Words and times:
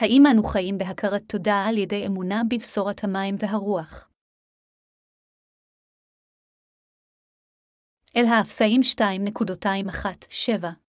האם 0.00 0.22
אנו 0.32 0.44
חיים 0.44 0.78
בהכרת 0.78 1.22
תודה 1.28 1.64
על 1.68 1.76
ידי 1.76 2.06
אמונה 2.06 2.42
בבשורת 2.50 3.04
המים 3.04 3.36
והרוח? 3.38 4.10
אל 8.16 8.24
האפסאים 8.24 8.80
2.21-7 8.80 10.87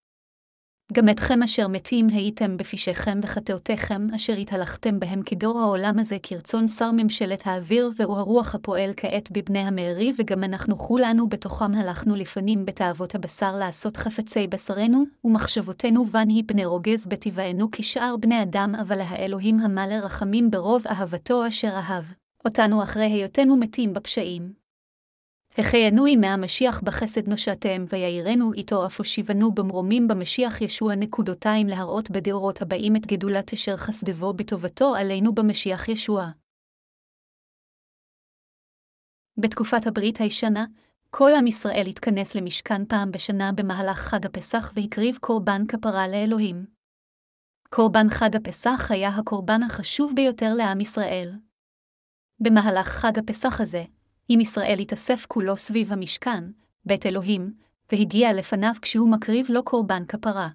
גם 0.94 1.10
אתכם 1.10 1.44
אשר 1.44 1.67
מתים 1.67 2.08
הייתם 2.10 2.58
בפשעיכם 2.58 3.19
וחטאותיכם, 3.24 4.08
אשר 4.15 4.33
התהלכתם 4.33 4.99
בהם 4.99 5.21
כדור 5.26 5.60
העולם 5.60 5.99
הזה 5.99 6.17
כרצון 6.24 6.67
שר 6.67 6.92
ממשלת 6.92 7.47
האוויר, 7.47 7.92
והוא 7.96 8.17
הרוח 8.17 8.56
הפועל 8.56 8.92
כעת 8.97 9.31
בבני 9.31 9.60
המארי, 9.60 10.13
וגם 10.17 10.44
אנחנו 10.44 10.78
כולנו 10.78 11.29
בתוכם 11.29 11.75
הלכנו 11.75 12.15
לפנים 12.15 12.65
בתאוות 12.65 13.15
הבשר 13.15 13.56
לעשות 13.56 13.97
חפצי 13.97 14.47
בשרנו, 14.47 15.03
ומחשבותינו 15.25 16.05
בן 16.05 16.30
היא 16.30 16.44
פני 16.48 16.66
רוגז 16.66 17.08
בטבענו 17.08 17.71
כשאר 17.71 18.15
בני 18.17 18.41
אדם, 18.41 18.76
אבל 18.81 19.01
האלוהים 19.01 19.59
המלא 19.59 19.95
רחמים 19.95 20.51
ברוב 20.51 20.87
אהבתו 20.87 21.48
אשר 21.48 21.71
אהב. 21.73 22.03
אותנו 22.45 22.84
אחרי 22.84 23.05
היותנו 23.05 23.57
מתים 23.57 23.93
בפשעים, 23.93 24.53
החיינו 25.58 26.08
ימי 26.08 26.27
המשיח 26.27 26.81
בחסד 26.81 27.30
נושעתם, 27.30 27.85
ויעירנו 27.90 28.53
איתו 28.53 28.85
אף 28.85 28.98
הושיבנו 28.98 29.52
במרומים 29.52 30.07
במשיח 30.07 30.62
ישוע 30.62 30.95
נקודותיים 30.95 31.67
להראות 31.67 32.12
בדורות 32.12 32.62
הבאים 32.62 32.95
את 32.95 33.07
גדולת 33.07 33.54
אשר 33.54 33.77
חסדבו 33.77 34.34
בטובתו 34.34 34.95
עלינו 34.95 35.35
במשיח 35.35 35.90
ישוע. 35.90 36.26
בתקופת 39.38 39.88
הברית 39.88 40.17
הישנה, 40.17 40.66
כל 41.09 41.31
עם 41.38 41.48
ישראל 41.48 41.85
התכנס 41.90 42.35
למשכן 42.35 42.85
פעם 42.85 43.12
בשנה 43.12 43.52
במהלך 43.55 43.98
חג 43.98 44.26
הפסח 44.26 44.71
והקריב 44.76 45.18
קורבן 45.21 45.62
כפרה 45.68 46.07
לאלוהים. 46.07 46.66
קורבן 47.70 48.09
חג 48.09 48.35
הפסח 48.35 48.88
היה 48.91 49.09
הקורבן 49.09 49.63
החשוב 49.63 50.12
ביותר 50.16 50.54
לעם 50.57 50.79
ישראל. 50.79 51.32
במהלך 52.40 52.88
חג 52.88 53.20
הפסח 53.20 53.62
הזה, 53.62 53.84
אם 54.30 54.40
ישראל 54.41 54.80
התאסף 54.80 55.26
כולו 55.27 55.58
סביב 55.58 55.94
המשכן, 55.94 56.44
בית 56.85 57.05
אלוהים, 57.05 57.54
והגיע 57.91 58.34
לפניו 58.34 58.72
כשהוא 58.82 59.12
מקריב 59.12 59.48
לו 59.49 59.63
קורבן 59.63 60.05
כפרה. 60.05 60.49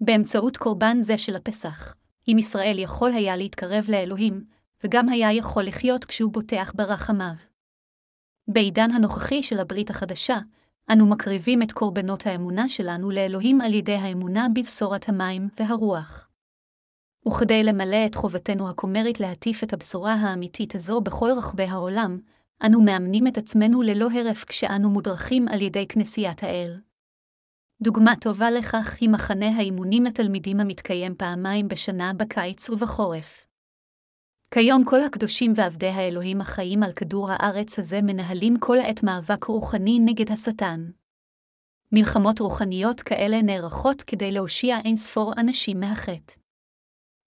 באמצעות 0.00 0.56
קורבן 0.56 0.96
זה 1.00 1.18
של 1.18 1.36
הפסח, 1.36 1.94
אם 2.28 2.36
ישראל 2.38 2.78
יכול 2.78 3.12
היה 3.12 3.36
להתקרב 3.36 3.84
לאלוהים, 3.88 4.44
וגם 4.84 5.08
היה 5.08 5.32
יכול 5.32 5.64
לחיות 5.64 6.04
כשהוא 6.04 6.32
בוטח 6.32 6.72
ברחמיו. 6.74 7.34
בעידן 8.48 8.90
הנוכחי 8.90 9.42
של 9.42 9.58
הברית 9.58 9.90
החדשה, 9.90 10.38
אנו 10.92 11.06
מקריבים 11.06 11.62
את 11.62 11.72
קורבנות 11.72 12.26
האמונה 12.26 12.68
שלנו 12.68 13.10
לאלוהים 13.10 13.60
על 13.60 13.74
ידי 13.74 13.94
האמונה 13.94 14.46
בבשורת 14.54 15.08
המים 15.08 15.48
והרוח. 15.60 16.28
וכדי 17.28 17.64
למלא 17.64 18.06
את 18.06 18.14
חובתנו 18.14 18.70
הכומרית 18.70 19.20
להטיף 19.20 19.64
את 19.64 19.72
הבשורה 19.72 20.14
האמיתית 20.14 20.74
הזו 20.74 21.00
בכל 21.00 21.30
רחבי 21.38 21.64
העולם, 21.64 22.18
אנו 22.66 22.82
מאמנים 22.82 23.26
את 23.26 23.38
עצמנו 23.38 23.82
ללא 23.82 24.08
הרף 24.14 24.44
כשאנו 24.44 24.90
מודרכים 24.90 25.48
על 25.48 25.62
ידי 25.62 25.86
כנסיית 25.88 26.42
האל. 26.42 26.80
דוגמה 27.82 28.16
טובה 28.20 28.50
לכך 28.50 28.96
היא 29.00 29.08
מחנה 29.08 29.56
האימונים 29.56 30.04
לתלמידים 30.04 30.60
המתקיים 30.60 31.14
פעמיים 31.14 31.68
בשנה 31.68 32.12
בקיץ 32.16 32.70
ובחורף. 32.70 33.46
כיום 34.50 34.84
כל 34.84 35.00
הקדושים 35.04 35.52
ועבדי 35.56 35.86
האלוהים 35.86 36.40
החיים 36.40 36.82
על 36.82 36.92
כדור 36.92 37.28
הארץ 37.30 37.78
הזה 37.78 38.02
מנהלים 38.02 38.58
כל 38.58 38.78
העת 38.78 39.02
מאבק 39.02 39.44
רוחני 39.44 39.98
נגד 40.04 40.32
השטן. 40.32 40.90
מלחמות 41.92 42.40
רוחניות 42.40 43.00
כאלה 43.00 43.42
נערכות 43.42 44.02
כדי 44.02 44.32
להושיע 44.32 44.78
אין 44.84 44.96
ספור 44.96 45.32
אנשים 45.40 45.80
מהחטא. 45.80 46.47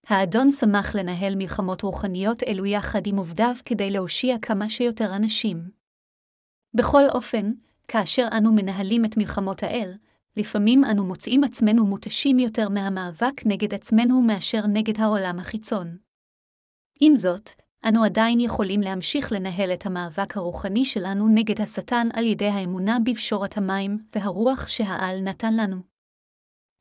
האדון 0.08 0.52
שמח 0.52 0.96
לנהל 0.96 1.36
מלחמות 1.36 1.82
רוחניות 1.82 2.44
אלו 2.44 2.66
יחד 2.66 3.08
עם 3.08 3.18
עובדיו 3.18 3.56
כדי 3.66 3.92
להושיע 3.92 4.36
כמה 4.42 4.70
שיותר 4.70 5.16
אנשים. 5.16 5.70
בכל 6.74 7.04
אופן, 7.14 7.52
כאשר 7.88 8.28
אנו 8.38 8.54
מנהלים 8.54 9.06
את 9.06 9.18
מלחמות 9.18 9.64
האל, 9.64 9.94
לפעמים 10.38 10.86
אנו 10.86 11.06
מוצאים 11.06 11.44
עצמנו 11.44 11.86
מותשים 11.86 12.40
יותר 12.40 12.70
מהמאבק 12.70 13.46
נגד 13.46 13.74
עצמנו 13.74 14.22
מאשר 14.22 14.68
נגד 14.68 15.00
העולם 15.00 15.40
החיצון. 15.40 15.98
עם 17.02 17.16
זאת, 17.16 17.50
אנו 17.88 18.04
עדיין 18.04 18.40
יכולים 18.40 18.82
להמשיך 18.82 19.32
לנהל 19.32 19.74
את 19.74 19.86
המאבק 19.86 20.38
הרוחני 20.38 20.86
שלנו 20.86 21.28
נגד 21.28 21.62
השטן 21.62 22.08
על 22.14 22.26
ידי 22.26 22.48
האמונה 22.48 22.98
בפשורת 23.04 23.58
המים 23.58 23.98
והרוח 24.16 24.68
שהעל 24.68 25.22
נתן 25.22 25.54
לנו. 25.56 25.91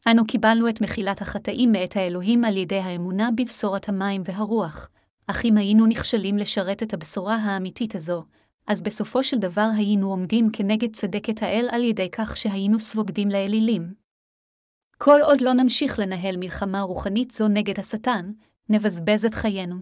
אנו 0.06 0.26
קיבלנו 0.26 0.68
את 0.68 0.80
מחילת 0.80 1.22
החטאים 1.22 1.72
מאת 1.72 1.96
האלוהים 1.96 2.44
על 2.44 2.56
ידי 2.56 2.78
האמונה 2.78 3.28
בבשורת 3.36 3.88
המים 3.88 4.22
והרוח, 4.24 4.88
אך 5.26 5.44
אם 5.44 5.56
היינו 5.56 5.86
נכשלים 5.86 6.38
לשרת 6.38 6.82
את 6.82 6.94
הבשורה 6.94 7.36
האמיתית 7.36 7.94
הזו, 7.94 8.24
אז 8.66 8.82
בסופו 8.82 9.24
של 9.24 9.38
דבר 9.38 9.68
היינו 9.76 10.10
עומדים 10.10 10.50
כנגד 10.52 10.94
צדקת 10.94 11.42
האל 11.42 11.68
על 11.70 11.84
ידי 11.84 12.08
כך 12.12 12.36
שהיינו 12.36 12.80
סבוגדים 12.80 13.28
לאלילים. 13.28 13.94
כל 14.98 15.20
עוד 15.24 15.40
לא 15.40 15.52
נמשיך 15.52 15.98
לנהל 15.98 16.36
מלחמה 16.36 16.80
רוחנית 16.80 17.30
זו 17.30 17.48
נגד 17.48 17.80
השטן, 17.80 18.32
נבזבז 18.68 19.24
את 19.24 19.34
חיינו. 19.34 19.76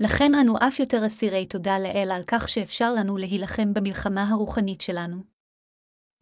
לכן 0.00 0.34
אנו 0.34 0.54
אף 0.58 0.80
יותר 0.80 1.06
אסירי 1.06 1.46
תודה 1.46 1.78
לאל 1.78 2.10
על 2.12 2.22
כך 2.26 2.48
שאפשר 2.48 2.92
לנו 2.92 3.16
להילחם 3.16 3.74
במלחמה 3.74 4.30
הרוחנית 4.30 4.80
שלנו. 4.80 5.33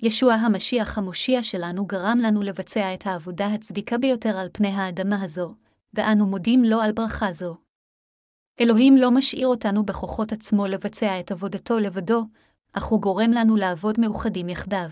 ישוע 0.03 0.35
המשיח 0.35 0.99
המושיע 0.99 1.43
שלנו 1.43 1.87
גרם 1.87 2.19
לנו 2.23 2.43
לבצע 2.43 2.95
את 2.95 3.07
העבודה 3.07 3.47
הצדיקה 3.47 3.99
ביותר 3.99 4.37
על 4.37 4.49
פני 4.53 4.69
האדמה 4.69 5.23
הזו, 5.23 5.55
ואנו 5.95 6.27
מודים 6.27 6.65
לו 6.65 6.81
על 6.81 6.93
ברכה 6.93 7.33
זו. 7.33 7.57
אלוהים 8.61 8.95
לא 8.97 9.11
משאיר 9.11 9.47
אותנו 9.47 9.85
בכוחות 9.87 10.33
עצמו 10.33 10.67
לבצע 10.67 11.21
את 11.21 11.31
עבודתו 11.31 11.79
לבדו, 11.79 12.23
אך 12.73 12.85
הוא 12.85 13.01
גורם 13.01 13.31
לנו 13.31 13.57
לעבוד 13.57 14.01
מאוחדים 14.01 14.49
יחדיו. 14.49 14.89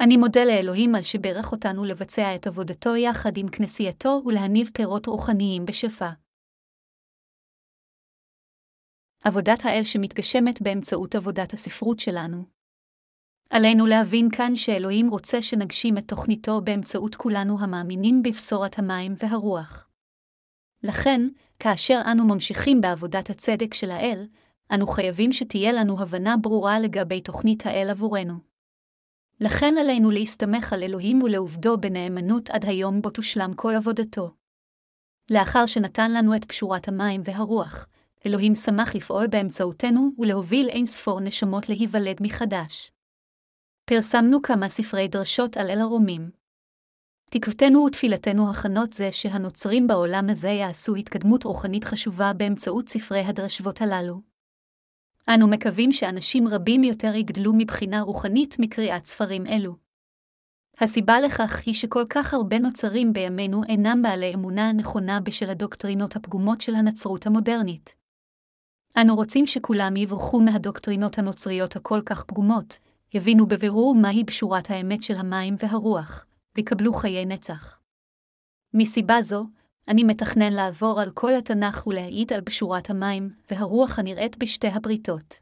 אני 0.00 0.16
מודה 0.16 0.44
לאלוהים 0.44 0.94
על 0.94 1.02
שברך 1.02 1.52
אותנו 1.52 1.84
לבצע 1.84 2.34
את 2.34 2.46
עבודתו 2.46 2.96
יחד 2.96 3.36
עם 3.36 3.48
כנסייתו 3.48 4.22
ולהניב 4.26 4.70
פירות 4.74 5.06
רוחניים 5.06 5.64
בשפע. 5.66 6.10
עבודת 9.24 9.58
האל 9.64 9.84
שמתגשמת 9.84 10.62
באמצעות 10.62 11.14
עבודת 11.14 11.52
הספרות 11.52 12.00
שלנו. 12.00 12.59
עלינו 13.50 13.86
להבין 13.86 14.30
כאן 14.30 14.56
שאלוהים 14.56 15.10
רוצה 15.10 15.42
שנגשים 15.42 15.98
את 15.98 16.08
תוכניתו 16.08 16.60
באמצעות 16.60 17.14
כולנו 17.14 17.60
המאמינים 17.60 18.22
בבשורת 18.22 18.78
המים 18.78 19.14
והרוח. 19.22 19.88
לכן, 20.82 21.20
כאשר 21.58 22.00
אנו 22.12 22.24
ממשיכים 22.24 22.80
בעבודת 22.80 23.30
הצדק 23.30 23.74
של 23.74 23.90
האל, 23.90 24.26
אנו 24.74 24.86
חייבים 24.86 25.32
שתהיה 25.32 25.72
לנו 25.72 26.02
הבנה 26.02 26.36
ברורה 26.36 26.78
לגבי 26.78 27.20
תוכנית 27.20 27.66
האל 27.66 27.90
עבורנו. 27.90 28.34
לכן 29.40 29.74
עלינו 29.80 30.10
להסתמך 30.10 30.72
על 30.72 30.82
אלוהים 30.82 31.22
ולעובדו 31.22 31.78
בנאמנות 31.78 32.50
עד 32.50 32.64
היום 32.64 33.02
בו 33.02 33.10
תושלם 33.10 33.54
כל 33.56 33.74
עבודתו. 33.76 34.30
לאחר 35.30 35.66
שנתן 35.66 36.12
לנו 36.12 36.36
את 36.36 36.44
קשורת 36.44 36.88
המים 36.88 37.20
והרוח, 37.24 37.86
אלוהים 38.26 38.54
שמח 38.54 38.94
לפעול 38.94 39.26
באמצעותנו 39.26 40.10
ולהוביל 40.18 40.68
אין 40.68 40.86
ספור 40.86 41.20
נשמות 41.20 41.68
להיוולד 41.68 42.16
מחדש. 42.20 42.90
פרסמנו 43.90 44.42
כמה 44.42 44.68
ספרי 44.68 45.08
דרשות 45.08 45.56
על 45.56 45.70
אל 45.70 45.80
הרומים. 45.80 46.30
תקוותנו 47.30 47.84
ותפילתנו 47.84 48.50
הכנות 48.50 48.92
זה 48.92 49.12
שהנוצרים 49.12 49.86
בעולם 49.86 50.30
הזה 50.30 50.48
יעשו 50.48 50.94
התקדמות 50.94 51.44
רוחנית 51.44 51.84
חשובה 51.84 52.32
באמצעות 52.32 52.88
ספרי 52.88 53.20
הדרשבות 53.20 53.80
הללו. 53.80 54.20
אנו 55.28 55.48
מקווים 55.48 55.92
שאנשים 55.92 56.48
רבים 56.48 56.84
יותר 56.84 57.14
יגדלו 57.14 57.52
מבחינה 57.58 58.00
רוחנית 58.00 58.56
מקריאת 58.58 59.04
ספרים 59.04 59.46
אלו. 59.46 59.76
הסיבה 60.80 61.20
לכך 61.20 61.62
היא 61.66 61.74
שכל 61.74 62.04
כך 62.10 62.34
הרבה 62.34 62.58
נוצרים 62.58 63.12
בימינו 63.12 63.64
אינם 63.64 64.02
בעלי 64.02 64.34
אמונה 64.34 64.72
נכונה 64.72 65.20
בשל 65.20 65.50
הדוקטרינות 65.50 66.16
הפגומות 66.16 66.60
של 66.60 66.74
הנצרות 66.74 67.26
המודרנית. 67.26 67.94
אנו 68.96 69.14
רוצים 69.16 69.46
שכולם 69.46 69.96
יברכו 69.96 70.40
מהדוקטרינות 70.40 71.18
הנוצריות 71.18 71.76
הכל 71.76 72.00
כך 72.06 72.24
פגומות, 72.24 72.78
יבינו 73.14 73.46
בבירור 73.46 73.94
מהי 73.94 74.24
בשורת 74.24 74.70
האמת 74.70 75.02
של 75.02 75.14
המים 75.14 75.54
והרוח, 75.58 76.26
ויקבלו 76.56 76.92
חיי 76.92 77.26
נצח. 77.26 77.78
מסיבה 78.74 79.22
זו, 79.22 79.46
אני 79.88 80.04
מתכנן 80.04 80.52
לעבור 80.52 81.00
על 81.00 81.10
כל 81.10 81.34
התנ"ך 81.34 81.86
ולהעיד 81.86 82.32
על 82.32 82.40
בשורת 82.40 82.90
המים 82.90 83.30
והרוח 83.50 83.98
הנראית 83.98 84.38
בשתי 84.38 84.68
הבריתות. 84.68 85.34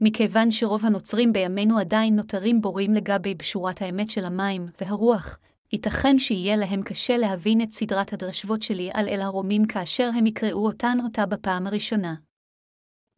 מכיוון 0.00 0.50
שרוב 0.50 0.84
הנוצרים 0.84 1.32
בימינו 1.32 1.78
עדיין 1.78 2.16
נותרים 2.16 2.60
בורים 2.60 2.94
לגבי 2.94 3.34
בשורת 3.34 3.82
האמת 3.82 4.10
של 4.10 4.24
המים 4.24 4.66
והרוח, 4.80 5.38
ייתכן 5.72 6.18
שיהיה 6.18 6.56
להם 6.56 6.82
קשה 6.82 7.16
להבין 7.16 7.62
את 7.62 7.72
סדרת 7.72 8.12
הדרשבות 8.12 8.62
שלי 8.62 8.90
על 8.94 9.08
אל 9.08 9.20
הרומים 9.20 9.66
כאשר 9.66 10.10
הם 10.16 10.26
יקראו 10.26 10.66
אותן 10.66 10.98
אותה 11.04 11.26
בפעם 11.26 11.66
הראשונה. 11.66 12.14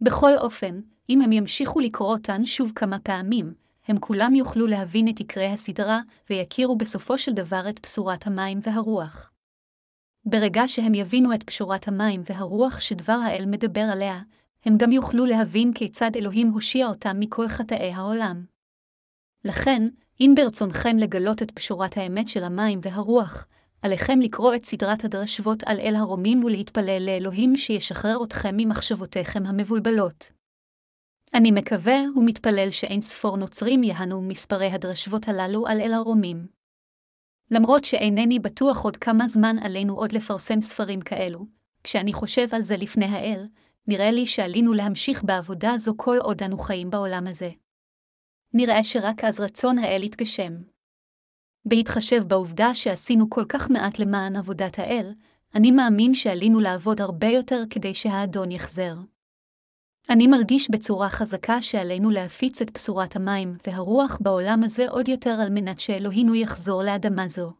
בכל 0.00 0.30
אופן, 0.38 0.80
אם 1.10 1.20
הם 1.20 1.32
ימשיכו 1.32 1.80
לקרוא 1.80 2.12
אותן 2.12 2.44
שוב 2.44 2.72
כמה 2.74 2.98
פעמים, 2.98 3.54
הם 3.88 3.98
כולם 3.98 4.34
יוכלו 4.34 4.66
להבין 4.66 5.08
את 5.08 5.18
עיקרי 5.18 5.46
הסדרה, 5.46 6.00
ויכירו 6.30 6.76
בסופו 6.76 7.18
של 7.18 7.32
דבר 7.32 7.68
את 7.68 7.80
בשורת 7.82 8.26
המים 8.26 8.60
והרוח. 8.62 9.30
ברגע 10.24 10.62
שהם 10.66 10.94
יבינו 10.94 11.34
את 11.34 11.42
פשורת 11.42 11.88
המים 11.88 12.22
והרוח 12.30 12.80
שדבר 12.80 13.12
האל 13.12 13.44
מדבר 13.46 13.84
עליה, 13.92 14.20
הם 14.64 14.76
גם 14.76 14.92
יוכלו 14.92 15.26
להבין 15.26 15.72
כיצד 15.72 16.10
אלוהים 16.16 16.48
הושיע 16.48 16.86
אותם 16.86 17.16
מכל 17.20 17.48
חטאי 17.48 17.92
העולם. 17.92 18.44
לכן, 19.44 19.88
אם 20.20 20.34
ברצונכם 20.36 20.96
לגלות 20.96 21.42
את 21.42 21.50
פשורת 21.50 21.96
האמת 21.96 22.28
של 22.28 22.44
המים 22.44 22.80
והרוח, 22.82 23.46
עליכם 23.82 24.20
לקרוא 24.20 24.54
את 24.54 24.64
סדרת 24.64 25.04
הדרשבות 25.04 25.62
על 25.66 25.80
אל 25.80 25.96
הרומים 25.96 26.44
ולהתפלל 26.44 27.02
לאלוהים 27.06 27.56
שישחרר 27.56 28.24
אתכם 28.24 28.54
ממחשבותיכם 28.56 29.46
המבולבלות. 29.46 30.39
אני 31.34 31.50
מקווה 31.50 31.98
ומתפלל 32.16 32.70
שאין 32.70 33.00
ספור 33.00 33.36
נוצרים 33.36 33.82
יהנו 33.82 34.22
מספרי 34.22 34.66
הדרשבות 34.66 35.28
הללו 35.28 35.66
על 35.66 35.80
אל 35.80 35.92
הרומים. 35.92 36.46
למרות 37.50 37.84
שאינני 37.84 38.38
בטוח 38.38 38.84
עוד 38.84 38.96
כמה 38.96 39.28
זמן 39.28 39.56
עלינו 39.62 39.96
עוד 39.96 40.12
לפרסם 40.12 40.60
ספרים 40.60 41.00
כאלו, 41.00 41.46
כשאני 41.84 42.12
חושב 42.12 42.46
על 42.52 42.62
זה 42.62 42.76
לפני 42.76 43.04
האל, 43.04 43.46
נראה 43.86 44.10
לי 44.10 44.26
שעלינו 44.26 44.72
להמשיך 44.72 45.24
בעבודה 45.24 45.78
זו 45.78 45.94
כל 45.96 46.18
עוד 46.22 46.42
אנו 46.42 46.58
חיים 46.58 46.90
בעולם 46.90 47.26
הזה. 47.26 47.50
נראה 48.54 48.84
שרק 48.84 49.24
אז 49.24 49.40
רצון 49.40 49.78
האל 49.78 50.02
יתגשם. 50.02 50.52
בהתחשב 51.64 52.22
בעובדה 52.28 52.74
שעשינו 52.74 53.30
כל 53.30 53.44
כך 53.48 53.70
מעט 53.70 53.98
למען 53.98 54.36
עבודת 54.36 54.78
האל, 54.78 55.14
אני 55.54 55.70
מאמין 55.70 56.14
שעלינו 56.14 56.60
לעבוד 56.60 57.00
הרבה 57.00 57.26
יותר 57.26 57.62
כדי 57.70 57.94
שהאדון 57.94 58.50
יחזר. 58.50 58.94
אני 60.08 60.26
מרגיש 60.26 60.70
בצורה 60.70 61.08
חזקה 61.08 61.62
שעלינו 61.62 62.10
להפיץ 62.10 62.62
את 62.62 62.70
בשורת 62.74 63.16
המים 63.16 63.56
והרוח 63.66 64.18
בעולם 64.20 64.62
הזה 64.64 64.88
עוד 64.88 65.08
יותר 65.08 65.36
על 65.42 65.50
מנת 65.50 65.80
שאלוהינו 65.80 66.34
יחזור 66.34 66.82
לאדמה 66.82 67.28
זו. 67.28 67.52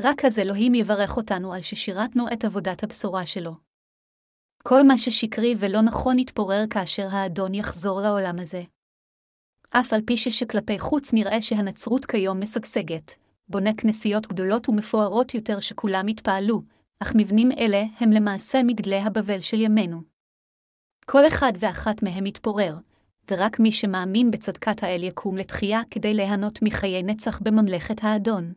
רק 0.00 0.24
אז 0.24 0.38
אלוהים 0.38 0.74
יברך 0.74 1.16
אותנו 1.16 1.52
על 1.52 1.62
ששירתנו 1.62 2.24
את 2.32 2.44
עבודת 2.44 2.82
הבשורה 2.82 3.26
שלו. 3.26 3.54
כל 4.62 4.82
מה 4.82 4.98
ששקרי 4.98 5.54
ולא 5.58 5.80
נכון 5.80 6.18
יתפורר 6.18 6.64
כאשר 6.70 7.08
האדון 7.10 7.54
יחזור 7.54 8.00
לעולם 8.00 8.38
הזה. 8.38 8.62
אף 9.70 9.92
על 9.92 10.00
פי 10.06 10.16
ששכלפי 10.16 10.78
חוץ 10.78 11.12
נראה 11.12 11.42
שהנצרות 11.42 12.04
כיום 12.04 12.40
משגשגת, 12.40 13.14
בונה 13.48 13.70
כנסיות 13.76 14.26
גדולות 14.26 14.68
ומפוארות 14.68 15.34
יותר 15.34 15.60
שכולם 15.60 16.08
יתפעלו, 16.08 16.62
אך 17.00 17.12
מבנים 17.16 17.52
אלה 17.52 17.84
הם 18.00 18.10
למעשה 18.10 18.62
מגדלי 18.62 18.98
הבבל 18.98 19.40
של 19.40 19.60
ימינו. 19.60 20.13
כל 21.04 21.26
אחד 21.28 21.52
ואחת 21.58 22.02
מהם 22.02 22.26
יתפורר, 22.26 22.76
ורק 23.30 23.60
מי 23.60 23.72
שמאמין 23.72 24.30
בצדקת 24.30 24.82
האל 24.82 25.02
יקום 25.02 25.36
לתחייה 25.36 25.80
כדי 25.90 26.14
ליהנות 26.14 26.58
מחיי 26.62 27.02
נצח 27.02 27.40
בממלכת 27.40 28.04
האדון. 28.04 28.52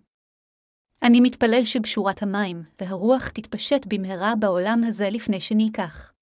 אני 1.04 1.20
מתפלל 1.22 1.66
שבשורת 1.66 2.24
המים 2.24 2.64
והרוח 2.82 3.30
תתפשט 3.30 3.86
במהרה 3.88 4.34
בעולם 4.40 4.82
הזה 4.88 5.10
לפני 5.10 5.42
שניקח. 5.42 6.14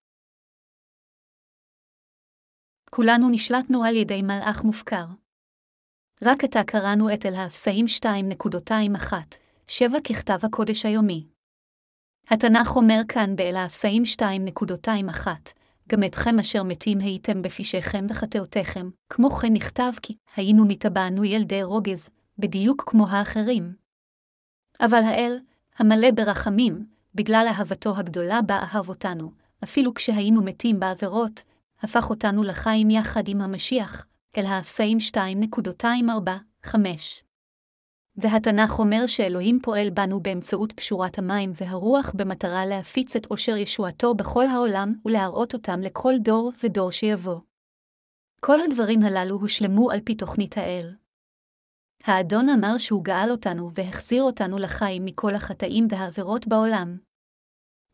כולנו 2.89 3.29
נשלטנו 3.29 3.83
על 3.83 3.95
ידי 3.95 4.21
מלאך 4.21 4.63
מופקר. 4.63 5.05
רק 6.23 6.43
עתה 6.43 6.59
קראנו 6.67 7.13
את 7.13 7.25
אל 7.25 7.35
האפסאים 7.35 7.85
2.21, 7.99 9.13
שבע 9.67 9.97
ככתב 10.07 10.39
הקודש 10.43 10.85
היומי. 10.85 11.27
התנ"ך 12.27 12.75
אומר 12.75 12.99
כאן 13.07 13.35
באל 13.35 13.55
האפסאים 13.55 14.03
2.21, 14.03 15.27
גם 15.89 16.03
אתכם 16.03 16.39
אשר 16.39 16.63
מתים 16.63 16.99
הייתם 16.99 17.41
בפשעיכם 17.41 18.05
וחטאותיכם, 18.09 18.89
כמו 19.09 19.29
כן 19.29 19.53
נכתב 19.53 19.91
כי 20.01 20.17
היינו 20.35 20.65
מתאבענו 20.65 21.23
ילדי 21.25 21.63
רוגז, 21.63 22.09
בדיוק 22.39 22.83
כמו 22.87 23.07
האחרים. 23.07 23.73
אבל 24.81 25.01
האל, 25.03 25.39
המלא 25.77 26.11
ברחמים, 26.11 26.85
בגלל 27.15 27.45
אהבתו 27.47 27.97
הגדולה 27.97 28.41
בה 28.41 28.55
אהב 28.55 28.89
אותנו, 28.89 29.31
אפילו 29.63 29.93
כשהיינו 29.93 30.41
מתים 30.41 30.79
בעבירות, 30.79 31.43
הפך 31.81 32.09
אותנו 32.09 32.43
לחיים 32.43 32.89
יחד 32.89 33.27
עם 33.27 33.41
המשיח, 33.41 34.05
אל 34.37 34.45
האפסאים 34.45 34.97
2.245. 36.65 37.24
והתנ"ך 38.17 38.79
אומר 38.79 39.07
שאלוהים 39.07 39.59
פועל 39.63 39.89
בנו 39.89 40.19
באמצעות 40.19 40.71
פשורת 40.71 41.19
המים 41.19 41.51
והרוח 41.55 42.11
במטרה 42.15 42.65
להפיץ 42.65 43.15
את 43.15 43.25
עושר 43.25 43.57
ישועתו 43.57 44.13
בכל 44.13 44.45
העולם 44.47 44.93
ולהראות 45.05 45.53
אותם 45.53 45.79
לכל 45.79 46.13
דור 46.19 46.51
ודור 46.63 46.91
שיבוא. 46.91 47.39
כל 48.41 48.61
הדברים 48.61 49.03
הללו 49.03 49.35
הושלמו 49.35 49.91
על 49.91 49.99
פי 50.03 50.15
תוכנית 50.15 50.57
האל. 50.57 50.95
האדון 52.03 52.49
אמר 52.49 52.77
שהוא 52.77 53.03
גאל 53.03 53.31
אותנו 53.31 53.71
והחזיר 53.73 54.23
אותנו 54.23 54.57
לחיים 54.57 55.05
מכל 55.05 55.35
החטאים 55.35 55.87
והעבירות 55.89 56.47
בעולם. 56.47 56.97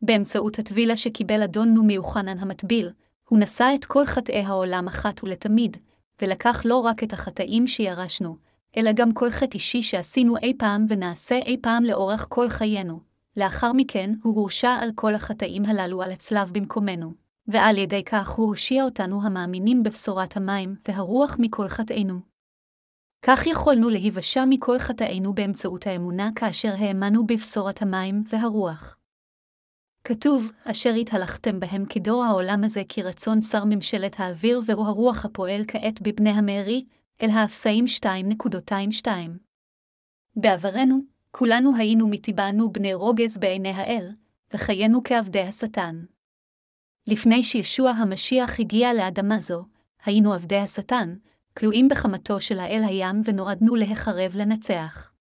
באמצעות 0.01 0.59
הטבילה 0.59 0.97
שקיבל 0.97 1.43
אדוננו 1.43 1.83
מיוחנן 1.83 2.39
המטביל, 2.39 2.89
הוא 3.29 3.39
נשא 3.39 3.71
את 3.75 3.85
כל 3.85 4.05
חטאי 4.05 4.41
העולם 4.41 4.87
אחת 4.87 5.23
ולתמיד, 5.23 5.77
ולקח 6.21 6.61
לא 6.65 6.77
רק 6.77 7.03
את 7.03 7.13
החטאים 7.13 7.67
שירשנו, 7.67 8.37
אלא 8.77 8.91
גם 8.91 9.11
כל 9.11 9.29
חטא 9.29 9.53
אישי 9.53 9.81
שעשינו 9.81 10.37
אי 10.37 10.53
פעם 10.57 10.85
ונעשה 10.89 11.35
אי 11.35 11.57
פעם 11.61 11.83
לאורך 11.83 12.25
כל 12.29 12.49
חיינו. 12.49 12.99
לאחר 13.37 13.73
מכן, 13.73 14.13
הוא 14.23 14.35
הורשע 14.35 14.69
על 14.81 14.89
כל 14.95 15.15
החטאים 15.15 15.65
הללו 15.65 16.01
על 16.01 16.11
הצלב 16.11 16.51
במקומנו, 16.53 17.13
ועל 17.47 17.77
ידי 17.77 18.03
כך 18.03 18.29
הוא 18.29 18.47
הושיע 18.47 18.83
אותנו 18.83 19.23
המאמינים 19.23 19.83
בבשורת 19.83 20.37
המים 20.37 20.75
והרוח 20.87 21.37
מכל 21.39 21.67
חטאינו. 21.67 22.19
כך 23.21 23.47
יכולנו 23.47 23.89
להיוושע 23.89 24.45
מכל 24.49 24.79
חטאינו 24.79 25.33
באמצעות 25.33 25.87
האמונה 25.87 26.29
כאשר 26.35 26.73
האמנו 26.77 27.27
בבשורת 27.27 27.81
המים 27.81 28.23
והרוח. 28.29 28.95
כתוב, 30.03 30.51
אשר 30.65 30.93
התהלכתם 30.93 31.59
בהם 31.59 31.85
כדור 31.85 32.23
העולם 32.23 32.63
הזה 32.63 32.81
כי 32.89 33.03
רצון 33.03 33.41
שר 33.41 33.65
ממשלת 33.65 34.19
האוויר 34.19 34.61
והוא 34.65 34.85
הרוח 34.85 35.25
הפועל 35.25 35.61
כעת 35.67 36.01
בבני 36.01 36.29
המארי, 36.29 36.85
אל 37.23 37.29
האפסאים 37.29 37.85
2.22. 39.05 39.07
בעברנו, 40.35 40.99
כולנו 41.31 41.75
היינו 41.75 42.07
מטבענו 42.07 42.71
בני 42.71 42.93
רוגז 42.93 43.37
בעיני 43.37 43.69
האל, 43.69 44.11
וחיינו 44.53 45.01
כעבדי 45.03 45.41
השטן. 45.41 46.05
לפני 47.07 47.43
שישוע 47.43 47.89
המשיח 47.89 48.59
הגיע 48.59 48.93
לאדמה 48.93 49.39
זו, 49.39 49.65
היינו 50.05 50.33
עבדי 50.33 50.57
השטן, 50.57 51.15
כלואים 51.57 51.87
בחמתו 51.87 52.41
של 52.41 52.59
האל 52.59 52.81
הים 52.87 53.21
ונועדנו 53.25 53.75
להחרב 53.75 54.35
לנצח. 54.35 55.11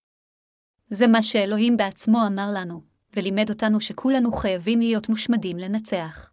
זה 0.91 1.06
מה 1.06 1.23
שאלוהים 1.23 1.76
בעצמו 1.76 2.26
אמר 2.26 2.50
לנו, 2.55 2.82
ולימד 3.16 3.50
אותנו 3.50 3.80
שכולנו 3.80 4.33
חייבים 4.33 4.80
להיות 4.80 5.09
מושמדים 5.09 5.59
לנצח. 5.59 6.30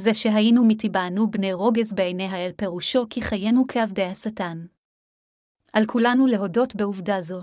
זה 0.00 0.14
שהיינו 0.14 0.64
מטבענו 0.64 1.30
בני 1.30 1.52
רוגז 1.52 1.92
בעיני 1.92 2.26
האל 2.26 2.52
פירושו 2.56 3.06
כי 3.10 3.22
חיינו 3.22 3.64
כעבדי 3.68 4.04
השטן. 4.04 4.66
על 5.72 5.86
כולנו 5.86 6.26
להודות 6.26 6.76
בעובדה 6.76 7.20
זו. 7.20 7.42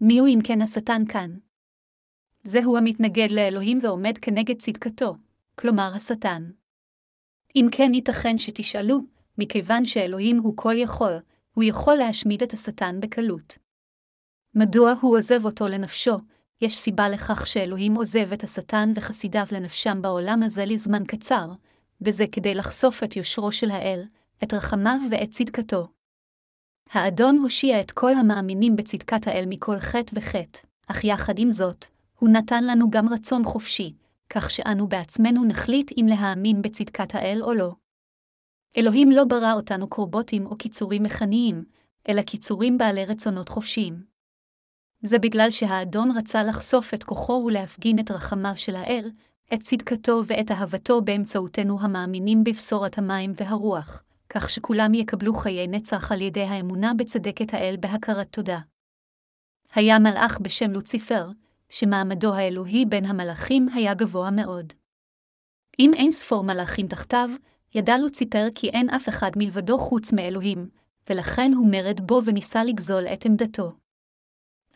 מיהו 0.00 0.26
אם 0.26 0.38
כן 0.44 0.62
השטן 0.62 1.02
כאן? 1.08 1.30
זהו 2.42 2.76
המתנגד 2.76 3.30
לאלוהים 3.30 3.78
ועומד 3.82 4.18
כנגד 4.18 4.58
צדקתו, 4.58 5.16
כלומר 5.54 5.92
השטן. 5.96 6.50
אם 7.56 7.66
כן 7.72 7.94
ייתכן 7.94 8.38
שתשאלו, 8.38 8.98
מכיוון 9.38 9.84
שאלוהים 9.84 10.38
הוא 10.38 10.56
כל 10.56 10.74
יכול, 10.76 11.12
הוא 11.54 11.64
יכול 11.64 11.94
להשמיד 11.94 12.42
את 12.42 12.52
השטן 12.52 13.00
בקלות. 13.00 13.58
מדוע 14.54 14.94
הוא 15.00 15.16
עוזב 15.16 15.44
אותו 15.44 15.68
לנפשו, 15.68 16.16
יש 16.60 16.78
סיבה 16.78 17.08
לכך 17.08 17.46
שאלוהים 17.46 17.94
עוזב 17.94 18.32
את 18.32 18.42
השטן 18.44 18.92
וחסידיו 18.94 19.46
לנפשם 19.52 20.02
בעולם 20.02 20.42
הזה 20.42 20.64
לזמן 20.64 21.04
קצר, 21.04 21.46
וזה 22.00 22.24
כדי 22.32 22.54
לחשוף 22.54 23.02
את 23.02 23.16
יושרו 23.16 23.52
של 23.52 23.70
האל, 23.70 24.02
את 24.42 24.54
רחמיו 24.54 25.00
ואת 25.10 25.30
צדקתו. 25.30 25.88
האדון 26.92 27.38
הושיע 27.38 27.80
את 27.80 27.90
כל 27.90 28.14
המאמינים 28.14 28.76
בצדקת 28.76 29.26
האל 29.26 29.44
מכל 29.48 29.78
חטא 29.78 30.12
וחטא, 30.14 30.60
אך 30.86 31.04
יחד 31.04 31.38
עם 31.38 31.50
זאת, 31.50 31.84
הוא 32.18 32.28
נתן 32.28 32.64
לנו 32.64 32.90
גם 32.90 33.08
רצון 33.08 33.44
חופשי, 33.44 33.94
כך 34.30 34.50
שאנו 34.50 34.88
בעצמנו 34.88 35.44
נחליט 35.44 35.90
אם 36.00 36.06
להאמין 36.08 36.62
בצדקת 36.62 37.14
האל 37.14 37.42
או 37.42 37.54
לא. 37.54 37.72
אלוהים 38.76 39.10
לא 39.10 39.24
ברא 39.24 39.52
אותנו 39.52 39.88
קורבוטים 39.88 40.46
או 40.46 40.56
קיצורים 40.56 41.02
מכניים, 41.02 41.64
אלא 42.08 42.22
קיצורים 42.22 42.78
בעלי 42.78 43.04
רצונות 43.04 43.48
חופשיים. 43.48 44.09
זה 45.02 45.18
בגלל 45.18 45.50
שהאדון 45.50 46.10
רצה 46.16 46.42
לחשוף 46.44 46.94
את 46.94 47.04
כוחו 47.04 47.42
ולהפגין 47.46 47.98
את 47.98 48.10
רחמיו 48.10 48.52
של 48.56 48.76
האל, 48.76 49.10
את 49.54 49.62
צדקתו 49.62 50.22
ואת 50.26 50.50
אהבתו 50.50 51.00
באמצעותנו 51.02 51.80
המאמינים 51.80 52.44
בבשורת 52.44 52.98
המים 52.98 53.32
והרוח, 53.36 54.02
כך 54.28 54.50
שכולם 54.50 54.94
יקבלו 54.94 55.34
חיי 55.34 55.66
נצח 55.66 56.12
על 56.12 56.20
ידי 56.20 56.42
האמונה 56.42 56.92
בצדקת 56.94 57.54
האל 57.54 57.76
בהכרת 57.80 58.28
תודה. 58.30 58.58
היה 59.74 59.98
מלאך 59.98 60.38
בשם 60.40 60.70
לוציפר, 60.70 61.28
שמעמדו 61.68 62.34
האלוהי 62.34 62.84
בין 62.84 63.04
המלאכים 63.04 63.68
היה 63.68 63.94
גבוה 63.94 64.30
מאוד. 64.30 64.72
אם 65.78 65.90
אין 65.94 66.12
ספור 66.12 66.44
מלאכים 66.44 66.86
תחתיו, 66.86 67.30
ידע 67.74 67.98
לוציפר 67.98 68.46
כי 68.54 68.68
אין 68.68 68.90
אף 68.90 69.08
אחד 69.08 69.30
מלבדו 69.36 69.78
חוץ 69.78 70.12
מאלוהים, 70.12 70.68
ולכן 71.10 71.52
הוא 71.56 71.68
מרד 71.70 72.00
בו 72.00 72.22
וניסה 72.24 72.64
לגזול 72.64 73.06
את 73.06 73.26
עמדתו. 73.26 73.72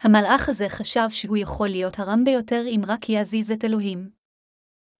המלאך 0.04 0.48
הזה 0.48 0.68
חשב 0.68 1.10
שהוא 1.10 1.36
יכול 1.36 1.68
להיות 1.68 1.98
הרם 1.98 2.24
ביותר 2.24 2.62
אם 2.66 2.80
רק 2.86 3.08
יזיז 3.08 3.50
את 3.50 3.64
אלוהים. 3.64 4.10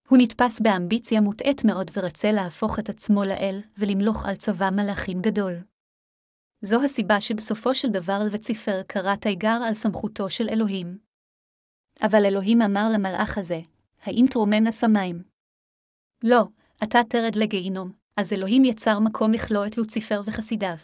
הוא 0.09 0.19
נתפס 0.21 0.61
באמביציה 0.61 1.21
מוטעית 1.21 1.65
מאוד 1.65 1.91
ורצה 1.97 2.33
להפוך 2.33 2.79
את 2.79 2.89
עצמו 2.89 3.25
לאל 3.25 3.61
ולמלוך 3.79 4.27
על 4.27 4.35
צבא 4.35 4.71
מלאכים 4.71 5.23
גדול. 5.23 5.53
זו 6.63 6.83
הסיבה 6.85 7.21
שבסופו 7.21 7.75
של 7.75 7.89
דבר 7.89 8.19
לוציפר 8.33 8.83
קרא 8.87 9.15
תיגר 9.17 9.59
על 9.67 9.75
סמכותו 9.75 10.31
של 10.31 10.49
אלוהים. 10.49 10.99
אבל 12.03 12.25
אלוהים 12.25 12.63
אמר 12.63 12.89
למלאך 12.95 13.39
הזה, 13.39 13.61
האם 14.03 14.25
תרומם 14.31 14.65
לשמיים? 14.65 15.23
לא, 16.25 16.43
אתה 16.83 16.99
תרד 17.09 17.35
לגיהינום, 17.37 17.93
אז 18.17 18.33
אלוהים 18.33 18.65
יצר 18.65 18.99
מקום 19.01 19.33
לכלוא 19.33 19.67
את 19.67 19.79
לוציפר 19.79 20.23
וחסידיו. 20.25 20.77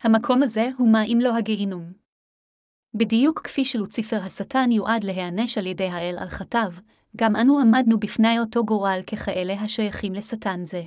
המקום 0.00 0.42
הזה 0.42 0.68
הוא 0.78 0.92
מה 0.92 1.04
אם 1.04 1.18
לא 1.22 1.36
הגיהינום. 1.36 2.00
בדיוק 2.94 3.40
כפי 3.44 3.64
שלוציפר 3.64 4.16
השטן 4.16 4.72
יועד 4.72 5.04
להיענש 5.04 5.58
על 5.58 5.66
ידי 5.66 5.86
האל 5.86 6.16
על 6.18 6.28
חטאו, 6.28 6.70
גם 7.16 7.36
אנו 7.36 7.58
עמדנו 7.58 8.00
בפני 8.00 8.40
אותו 8.40 8.64
גורל 8.64 9.00
ככאלה 9.06 9.52
השייכים 9.52 10.14
לשטן 10.14 10.64
זה. 10.64 10.82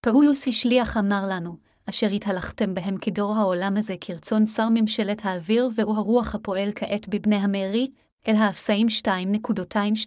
פאולוס 0.00 0.48
השליח 0.48 0.96
אמר 0.96 1.22
לנו, 1.30 1.56
אשר 1.88 2.06
התהלכתם 2.06 2.74
בהם 2.74 2.96
כדור 2.98 3.34
העולם 3.36 3.76
הזה 3.76 3.94
כרצון 4.00 4.46
שר 4.46 4.68
ממשלת 4.74 5.24
האוויר 5.24 5.68
והוא 5.74 5.96
הרוח 5.96 6.34
הפועל 6.34 6.70
כעת 6.74 7.08
בבני 7.08 7.36
המארי, 7.36 7.90
אל 8.28 8.34
האפסאים 8.34 8.86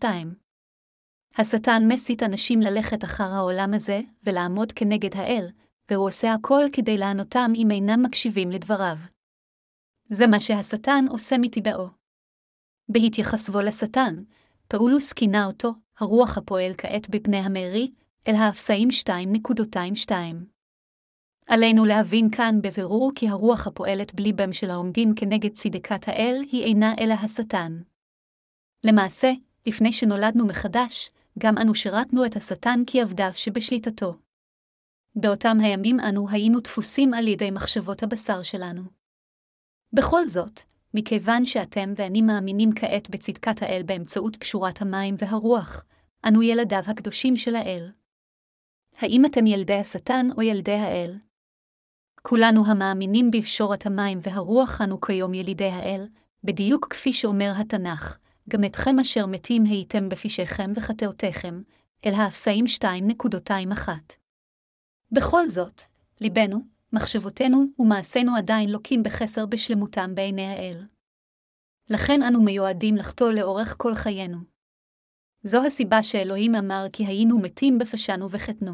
2.22. 0.03 0.05
השטן 1.37 1.83
מסית 1.87 2.23
אנשים 2.23 2.61
ללכת 2.61 3.03
אחר 3.03 3.33
העולם 3.33 3.73
הזה 3.73 4.01
ולעמוד 4.23 4.71
כנגד 4.71 5.15
האל, 5.15 5.47
והוא 5.91 6.07
עושה 6.07 6.33
הכל 6.33 6.63
כדי 6.71 6.97
לענותם 6.97 7.51
אם 7.55 7.71
אינם 7.71 8.03
מקשיבים 8.03 8.51
לדבריו. 8.51 8.97
זה 10.13 10.27
מה 10.27 10.39
שהשטן 10.39 11.05
עושה 11.09 11.37
מטבעו. 11.37 11.87
בהתייחסבו 12.89 13.61
לשטן, 13.61 14.23
פאולוס 14.67 15.13
כינה 15.13 15.45
אותו, 15.45 15.73
הרוח 15.99 16.37
הפועל 16.37 16.71
כעת 16.77 17.09
בבני 17.09 17.37
המרי, 17.37 17.91
אל 18.27 18.35
האפסאים 18.35 18.87
2.22. 18.89 20.11
עלינו 21.47 21.85
להבין 21.85 22.29
כאן 22.31 22.55
בבירור 22.63 23.11
כי 23.15 23.29
הרוח 23.29 23.67
הפועלת 23.67 24.15
בליבם 24.15 24.53
של 24.53 24.69
העומדים 24.69 25.13
כנגד 25.15 25.53
צדקת 25.53 26.07
האל 26.07 26.41
היא 26.51 26.63
אינה 26.63 26.93
אלא 26.99 27.13
השטן. 27.13 27.81
למעשה, 28.85 29.31
לפני 29.67 29.91
שנולדנו 29.91 30.47
מחדש, 30.47 31.11
גם 31.39 31.57
אנו 31.57 31.75
שירתנו 31.75 32.25
את 32.25 32.35
השטן 32.35 32.79
כי 32.87 33.01
עבדיו 33.01 33.29
שבשליטתו. 33.33 34.15
באותם 35.15 35.57
הימים 35.59 35.99
אנו 35.99 36.29
היינו 36.29 36.59
דפוסים 36.59 37.13
על 37.13 37.27
ידי 37.27 37.51
מחשבות 37.51 38.03
הבשר 38.03 38.43
שלנו. 38.43 39.00
בכל 39.93 40.27
זאת, 40.27 40.61
מכיוון 40.93 41.45
שאתם 41.45 41.93
ואני 41.95 42.21
מאמינים 42.21 42.69
כעת 42.75 43.09
בצדקת 43.09 43.61
האל 43.61 43.81
באמצעות 43.85 44.35
קשורת 44.35 44.81
המים 44.81 45.15
והרוח, 45.17 45.85
אנו 46.27 46.43
ילדיו 46.43 46.83
הקדושים 46.87 47.37
של 47.37 47.55
האל. 47.55 47.91
האם 48.97 49.25
אתם 49.25 49.47
ילדי 49.47 49.73
השטן 49.73 50.27
או 50.37 50.41
ילדי 50.41 50.71
האל? 50.71 51.17
כולנו 52.21 52.65
המאמינים 52.65 53.31
בפשורת 53.31 53.85
המים 53.85 54.19
והרוח 54.21 54.81
אנו 54.81 55.01
כיום 55.01 55.33
ילידי 55.33 55.69
האל, 55.69 56.07
בדיוק 56.43 56.87
כפי 56.89 57.13
שאומר 57.13 57.51
התנ"ך, 57.57 58.17
גם 58.49 58.63
אתכם 58.63 58.99
אשר 58.99 59.25
מתים 59.25 59.65
הייתם 59.65 60.09
בפשעיכם 60.09 60.71
וחטאותיכם, 60.75 61.61
אל 62.05 62.13
האפסאים 62.13 62.65
2.21. 62.65 63.89
בכל 65.11 65.49
זאת, 65.49 65.81
ליבנו, 66.21 66.70
מחשבותינו 66.93 67.65
ומעשינו 67.79 68.35
עדיין 68.35 68.69
לוקים 68.69 69.03
בחסר 69.03 69.45
בשלמותם 69.45 70.15
בעיני 70.15 70.45
האל. 70.45 70.85
לכן 71.89 72.23
אנו 72.23 72.41
מיועדים 72.43 72.95
לחטוא 72.95 73.31
לאורך 73.31 73.75
כל 73.77 73.95
חיינו. 73.95 74.37
זו 75.43 75.65
הסיבה 75.65 76.03
שאלוהים 76.03 76.55
אמר 76.55 76.85
כי 76.93 77.05
היינו 77.05 77.39
מתים 77.39 77.77
בפשענו 77.77 78.29
וחטאנו. 78.29 78.73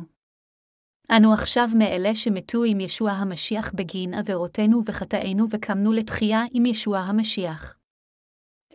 אנו 1.18 1.34
עכשיו 1.34 1.68
מאלה 1.78 2.16
שמתו 2.16 2.64
עם 2.64 2.80
ישוע 2.80 3.12
המשיח 3.12 3.74
בגין 3.74 4.14
עבירותינו 4.14 4.82
וחטאינו 4.86 5.48
וקמנו 5.52 5.92
לתחייה 5.94 6.42
עם 6.52 6.66
ישוע 6.66 7.00
המשיח. 7.00 7.78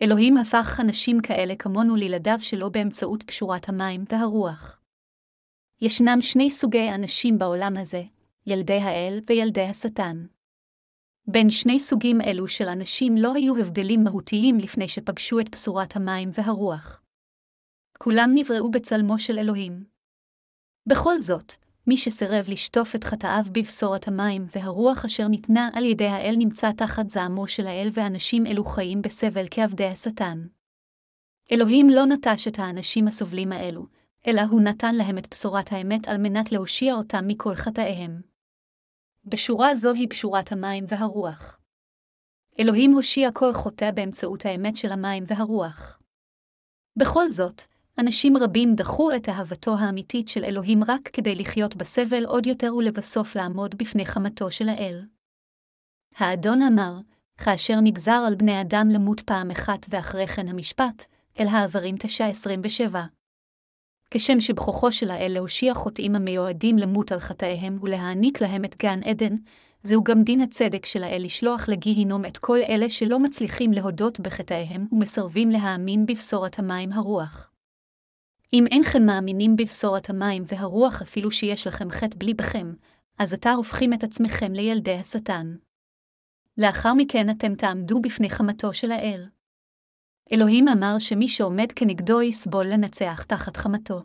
אלוהים 0.01 0.37
הפך 0.37 0.79
אנשים 0.79 1.21
כאלה 1.21 1.55
כמונו 1.55 1.95
לילדיו 1.95 2.37
שלו 2.39 2.71
באמצעות 2.71 3.23
קשורת 3.23 3.69
המים 3.69 4.03
והרוח. 4.09 4.79
ישנם 5.81 6.17
שני 6.21 6.51
סוגי 6.51 6.89
אנשים 6.95 7.37
בעולם 7.37 7.77
הזה, 7.77 8.03
ילדי 8.47 8.79
האל 8.79 9.19
וילדי 9.29 9.61
השטן. 9.61 10.25
בין 11.27 11.49
שני 11.49 11.79
סוגים 11.79 12.21
אלו 12.21 12.47
של 12.47 12.67
אנשים 12.67 13.17
לא 13.17 13.33
היו 13.33 13.57
הבדלים 13.57 14.03
מהותיים 14.03 14.57
לפני 14.57 14.87
שפגשו 14.87 15.39
את 15.39 15.49
בשורת 15.49 15.95
המים 15.95 16.29
והרוח. 16.33 17.01
כולם 17.97 18.31
נבראו 18.33 18.71
בצלמו 18.71 19.19
של 19.19 19.39
אלוהים. 19.39 19.83
בכל 20.85 21.21
זאת, 21.21 21.53
מי 21.87 21.97
שסירב 21.97 22.45
לשטוף 22.47 22.95
את 22.95 23.03
חטאיו 23.03 23.43
בבשורת 23.51 24.07
המים 24.07 24.45
והרוח 24.55 25.05
אשר 25.05 25.27
ניתנה 25.27 25.69
על 25.73 25.85
ידי 25.85 26.07
האל 26.07 26.35
נמצא 26.37 26.71
תחת 26.71 27.09
זעמו 27.09 27.47
של 27.47 27.67
האל 27.67 27.89
ואנשים 27.93 28.45
אלו 28.45 28.65
חיים 28.65 29.01
בסבל 29.01 29.45
כעבדי 29.51 29.85
השטן. 29.85 30.47
אלוהים 31.51 31.89
לא 31.89 32.05
נטש 32.05 32.47
את 32.47 32.59
האנשים 32.59 33.07
הסובלים 33.07 33.51
האלו, 33.51 33.85
אלא 34.27 34.41
הוא 34.41 34.61
נתן 34.61 34.95
להם 34.95 35.17
את 35.17 35.27
בשורת 35.31 35.71
האמת 35.71 36.07
על 36.07 36.17
מנת 36.17 36.51
להושיע 36.51 36.93
אותם 36.93 37.27
מכל 37.27 37.55
חטאיהם. 37.55 38.32
בשורה 39.25 39.75
זו 39.75 39.93
היא 39.93 40.09
קשורת 40.09 40.51
המים 40.51 40.85
והרוח. 40.87 41.59
אלוהים 42.59 42.91
הושיע 42.91 43.31
כל 43.31 43.53
חוטא 43.53 43.91
באמצעות 43.91 44.45
האמת 44.45 44.77
של 44.77 44.91
המים 44.91 45.23
והרוח. 45.27 45.99
בכל 46.95 47.31
זאת, 47.31 47.61
אנשים 47.97 48.37
רבים 48.37 48.75
דחו 48.75 49.15
את 49.15 49.29
אהבתו 49.29 49.75
האמיתית 49.79 50.27
של 50.27 50.43
אלוהים 50.43 50.83
רק 50.83 51.09
כדי 51.13 51.35
לחיות 51.35 51.75
בסבל 51.75 52.25
עוד 52.25 52.45
יותר 52.45 52.75
ולבסוף 52.75 53.35
לעמוד 53.35 53.75
בפני 53.75 54.05
חמתו 54.05 54.51
של 54.51 54.69
האל. 54.69 55.05
האדון 56.17 56.61
אמר, 56.61 56.93
כאשר 57.37 57.73
נגזר 57.83 58.23
על 58.27 58.35
בני 58.35 58.61
אדם 58.61 58.87
למות 58.89 59.21
פעם 59.21 59.51
אחת 59.51 59.85
ואחרי 59.89 60.27
כן 60.27 60.47
המשפט, 60.47 61.05
אל 61.39 61.47
העברים 61.47 61.95
9.27. 61.95 62.95
כשם 64.15 64.39
שבכוחו 64.39 64.91
של 64.91 65.11
האל 65.11 65.31
להושיע 65.33 65.73
חוטאים 65.73 66.15
המיועדים 66.15 66.77
למות 66.77 67.11
על 67.11 67.19
חטאיהם 67.19 67.77
ולהעניק 67.81 68.41
להם 68.41 68.65
את 68.65 68.75
גן 68.77 69.03
עדן, 69.03 69.35
זהו 69.83 70.03
גם 70.03 70.23
דין 70.23 70.41
הצדק 70.41 70.85
של 70.85 71.03
האל 71.03 71.21
לשלוח 71.25 71.69
לגיהינום 71.69 72.25
את 72.25 72.37
כל 72.37 72.57
אלה 72.69 72.89
שלא 72.89 73.19
מצליחים 73.19 73.71
להודות 73.71 74.19
בחטאיהם 74.19 74.87
ומסרבים 74.91 75.49
להאמין 75.49 76.05
בבשורת 76.05 76.59
המים 76.59 76.91
הרוח. 76.91 77.51
אם 78.53 78.65
אינכם 78.71 79.05
מאמינים 79.05 79.55
בבשורת 79.55 80.09
המים 80.09 80.43
והרוח 80.47 81.01
אפילו 81.01 81.31
שיש 81.31 81.67
לכם 81.67 81.91
חטא 81.91 82.17
בלי 82.17 82.33
בכם, 82.33 82.73
אז 83.19 83.33
עתה 83.33 83.51
הופכים 83.51 83.93
את 83.93 84.03
עצמכם 84.03 84.53
לילדי 84.53 84.95
השטן. 84.95 85.55
לאחר 86.57 86.93
מכן 86.93 87.29
אתם 87.29 87.55
תעמדו 87.55 88.01
בפני 88.01 88.29
חמתו 88.29 88.73
של 88.73 88.91
האל. 88.91 89.25
אלוהים 90.31 90.67
אמר 90.67 90.99
שמי 90.99 91.27
שעומד 91.27 91.71
כנגדו 91.71 92.21
יסבול 92.21 92.65
לנצח 92.65 93.23
תחת 93.23 93.57
חמתו. 93.57 94.01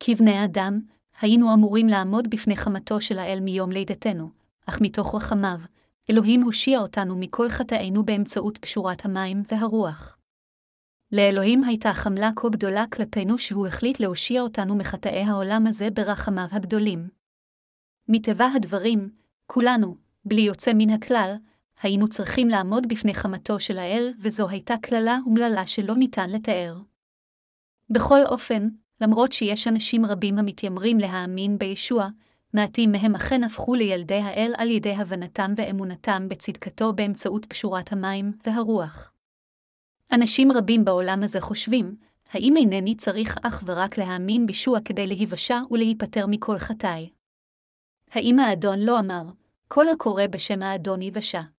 כבני 0.00 0.44
אדם, 0.44 0.80
היינו 1.20 1.54
אמורים 1.54 1.86
לעמוד 1.86 2.30
בפני 2.30 2.56
חמתו 2.56 3.00
של 3.00 3.18
האל 3.18 3.40
מיום 3.40 3.70
לידתנו, 3.70 4.30
אך 4.66 4.80
מתוך 4.80 5.14
רחמיו, 5.14 5.58
אלוהים 6.10 6.42
הושיע 6.42 6.78
אותנו 6.78 7.16
מכל 7.16 7.48
חטאינו 7.48 8.04
באמצעות 8.04 8.58
קשורת 8.58 9.04
המים 9.04 9.42
והרוח. 9.52 10.18
לאלוהים 11.12 11.64
הייתה 11.64 11.92
חמלה 11.92 12.30
כה 12.36 12.48
גדולה 12.48 12.84
כלפינו 12.92 13.38
שהוא 13.38 13.66
החליט 13.66 14.00
להושיע 14.00 14.42
אותנו 14.42 14.76
מחטאי 14.76 15.22
העולם 15.22 15.66
הזה 15.66 15.90
ברחמיו 15.90 16.46
הגדולים. 16.52 17.08
מטבע 18.08 18.46
הדברים, 18.56 19.10
כולנו, 19.46 19.96
בלי 20.24 20.40
יוצא 20.40 20.72
מן 20.74 20.90
הכלל, 20.90 21.34
היינו 21.82 22.08
צריכים 22.08 22.48
לעמוד 22.48 22.88
בפני 22.88 23.14
חמתו 23.14 23.60
של 23.60 23.78
האל, 23.78 24.12
וזו 24.20 24.48
הייתה 24.48 24.74
קללה 24.82 25.18
אומללה 25.26 25.66
שלא 25.66 25.94
ניתן 25.96 26.30
לתאר. 26.30 26.78
בכל 27.90 28.20
אופן, 28.26 28.68
למרות 29.00 29.32
שיש 29.32 29.68
אנשים 29.68 30.06
רבים 30.06 30.38
המתיימרים 30.38 30.98
להאמין 30.98 31.58
בישוע, 31.58 32.08
מעטים 32.54 32.92
מהם 32.92 33.14
אכן 33.14 33.44
הפכו 33.44 33.74
לילדי 33.74 34.20
האל 34.20 34.52
על 34.56 34.70
ידי 34.70 34.92
הבנתם 34.92 35.52
ואמונתם 35.56 36.28
בצדקתו 36.28 36.92
באמצעות 36.92 37.46
קשורת 37.46 37.92
המים 37.92 38.32
והרוח. 38.46 39.12
אנשים 40.12 40.52
רבים 40.52 40.84
בעולם 40.84 41.22
הזה 41.22 41.40
חושבים, 41.40 41.96
האם 42.32 42.56
אינני 42.56 42.94
צריך 42.94 43.36
אך 43.42 43.62
ורק 43.66 43.98
להאמין 43.98 44.46
בישוע 44.46 44.78
כדי 44.84 45.06
להיוושע 45.06 45.60
ולהיפטר 45.70 46.26
מכל 46.26 46.58
חטאי? 46.58 47.10
האם 48.10 48.38
האדון 48.38 48.78
לא 48.78 48.98
אמר, 48.98 49.22
כל 49.68 49.88
הקורא 49.88 50.26
בשם 50.26 50.62
האדון 50.62 51.02
יוושע? 51.02 51.53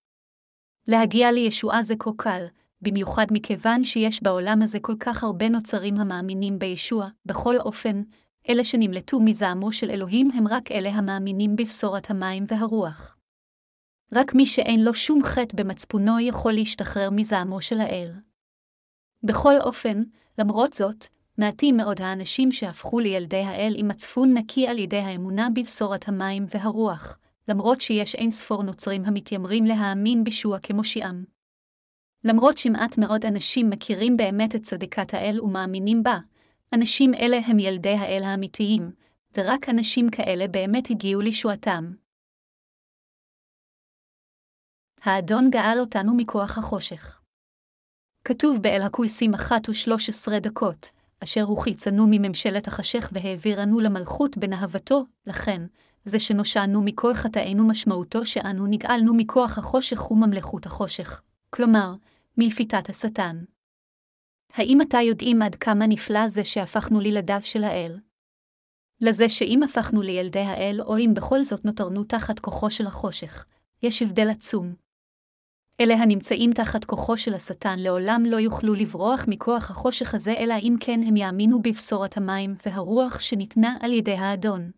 להגיע 0.88 1.32
לישועה 1.32 1.84
זה 1.84 1.94
כה 2.00 2.12
קל, 2.18 2.46
במיוחד 2.82 3.26
מכיוון 3.32 3.84
שיש 3.84 4.24
בעולם 4.24 4.62
הזה 4.62 4.80
כל 4.80 4.96
כך 5.00 5.24
הרבה 5.24 5.50
נוצרים 5.50 6.00
המאמינים 6.00 6.60
בישוע, 6.60 7.08
בכל 7.26 7.58
אופן, 7.58 8.02
אלה 8.50 8.64
שנמלטו 8.64 9.20
מזעמו 9.20 9.72
של 9.72 9.90
אלוהים 9.90 10.32
הם 10.32 10.48
רק 10.48 10.72
אלה 10.72 10.90
המאמינים 10.90 11.56
בבשורת 11.56 12.10
המים 12.10 12.46
והרוח. 12.48 13.18
רק 14.14 14.36
מי 14.36 14.46
שאין 14.46 14.84
לו 14.84 14.94
שום 14.94 15.24
חטא 15.24 15.58
במצפונו 15.58 16.20
יכול 16.20 16.54
להשתחרר 16.54 17.10
מזעמו 17.10 17.62
של 17.62 17.80
האל. 17.80 18.12
בכל 19.24 19.54
אופן, 19.62 20.04
למרות 20.38 20.74
זאת, 20.74 21.06
מעטים 21.38 21.78
מאוד 21.78 22.02
האנשים 22.02 22.52
שהפכו 22.52 23.00
לילדי 23.00 23.42
האל 23.42 23.74
עם 23.78 23.88
מצפון 23.88 24.38
נקי 24.38 24.68
על 24.68 24.80
ידי 24.80 25.00
האמונה 25.00 25.48
בבשורת 25.56 26.08
המים 26.08 26.46
והרוח, 26.50 27.18
למרות 27.48 27.82
שיש 27.82 28.16
אין 28.16 28.32
ספור 28.32 28.64
נוצרים 28.64 29.06
המתיימרים 29.06 29.66
להאמין 29.66 30.24
בישוע 30.24 30.60
כמושיעם. 30.60 31.26
למרות 32.24 32.58
שמעט 32.58 32.98
מאוד 32.98 33.26
אנשים 33.26 33.70
מכירים 33.70 34.18
באמת 34.18 34.56
את 34.56 34.62
צדקת 34.62 35.14
האל 35.14 35.42
ומאמינים 35.42 36.04
בה, 36.04 36.18
אנשים 36.74 37.14
אלה 37.14 37.38
הם 37.46 37.60
ילדי 37.60 37.94
האל 37.94 38.24
האמיתיים, 38.24 38.92
ורק 39.38 39.70
אנשים 39.70 40.10
כאלה 40.10 40.48
באמת 40.48 40.90
הגיעו 40.90 41.22
לישועתם. 41.22 41.94
האדון 45.02 45.50
גאל 45.50 45.80
אותנו 45.80 46.16
מכוח 46.18 46.58
החושך. 46.58 47.22
כתוב 48.24 48.58
באל 48.62 48.82
הכויסים 48.82 49.34
אחת 49.34 49.70
ושלוש 49.70 50.10
עשרה 50.10 50.40
דקות, 50.40 50.88
אשר 51.24 51.42
הוא 51.42 51.58
חיצנו 51.58 52.08
מממשלת 52.10 52.68
החשך 52.68 53.10
והעבירנו 53.14 53.80
למלכות 53.80 54.38
בנהבתו, 54.38 55.06
לכן, 55.28 55.62
זה 56.06 56.20
שנושענו 56.20 56.82
מכל 56.82 57.14
חטאינו 57.14 57.68
משמעותו 57.68 58.26
שאנו 58.26 58.68
נגאלנו 58.68 59.14
מכוח 59.14 59.58
החושך 59.58 60.12
וממלכות 60.12 60.66
החושך, 60.66 61.22
כלומר, 61.50 61.94
מלפיתת 62.38 62.90
השטן. 62.90 63.44
האם 64.54 64.82
אתה 64.82 64.98
יודעים 64.98 65.42
עד 65.42 65.56
כמה 65.56 65.88
נפלא 65.88 66.28
זה 66.28 66.44
שהפכנו 66.44 67.00
לילדיו 67.00 67.40
של 67.44 67.64
האל? 67.64 68.00
לזה 69.02 69.30
שאם 69.30 69.64
הפכנו 69.64 70.02
לילדי 70.02 70.40
האל, 70.40 70.82
או 70.82 70.98
אם 70.98 71.14
בכל 71.16 71.44
זאת 71.44 71.66
נותרנו 71.66 72.04
תחת 72.04 72.40
כוחו 72.40 72.72
של 72.72 72.88
החושך, 72.88 73.46
יש 73.84 74.02
הבדל 74.02 74.30
עצום. 74.30 74.76
אלה 75.82 75.94
הנמצאים 75.94 76.54
תחת 76.54 76.86
כוחו 76.86 77.18
של 77.18 77.34
השטן 77.34 77.80
לעולם 77.80 78.24
לא 78.26 78.38
יוכלו 78.38 78.74
לברוח 78.74 79.26
מכוח 79.28 79.72
החושך 79.72 80.16
הזה, 80.16 80.34
אלא 80.34 80.56
אם 80.62 80.76
כן 80.80 81.04
הם 81.08 81.18
יאמינו 81.18 81.62
בבשורת 81.62 82.18
המים 82.18 82.56
והרוח 82.66 83.20
שניתנה 83.20 83.78
על 83.82 83.92
ידי 83.92 84.14
האדון. 84.14 84.72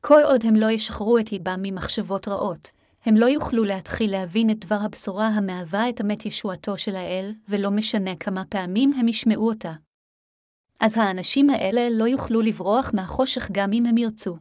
כל 0.00 0.20
עוד 0.24 0.40
הם 0.44 0.56
לא 0.56 0.70
ישחררו 0.70 1.18
את 1.18 1.32
ליבם 1.32 1.58
ממחשבות 1.62 2.28
רעות, 2.28 2.70
הם 3.04 3.16
לא 3.16 3.26
יוכלו 3.26 3.64
להתחיל 3.64 4.10
להבין 4.10 4.50
את 4.50 4.64
דבר 4.64 4.78
הבשורה 4.84 5.28
המהווה 5.28 5.88
את 5.88 6.00
אמת 6.00 6.26
ישועתו 6.26 6.78
של 6.78 6.96
האל, 6.96 7.34
ולא 7.48 7.70
משנה 7.70 8.16
כמה 8.16 8.44
פעמים 8.44 8.92
הם 8.92 9.08
ישמעו 9.08 9.48
אותה. 9.48 9.72
אז 10.80 10.98
האנשים 10.98 11.50
האלה 11.50 11.88
לא 11.90 12.04
יוכלו 12.04 12.40
לברוח 12.40 12.90
מהחושך 12.94 13.48
גם 13.52 13.72
אם 13.72 13.86
הם 13.86 13.98
ירצו. 13.98 14.36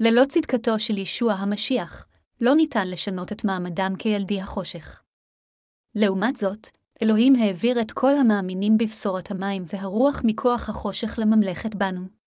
ללא 0.00 0.24
צדקתו 0.24 0.78
של 0.78 0.98
ישוע 0.98 1.32
המשיח, 1.32 2.06
לא 2.40 2.54
ניתן 2.54 2.88
לשנות 2.88 3.32
את 3.32 3.44
מעמדם 3.44 3.92
כילדי 3.98 4.40
החושך. 4.40 5.02
לעומת 5.94 6.36
זאת, 6.36 6.68
אלוהים 7.02 7.34
העביר 7.34 7.80
את 7.80 7.92
כל 7.92 8.14
המאמינים 8.14 8.78
בבשורת 8.78 9.30
המים 9.30 9.64
והרוח 9.72 10.22
מכוח 10.24 10.68
החושך 10.68 11.18
לממלכת 11.18 11.74
בנו. 11.74 12.19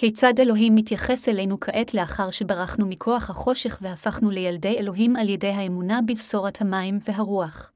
כיצד 0.00 0.40
אלוהים 0.40 0.74
מתייחס 0.74 1.28
אלינו 1.28 1.60
כעת 1.60 1.94
לאחר 1.94 2.30
שברחנו 2.30 2.86
מכוח 2.86 3.30
החושך 3.30 3.78
והפכנו 3.82 4.30
לילדי 4.30 4.78
אלוהים 4.78 5.16
על 5.16 5.28
ידי 5.28 5.48
האמונה 5.48 6.00
בבשורת 6.06 6.60
המים 6.60 6.98
והרוח? 7.04 7.72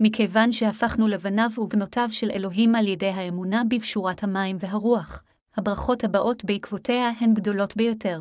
מכיוון 0.00 0.52
שהפכנו 0.52 1.08
לבניו 1.08 1.50
ובנותיו 1.58 2.08
של 2.10 2.30
אלוהים 2.30 2.74
על 2.74 2.88
ידי 2.88 3.08
האמונה 3.08 3.62
בבשורת 3.68 4.22
המים 4.22 4.56
והרוח, 4.60 5.22
הברכות 5.56 6.04
הבאות 6.04 6.44
בעקבותיה 6.44 7.10
הן 7.20 7.34
גדולות 7.34 7.76
ביותר. 7.76 8.20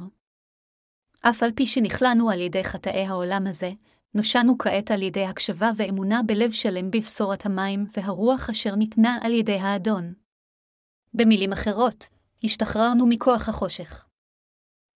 אף 1.21 1.43
על 1.43 1.51
פי 1.55 1.67
שנכלאנו 1.67 2.29
על 2.29 2.41
ידי 2.41 2.63
חטאי 2.63 3.05
העולם 3.05 3.47
הזה, 3.47 3.71
נושענו 4.13 4.57
כעת 4.57 4.91
על 4.91 5.01
ידי 5.01 5.25
הקשבה 5.25 5.71
ואמונה 5.75 6.21
בלב 6.25 6.51
שלם 6.51 6.91
בבשורת 6.91 7.45
המים 7.45 7.85
והרוח 7.97 8.49
אשר 8.49 8.75
ניתנה 8.75 9.17
על 9.21 9.31
ידי 9.31 9.57
האדון. 9.57 10.13
במילים 11.13 11.51
אחרות, 11.51 12.20
השתחררנו 12.43 13.07
מכוח 13.07 13.49
החושך. 13.49 14.05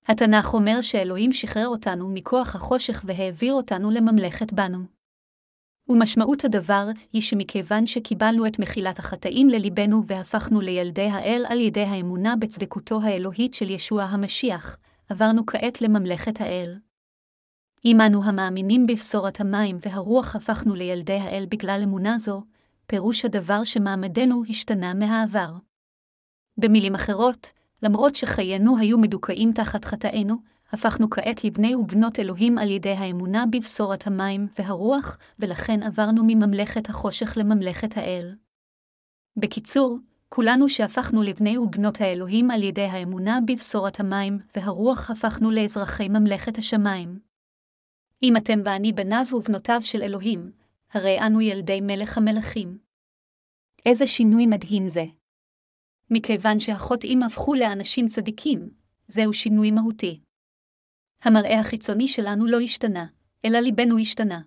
התנ"ך 0.08 0.54
אומר 0.54 0.82
שאלוהים 0.82 1.34
שחרר 1.34 1.68
אותנו 1.68 2.10
מכוח 2.10 2.56
החושך 2.56 3.04
והעביר 3.08 3.54
אותנו 3.54 3.92
לממלכת 3.92 4.54
בנו. 4.54 4.80
ומשמעות 5.90 6.46
הדבר 6.46 6.88
היא 7.14 7.22
שמכיוון 7.22 7.88
שקיבלנו 7.88 8.48
את 8.48 8.60
מחילת 8.60 9.00
החטאים 9.00 9.50
לליבנו 9.50 10.04
והפכנו 10.08 10.62
לילדי 10.62 11.10
האל 11.10 11.46
על 11.50 11.60
ידי 11.60 11.84
האמונה 11.84 12.36
בצדקותו 12.36 13.02
האלוהית 13.02 13.54
של 13.54 13.70
ישוע 13.70 14.04
המשיח, 14.04 14.78
עברנו 15.10 15.46
כעת 15.46 15.82
לממלכת 15.82 16.42
האל. 16.42 16.76
אנו 18.06 18.24
המאמינים 18.24 18.88
בבשורת 18.88 19.42
המים 19.42 19.78
והרוח 19.82 20.36
הפכנו 20.36 20.76
לילדי 20.76 21.20
האל 21.20 21.46
בגלל 21.50 21.80
אמונה 21.84 22.18
זו, 22.18 22.44
פירוש 22.88 23.26
הדבר 23.26 23.64
שמעמדנו 23.64 24.44
השתנה 24.50 24.94
מהעבר. 24.94 25.52
במילים 26.58 26.96
אחרות, 26.96 27.52
למרות 27.84 28.16
שחיינו 28.16 28.78
היו 28.78 28.98
מדוכאים 28.98 29.52
תחת 29.52 29.86
חטאינו, 29.86 30.36
הפכנו 30.72 31.10
כעת 31.10 31.44
לבני 31.44 31.76
ובנות 31.76 32.20
אלוהים 32.20 32.58
על 32.58 32.72
ידי 32.72 32.92
האמונה 32.92 33.46
בבשורת 33.52 34.08
המים 34.08 34.48
והרוח, 34.60 35.18
ולכן 35.40 35.84
עברנו 35.84 36.24
מממלכת 36.28 36.90
החושך 36.90 37.38
לממלכת 37.38 37.98
האל. 37.98 38.36
בקיצור, 39.38 40.00
כולנו 40.30 40.70
שהפכנו 40.70 41.22
לבני 41.22 41.58
ובנות 41.58 42.02
האלוהים 42.02 42.52
על 42.52 42.64
ידי 42.64 42.86
האמונה 42.86 43.40
בבשורת 43.48 44.00
המים 44.00 44.40
והרוח 44.56 45.12
הפכנו 45.12 45.52
לאזרחי 45.52 46.10
ממלכת 46.10 46.58
השמיים. 46.58 47.20
אם 48.24 48.38
אתם 48.38 48.60
ואני 48.66 48.94
בניו 48.94 49.26
ובנותיו 49.34 49.82
של 49.84 50.02
אלוהים, 50.02 50.52
הרי 50.94 51.20
אנו 51.20 51.42
ילדי 51.42 51.82
מלך 51.82 52.18
המלכים. 52.18 52.78
איזה 53.86 54.08
שינוי 54.08 54.46
מדהים 54.46 54.88
זה. 54.88 55.06
מכיוון 56.12 56.60
שהחוטאים 56.60 57.24
הפכו 57.24 57.54
לאנשים 57.54 58.08
צדיקים, 58.08 58.70
זהו 59.08 59.34
שינוי 59.34 59.72
מהותי. 59.72 60.20
המראה 61.24 61.60
החיצוני 61.60 62.08
שלנו 62.08 62.46
לא 62.46 62.60
השתנה, 62.60 63.06
אלא 63.46 63.60
ליבנו 63.60 63.98
השתנה. 63.98 64.42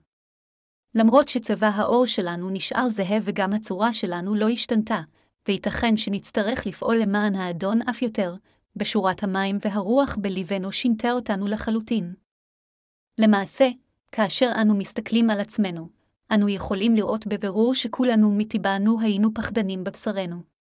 למרות 0.95 1.29
שצבע 1.29 1.69
העור 1.69 2.07
שלנו 2.07 2.51
נשאר 2.51 2.89
זהה 2.89 3.19
וגם 3.23 3.53
הצורה 3.53 3.93
שלנו 3.93 4.35
לא 4.35 4.49
השתנתה, 4.49 5.01
וייתכן 5.49 5.97
שנצטרך 5.97 6.67
לפעול 6.67 6.97
למען 6.97 7.35
האדון 7.35 7.83
אף 7.83 8.03
יותר, 8.03 8.35
בשורת 8.77 9.23
המים 9.23 9.59
והרוח 9.61 10.17
בליבנו 10.21 10.73
שינתה 10.73 11.13
אותנו 11.13 11.47
לחלוטין. 11.47 12.15
למעשה, 13.21 13.69
כאשר 14.13 14.51
אנו 14.61 14.77
מסתכלים 14.77 15.31
על 15.31 15.41
עצמנו, 15.41 15.89
אנו 16.35 16.49
יכולים 16.49 16.95
לראות 16.95 17.27
בבירור 17.27 17.75
שכולנו 17.75 18.33
מטבענו 18.33 19.01
היינו 19.01 19.35
פחדנים 19.35 19.85
בבשרנו. 19.85 20.58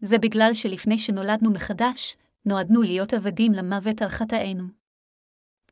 זה 0.00 0.18
בגלל 0.18 0.50
שלפני 0.54 0.98
שנולדנו 0.98 1.50
מחדש, 1.50 2.16
נועדנו 2.44 2.82
להיות 2.82 3.12
עבדים 3.12 3.52
למוות 3.52 4.02
על 4.02 4.08
חטאינו. 4.08 4.64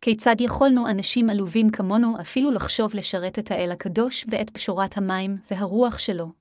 כיצד 0.00 0.40
יכולנו 0.40 0.90
אנשים 0.90 1.30
עלובים 1.30 1.70
כמונו 1.70 2.20
אפילו 2.20 2.50
לחשוב 2.50 2.94
לשרת 2.94 3.38
את 3.38 3.50
האל 3.50 3.70
הקדוש 3.72 4.24
ואת 4.28 4.50
פשורת 4.50 4.96
המים 4.96 5.38
והרוח 5.50 5.98
שלו? 5.98 6.32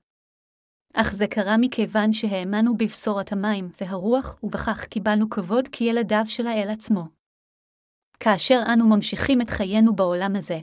אך 0.94 1.12
זה 1.12 1.26
קרה 1.26 1.56
מכיוון 1.56 2.12
שהאמנו 2.12 2.76
בבשורת 2.76 3.32
המים 3.32 3.70
והרוח, 3.80 4.38
ובכך 4.42 4.84
קיבלנו 4.84 5.30
כבוד 5.30 5.68
כילדיו 5.68 6.24
של 6.26 6.46
האל 6.46 6.70
עצמו. 6.70 7.04
כאשר 8.20 8.60
אנו 8.72 8.88
ממשיכים 8.88 9.40
את 9.40 9.50
חיינו 9.50 9.96
בעולם 9.96 10.36
הזה, 10.36 10.58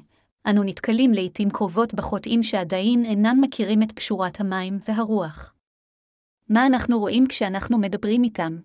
אנו 0.49 0.63
נתקלים 0.63 1.11
לעתים 1.11 1.49
קרובות 1.49 1.93
בחוטאים 1.93 2.43
שעדיין 2.43 3.05
אינם 3.05 3.37
מכירים 3.41 3.83
את 3.83 3.91
פשורת 3.91 4.39
המים 4.39 4.79
והרוח. 4.87 5.50
מה 6.53 6.65
אנחנו 6.65 6.99
רואים 6.99 7.27
כשאנחנו 7.27 7.77
מדברים 7.77 8.23
איתם? 8.23 8.57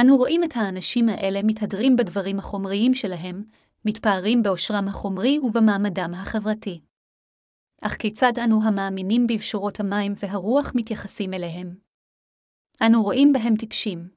אנו 0.00 0.16
רואים 0.16 0.44
את 0.44 0.50
האנשים 0.54 1.08
האלה 1.08 1.40
מתהדרים 1.44 1.96
בדברים 1.96 2.38
החומריים 2.38 2.94
שלהם, 2.94 3.44
מתפארים 3.84 4.42
באושרם 4.42 4.88
החומרי 4.88 5.38
ובמעמדם 5.38 6.14
החברתי. 6.14 6.80
אך 7.82 7.96
כיצד 7.96 8.32
אנו 8.44 8.60
המאמינים 8.64 9.26
בבשורות 9.26 9.80
המים 9.80 10.12
והרוח 10.16 10.72
מתייחסים 10.74 11.34
אליהם? 11.34 11.76
אנו 12.86 13.02
רואים 13.02 13.32
בהם 13.32 13.56
טיפשים. 13.56 14.08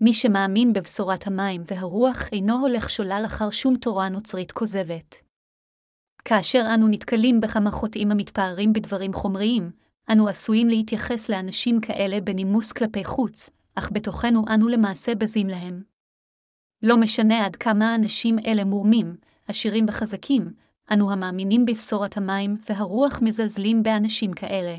מי 0.00 0.14
שמאמין 0.14 0.72
בבשורת 0.72 1.26
המים 1.26 1.62
והרוח 1.66 2.28
אינו 2.32 2.60
הולך 2.60 2.90
שולל 2.90 3.22
אחר 3.26 3.50
שום 3.50 3.76
תורה 3.76 4.08
נוצרית 4.08 4.52
כוזבת. 4.52 5.14
כאשר 6.24 6.62
אנו 6.74 6.88
נתקלים 6.88 7.40
בכמה 7.40 7.70
חוטאים 7.70 8.10
המתפארים 8.10 8.72
בדברים 8.72 9.12
חומריים, 9.12 9.83
אנו 10.12 10.28
עשויים 10.28 10.68
להתייחס 10.68 11.28
לאנשים 11.28 11.80
כאלה 11.80 12.20
בנימוס 12.20 12.72
כלפי 12.72 13.04
חוץ, 13.04 13.50
אך 13.74 13.90
בתוכנו 13.92 14.44
אנו 14.54 14.68
למעשה 14.68 15.14
בזים 15.14 15.46
להם. 15.46 15.82
לא 16.82 16.96
משנה 16.96 17.46
עד 17.46 17.56
כמה 17.56 17.94
אנשים 17.94 18.38
אלה 18.46 18.64
מורמים, 18.64 19.16
עשירים 19.48 19.86
וחזקים, 19.88 20.54
אנו 20.92 21.12
המאמינים 21.12 21.64
בבשורת 21.64 22.16
המים 22.16 22.56
והרוח 22.68 23.22
מזלזלים 23.22 23.82
באנשים 23.82 24.32
כאלה. 24.32 24.76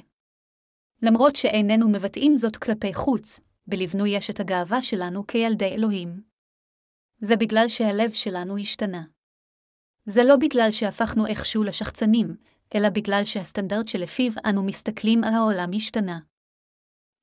למרות 1.02 1.36
שאיננו 1.36 1.90
מבטאים 1.90 2.36
זאת 2.36 2.58
כלפי 2.58 2.94
חוץ, 2.94 3.40
בלבנו 3.68 4.06
יש 4.06 4.30
את 4.30 4.40
הגאווה 4.40 4.82
שלנו 4.82 5.28
כילדי 5.28 5.66
אלוהים. 5.66 6.22
זה 7.20 7.36
בגלל 7.36 7.68
שהלב 7.68 8.12
שלנו 8.12 8.58
השתנה. 8.58 9.04
זה 10.06 10.24
לא 10.24 10.36
בגלל 10.36 10.72
שהפכנו 10.72 11.28
איכשהו 11.28 11.64
לשחצנים, 11.64 12.36
אלא 12.76 12.90
בגלל 12.90 13.26
שהסטנדרט 13.26 13.88
שלפיו 13.88 14.32
אנו 14.46 14.64
מסתכלים 14.64 15.24
על 15.24 15.34
העולם 15.34 15.72
השתנה. 15.76 16.20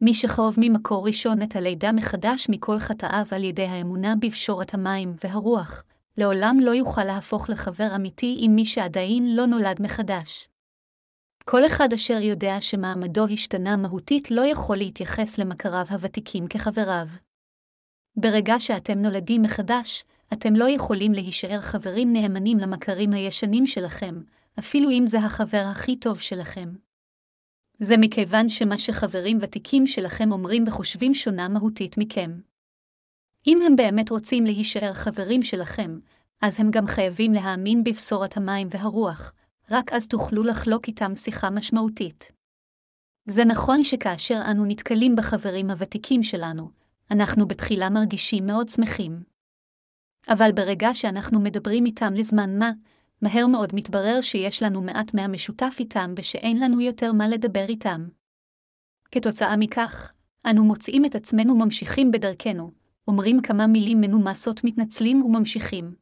מי 0.01 0.15
שחוב 0.15 0.55
ממקור 0.59 1.07
ראשון 1.07 1.43
את 1.43 1.57
הלידה 1.57 1.93
מחדש 1.93 2.47
מכל 2.51 2.79
חטאיו 2.79 3.27
על 3.31 3.45
ידי 3.45 3.67
האמונה 3.67 4.15
בפשורת 4.21 4.75
המים 4.75 5.15
והרוח, 5.25 5.85
לעולם 6.19 6.57
לא 6.61 6.71
יוכל 6.71 7.05
להפוך 7.05 7.51
לחבר 7.51 7.95
אמיתי 7.97 8.37
עם 8.39 8.55
מי 8.55 8.67
שעדיין 8.67 9.37
לא 9.37 9.47
נולד 9.47 9.83
מחדש. 9.83 10.49
כל 11.45 11.67
אחד 11.67 11.93
אשר 11.93 12.19
יודע 12.21 12.61
שמעמדו 12.61 13.27
השתנה 13.27 13.77
מהותית 13.77 14.31
לא 14.31 14.47
יכול 14.47 14.77
להתייחס 14.77 15.39
למכריו 15.39 15.87
הוותיקים 15.91 16.47
כחבריו. 16.47 17.07
ברגע 18.17 18.55
שאתם 18.61 18.99
נולדים 18.99 19.43
מחדש, 19.43 20.05
אתם 20.33 20.57
לא 20.57 20.71
יכולים 20.71 21.13
להישאר 21.13 21.61
חברים 21.61 22.13
נאמנים 22.13 22.59
למכרים 22.59 23.13
הישנים 23.13 23.67
שלכם, 23.67 24.15
אפילו 24.59 24.91
אם 24.91 25.07
זה 25.07 25.19
החבר 25.19 25.65
הכי 25.71 25.97
טוב 25.97 26.21
שלכם. 26.21 26.69
זה 27.79 27.95
מכיוון 27.99 28.49
שמה 28.49 28.79
שחברים 28.79 29.39
ותיקים 29.41 29.87
שלכם 29.87 30.33
אומרים 30.33 30.65
וחושבים 30.67 31.15
שונה 31.15 31.49
מהותית 31.49 31.99
מכם. 31.99 32.41
אם 33.47 33.59
הם 33.67 33.77
באמת 33.77 34.11
רוצים 34.11 34.45
להישאר 34.45 34.93
חברים 34.93 35.43
שלכם, 35.43 35.99
אז 36.43 36.61
הם 36.61 36.71
גם 36.71 36.87
חייבים 36.87 37.33
להאמין 37.33 37.85
בבשורת 37.85 38.37
המים 38.37 38.69
והרוח, 38.71 39.33
רק 39.71 39.93
אז 39.93 40.07
תוכלו 40.07 40.43
לחלוק 40.43 40.87
איתם 40.87 41.15
שיחה 41.15 41.51
משמעותית. 41.51 42.33
זה 43.25 43.45
נכון 43.45 43.85
שכאשר 43.85 44.43
אנו 44.51 44.65
נתקלים 44.65 45.17
בחברים 45.17 45.71
הוותיקים 45.71 46.23
שלנו, 46.23 46.71
אנחנו 47.11 47.49
בתחילה 47.49 47.91
מרגישים 47.91 48.47
מאוד 48.47 48.69
שמחים. 48.69 49.23
אבל 50.29 50.53
ברגע 50.53 50.95
שאנחנו 50.95 51.41
מדברים 51.41 51.87
איתם 51.87 52.15
לזמן 52.15 52.59
מה, 52.59 52.71
מהר 53.23 53.47
מאוד 53.47 53.75
מתברר 53.75 54.21
שיש 54.21 54.63
לנו 54.63 54.83
מעט 54.83 55.15
מהמשותף 55.15 55.77
איתם 55.79 56.15
ושאין 56.17 56.61
לנו 56.61 56.81
יותר 56.81 57.13
מה 57.13 57.29
לדבר 57.29 57.65
איתם. 57.69 58.09
כתוצאה 59.11 59.57
מכך, 59.57 60.13
אנו 60.47 60.65
מוצאים 60.65 61.05
את 61.05 61.15
עצמנו 61.15 61.57
ממשיכים 61.57 62.11
בדרכנו, 62.11 62.71
אומרים 63.09 63.43
כמה 63.43 63.67
מילים 63.67 64.01
מנומסות 64.01 64.65
מתנצלים 64.65 65.23
וממשיכים. 65.23 65.95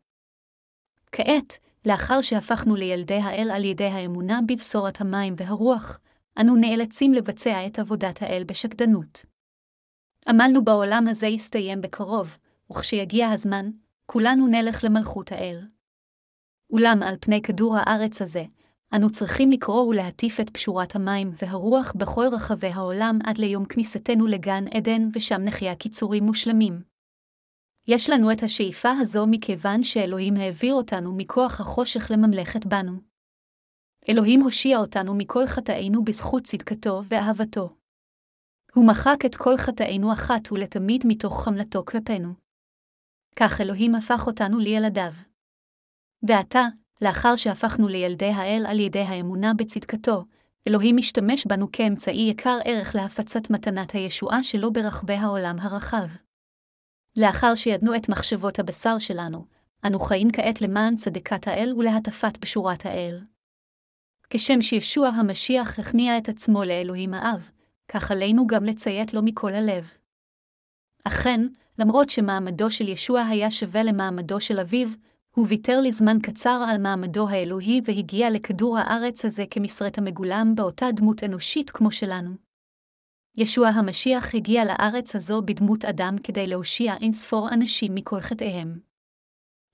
כעת, 1.12 1.58
לאחר 1.86 2.20
שהפכנו 2.20 2.76
לילדי 2.76 3.14
האל 3.14 3.50
על 3.54 3.64
ידי 3.64 3.84
האמונה 3.84 4.40
בבשורת 4.48 5.00
המים 5.00 5.34
והרוח, 5.36 6.00
אנו 6.40 6.56
נאלצים 6.56 7.12
לבצע 7.12 7.66
את 7.66 7.78
עבודת 7.78 8.22
האל 8.22 8.44
בשקדנות. 8.46 9.24
עמלנו 10.28 10.64
בעולם 10.64 11.04
הזה 11.08 11.26
יסתיים 11.26 11.80
בקרוב, 11.80 12.38
וכשיגיע 12.70 13.28
הזמן, 13.30 13.70
כולנו 14.06 14.46
נלך 14.46 14.84
למלכות 14.84 15.32
האל. 15.32 15.60
אולם 16.72 17.02
על 17.02 17.14
פני 17.20 17.42
כדור 17.42 17.76
הארץ 17.76 18.22
הזה, 18.22 18.44
אנו 18.94 19.10
צריכים 19.10 19.50
לקרוא 19.50 19.86
ולהטיף 19.86 20.40
את 20.40 20.50
פשורת 20.50 20.96
המים 20.96 21.32
והרוח 21.42 21.92
בכל 21.96 22.26
רחבי 22.32 22.66
העולם 22.66 23.18
עד 23.24 23.38
ליום 23.38 23.64
כניסתנו 23.64 24.26
לגן 24.26 24.64
עדן, 24.74 25.08
ושם 25.14 25.40
נחיה 25.44 25.74
קיצורים 25.74 26.24
מושלמים. 26.24 26.82
יש 27.88 28.10
לנו 28.10 28.32
את 28.32 28.42
השאיפה 28.42 28.90
הזו 29.00 29.26
מכיוון 29.26 29.84
שאלוהים 29.84 30.36
העביר 30.36 30.74
אותנו 30.74 31.16
מכוח 31.16 31.60
החושך 31.60 32.10
לממלכת 32.10 32.66
בנו. 32.66 32.92
אלוהים 34.08 34.40
הושיע 34.40 34.78
אותנו 34.78 35.14
מכל 35.14 35.46
חטאינו 35.46 36.04
בזכות 36.04 36.42
צדקתו 36.42 37.02
ואהבתו. 37.08 37.76
הוא 38.74 38.86
מחק 38.86 39.24
את 39.26 39.36
כל 39.36 39.56
חטאינו 39.56 40.12
אחת 40.12 40.52
ולתמיד 40.52 41.04
מתוך 41.06 41.44
חמלתו 41.44 41.84
כלפינו. 41.84 42.34
כך 43.36 43.60
אלוהים 43.60 43.94
הפך 43.94 44.26
אותנו 44.26 44.58
לילדיו. 44.58 45.29
ועתה, 46.22 46.66
לאחר 47.02 47.36
שהפכנו 47.36 47.88
לילדי 47.88 48.30
האל 48.30 48.64
על 48.68 48.80
ידי 48.80 49.00
האמונה 49.00 49.54
בצדקתו, 49.54 50.24
אלוהים 50.68 50.96
משתמש 50.96 51.46
בנו 51.46 51.72
כאמצעי 51.72 52.30
יקר 52.30 52.58
ערך 52.64 52.94
להפצת 52.94 53.50
מתנת 53.50 53.90
הישועה 53.90 54.42
שלו 54.42 54.72
ברחבי 54.72 55.14
העולם 55.14 55.56
הרחב. 55.60 56.06
לאחר 57.16 57.54
שידנו 57.54 57.96
את 57.96 58.08
מחשבות 58.08 58.58
הבשר 58.58 58.98
שלנו, 58.98 59.44
אנו 59.86 60.00
חיים 60.00 60.30
כעת 60.32 60.60
למען 60.60 60.96
צדקת 60.96 61.48
האל 61.48 61.74
ולהטפת 61.76 62.38
בשורת 62.40 62.86
האל. 62.86 63.20
כשם 64.30 64.62
שישוע 64.62 65.08
המשיח 65.08 65.78
הכניע 65.78 66.18
את 66.18 66.28
עצמו 66.28 66.64
לאלוהים 66.64 67.14
האב, 67.14 67.50
כך 67.88 68.10
עלינו 68.10 68.46
גם 68.46 68.64
לציית 68.64 69.14
לו 69.14 69.22
מכל 69.22 69.52
הלב. 69.52 69.90
אכן, 71.04 71.40
למרות 71.78 72.10
שמעמדו 72.10 72.70
של 72.70 72.88
ישוע 72.88 73.22
היה 73.22 73.50
שווה 73.50 73.82
למעמדו 73.82 74.40
של 74.40 74.60
אביו, 74.60 74.88
הוא 75.36 75.46
ויתר 75.48 75.80
לזמן 75.80 76.18
קצר 76.22 76.64
על 76.68 76.78
מעמדו 76.78 77.28
האלוהי 77.28 77.80
והגיע 77.84 78.30
לכדור 78.30 78.78
הארץ 78.78 79.24
הזה 79.24 79.44
כמסרט 79.50 79.98
המגולם 79.98 80.52
באותה 80.54 80.86
דמות 80.92 81.24
אנושית 81.24 81.70
כמו 81.70 81.90
שלנו. 81.90 82.30
ישוע 83.36 83.68
המשיח 83.68 84.34
הגיע 84.34 84.64
לארץ 84.64 85.16
הזו 85.16 85.42
בדמות 85.42 85.84
אדם 85.84 86.16
כדי 86.22 86.46
להושיע 86.46 86.94
אינספור 87.00 87.48
אנשים 87.48 87.94
מכל 87.94 88.20
חטאיהם. 88.20 88.80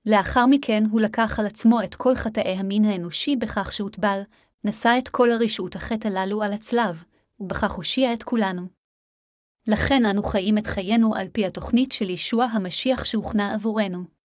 לאחר 0.06 0.46
מכן 0.46 0.84
הוא 0.90 1.00
לקח 1.00 1.38
על 1.38 1.46
עצמו 1.46 1.82
את 1.82 1.94
כל 1.94 2.14
חטאי 2.14 2.52
המין 2.52 2.84
האנושי 2.84 3.36
בכך 3.36 3.72
שהוטבל, 3.72 4.20
נשא 4.64 4.94
את 4.98 5.08
כל 5.08 5.32
הרשעות 5.32 5.76
החטא 5.76 6.08
הללו 6.08 6.42
על 6.42 6.52
הצלב, 6.52 7.04
ובכך 7.40 7.72
הושיע 7.72 8.12
את 8.12 8.22
כולנו. 8.22 8.68
לכן 9.68 10.06
אנו 10.06 10.22
חיים 10.22 10.58
את 10.58 10.66
חיינו 10.66 11.14
על 11.14 11.28
פי 11.32 11.46
התוכנית 11.46 11.92
של 11.92 12.10
ישוע 12.10 12.44
המשיח 12.44 13.04
שהוכנה 13.04 13.54
עבורנו. 13.54 14.15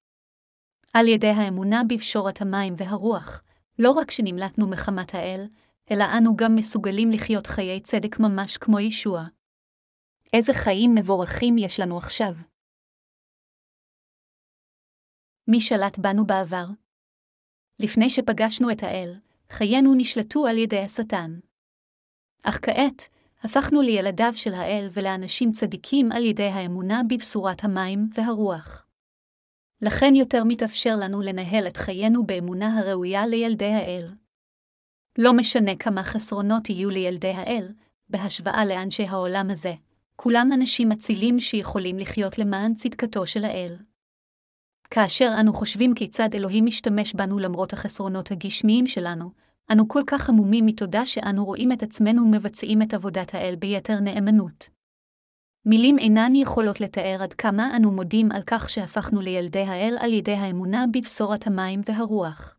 על 0.94 1.08
ידי 1.08 1.28
האמונה 1.28 1.82
בפשורת 1.88 2.42
המים 2.42 2.74
והרוח, 2.78 3.44
לא 3.80 3.92
רק 3.92 4.12
שנמלטנו 4.12 4.68
מחמת 4.68 5.16
האל, 5.16 5.48
אלא 5.92 6.06
אנו 6.18 6.36
גם 6.36 6.56
מסוגלים 6.56 7.12
לחיות 7.12 7.48
חיי 7.48 7.80
צדק 7.80 8.20
ממש 8.20 8.58
כמו 8.58 8.80
ישוע. 8.80 9.24
איזה 10.34 10.54
חיים 10.54 10.96
מבורכים 10.96 11.58
יש 11.58 11.80
לנו 11.80 11.98
עכשיו. 11.98 12.34
מי 15.48 15.62
שלט 15.62 15.98
בנו 16.00 16.26
בעבר? 16.26 16.66
לפני 17.80 18.10
שפגשנו 18.10 18.72
את 18.72 18.84
האל, 18.84 19.20
חיינו 19.50 19.94
נשלטו 19.98 20.48
על 20.48 20.58
ידי 20.58 20.80
השטן. 20.80 21.40
אך 22.44 22.60
כעת, 22.62 23.08
הפכנו 23.44 23.82
לילדיו 23.82 24.32
של 24.34 24.54
האל 24.54 24.90
ולאנשים 24.94 25.52
צדיקים 25.52 26.12
על 26.12 26.26
ידי 26.26 26.48
האמונה 26.48 27.02
בבשורת 27.10 27.64
המים 27.64 28.10
והרוח. 28.14 28.91
לכן 29.82 30.16
יותר 30.16 30.44
מתאפשר 30.44 30.96
לנו 30.96 31.22
לנהל 31.22 31.68
את 31.68 31.78
חיינו 31.78 32.26
באמונה 32.26 32.80
הראויה 32.80 33.28
לילדי 33.28 33.74
האל. 33.74 34.10
לא 35.18 35.34
משנה 35.34 35.76
כמה 35.76 36.04
חסרונות 36.04 36.70
יהיו 36.70 36.90
לילדי 36.90 37.32
האל, 37.32 37.68
בהשוואה 38.10 38.66
לאנשי 38.66 39.04
העולם 39.04 39.50
הזה, 39.50 39.74
כולם 40.16 40.50
אנשים 40.54 40.92
אצילים 40.92 41.40
שיכולים 41.40 41.98
לחיות 42.00 42.38
למען 42.38 42.74
צדקתו 42.74 43.28
של 43.28 43.46
האל. 43.46 43.76
כאשר 44.90 45.32
אנו 45.40 45.54
חושבים 45.54 45.94
כיצד 45.94 46.30
אלוהים 46.34 46.66
משתמש 46.66 47.14
בנו 47.14 47.40
למרות 47.40 47.74
החסרונות 47.74 48.32
הגשמיים 48.32 48.88
שלנו, 48.88 49.32
אנו 49.72 49.88
כל 49.88 50.04
כך 50.08 50.30
עמומים 50.30 50.66
מתודה 50.66 51.06
שאנו 51.06 51.46
רואים 51.46 51.72
את 51.72 51.84
עצמנו 51.84 52.28
מבצעים 52.28 52.82
את 52.82 52.94
עבודת 52.94 53.36
האל 53.36 53.56
ביתר 53.56 54.00
נאמנות. 54.00 54.70
מילים 55.66 56.00
אינן 56.00 56.36
יכולות 56.36 56.82
לתאר 56.82 57.18
עד 57.24 57.34
כמה 57.34 57.76
אנו 57.76 57.92
מודים 57.92 58.32
על 58.32 58.42
כך 58.48 58.70
שהפכנו 58.70 59.22
לילדי 59.22 59.64
האל 59.64 59.98
על 60.00 60.14
ידי 60.14 60.34
האמונה 60.34 60.86
בבשורת 60.94 61.48
המים 61.48 61.82
והרוח. 61.86 62.56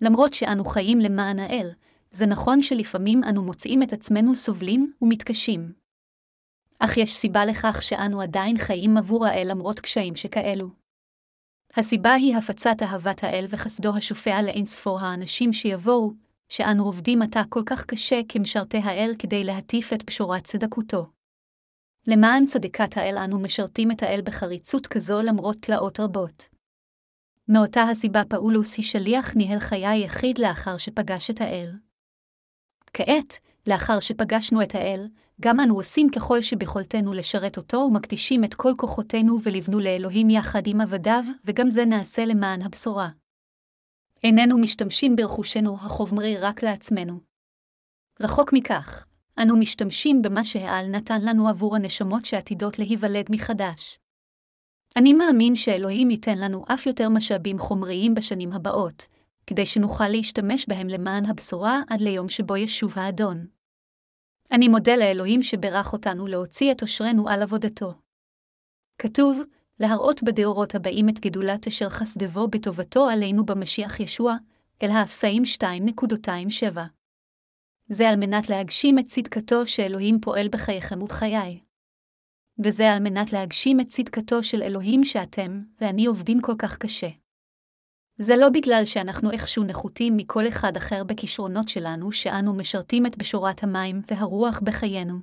למרות 0.00 0.34
שאנו 0.34 0.64
חיים 0.64 0.98
למען 0.98 1.38
האל, 1.38 1.70
זה 2.10 2.26
נכון 2.26 2.62
שלפעמים 2.62 3.24
אנו 3.24 3.42
מוצאים 3.42 3.82
את 3.82 3.92
עצמנו 3.92 4.36
סובלים 4.36 4.92
ומתקשים. 5.02 5.72
אך 6.78 6.96
יש 6.96 7.14
סיבה 7.14 7.44
לכך 7.44 7.82
שאנו 7.82 8.20
עדיין 8.20 8.58
חיים 8.58 8.96
עבור 8.96 9.26
האל 9.26 9.46
למרות 9.50 9.80
קשיים 9.80 10.16
שכאלו. 10.16 10.68
הסיבה 11.76 12.12
היא 12.12 12.36
הפצת 12.36 12.76
אהבת 12.82 13.24
האל 13.24 13.46
וחסדו 13.48 13.96
השופע 13.96 14.42
לאינספור 14.42 15.00
האנשים 15.00 15.52
שיבואו, 15.52 16.12
שאנו 16.48 16.84
עובדים 16.84 17.22
עתה 17.22 17.42
כל 17.48 17.62
כך 17.66 17.84
קשה 17.84 18.20
כמשרתי 18.28 18.78
האל 18.78 19.14
כדי 19.18 19.44
להטיף 19.44 19.92
את 19.92 20.02
פשורת 20.02 20.44
צדקותו. 20.44 21.13
למען 22.06 22.46
צדקת 22.46 22.96
האל 22.96 23.18
אנו 23.18 23.40
משרתים 23.40 23.90
את 23.90 24.02
האל 24.02 24.20
בחריצות 24.24 24.86
כזו 24.86 25.22
למרות 25.22 25.56
תלאות 25.60 26.00
רבות. 26.00 26.48
מאותה 27.48 27.82
הסיבה 27.82 28.22
פאולוס 28.28 28.76
היא 28.76 28.84
שליח 28.84 29.34
ניהל 29.36 29.58
חיי 29.58 30.04
יחיד 30.04 30.38
לאחר 30.38 30.76
שפגש 30.76 31.30
את 31.30 31.40
האל. 31.40 31.72
כעת, 32.92 33.38
לאחר 33.66 34.00
שפגשנו 34.00 34.62
את 34.62 34.74
האל, 34.74 35.08
גם 35.40 35.60
אנו 35.60 35.74
עושים 35.74 36.10
ככל 36.10 36.42
שביכולתנו 36.42 37.12
לשרת 37.12 37.56
אותו 37.56 37.76
ומקדישים 37.76 38.44
את 38.44 38.54
כל 38.54 38.72
כוחותינו 38.76 39.38
ולבנו 39.42 39.80
לאלוהים 39.80 40.30
יחד 40.30 40.62
עם 40.66 40.80
עבדיו, 40.80 41.24
וגם 41.44 41.70
זה 41.70 41.84
נעשה 41.84 42.24
למען 42.24 42.62
הבשורה. 42.62 43.08
איננו 44.24 44.58
משתמשים 44.58 45.16
ברכושנו 45.16 45.76
החומרי 45.76 46.36
רק 46.38 46.62
לעצמנו. 46.62 47.20
רחוק 48.20 48.52
מכך, 48.52 49.06
אנו 49.42 49.56
משתמשים 49.56 50.22
במה 50.22 50.44
שהעל 50.44 50.86
נתן 50.86 51.18
לנו 51.22 51.48
עבור 51.48 51.76
הנשמות 51.76 52.24
שעתידות 52.24 52.78
להיוולד 52.78 53.26
מחדש. 53.30 53.98
אני 54.96 55.12
מאמין 55.12 55.56
שאלוהים 55.56 56.10
ייתן 56.10 56.38
לנו 56.38 56.64
אף 56.74 56.86
יותר 56.86 57.08
משאבים 57.08 57.58
חומריים 57.58 58.14
בשנים 58.14 58.52
הבאות, 58.52 59.06
כדי 59.46 59.66
שנוכל 59.66 60.08
להשתמש 60.08 60.68
בהם 60.68 60.88
למען 60.88 61.26
הבשורה 61.26 61.80
עד 61.90 62.00
ליום 62.00 62.28
שבו 62.28 62.56
ישוב 62.56 62.92
האדון. 62.96 63.46
אני 64.52 64.68
מודה 64.68 64.96
לאלוהים 64.96 65.42
שברך 65.42 65.92
אותנו 65.92 66.26
להוציא 66.26 66.72
את 66.72 66.82
עושרנו 66.82 67.28
על 67.28 67.42
עבודתו. 67.42 67.94
כתוב, 68.98 69.42
להראות 69.80 70.22
בדורות 70.22 70.74
הבאים 70.74 71.08
את 71.08 71.20
גדולת 71.20 71.66
אשר 71.66 71.88
חסדבו 71.88 72.48
בטובתו 72.48 73.08
עלינו 73.08 73.46
במשיח 73.46 74.00
ישוע, 74.00 74.36
אל 74.82 74.90
האפסאים 74.90 75.42
2.27. 75.42 76.78
זה 77.88 78.08
על 78.08 78.16
מנת 78.16 78.50
להגשים 78.50 78.98
את 78.98 79.06
צדקתו 79.06 79.66
שאלוהים 79.66 80.20
פועל 80.20 80.48
בחייכם 80.48 81.02
ובחיי. 81.02 81.60
וזה 82.64 82.92
על 82.92 83.02
מנת 83.02 83.32
להגשים 83.32 83.80
את 83.80 83.88
צדקתו 83.88 84.42
של 84.42 84.62
אלוהים 84.62 85.04
שאתם 85.04 85.62
ואני 85.80 86.06
עובדים 86.06 86.40
כל 86.40 86.54
כך 86.58 86.78
קשה. 86.78 87.08
זה 88.18 88.36
לא 88.36 88.48
בגלל 88.48 88.82
שאנחנו 88.84 89.30
איכשהו 89.30 89.64
נחותים 89.64 90.16
מכל 90.16 90.48
אחד 90.48 90.76
אחר 90.76 91.04
בכישרונות 91.04 91.68
שלנו 91.68 92.12
שאנו 92.12 92.54
משרתים 92.54 93.06
את 93.06 93.18
בשורת 93.18 93.62
המים 93.62 94.02
והרוח 94.10 94.60
בחיינו. 94.60 95.14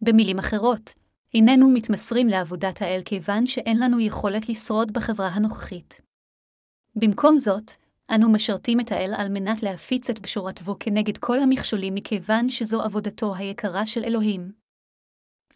במילים 0.00 0.38
אחרות, 0.38 0.94
איננו 1.34 1.70
מתמסרים 1.70 2.28
לעבודת 2.28 2.82
האל 2.82 3.00
כיוון 3.04 3.46
שאין 3.46 3.78
לנו 3.78 4.00
יכולת 4.00 4.48
לשרוד 4.48 4.92
בחברה 4.92 5.28
הנוכחית. 5.28 6.00
במקום 6.96 7.38
זאת, 7.38 7.72
אנו 8.10 8.32
משרתים 8.32 8.80
את 8.80 8.92
האל 8.92 9.12
על 9.16 9.28
מנת 9.28 9.62
להפיץ 9.62 10.10
את 10.10 10.20
בשורתו 10.20 10.76
כנגד 10.80 11.18
כל 11.18 11.38
המכשולים 11.38 11.94
מכיוון 11.94 12.48
שזו 12.48 12.82
עבודתו 12.82 13.34
היקרה 13.34 13.86
של 13.86 14.04
אלוהים. 14.04 14.52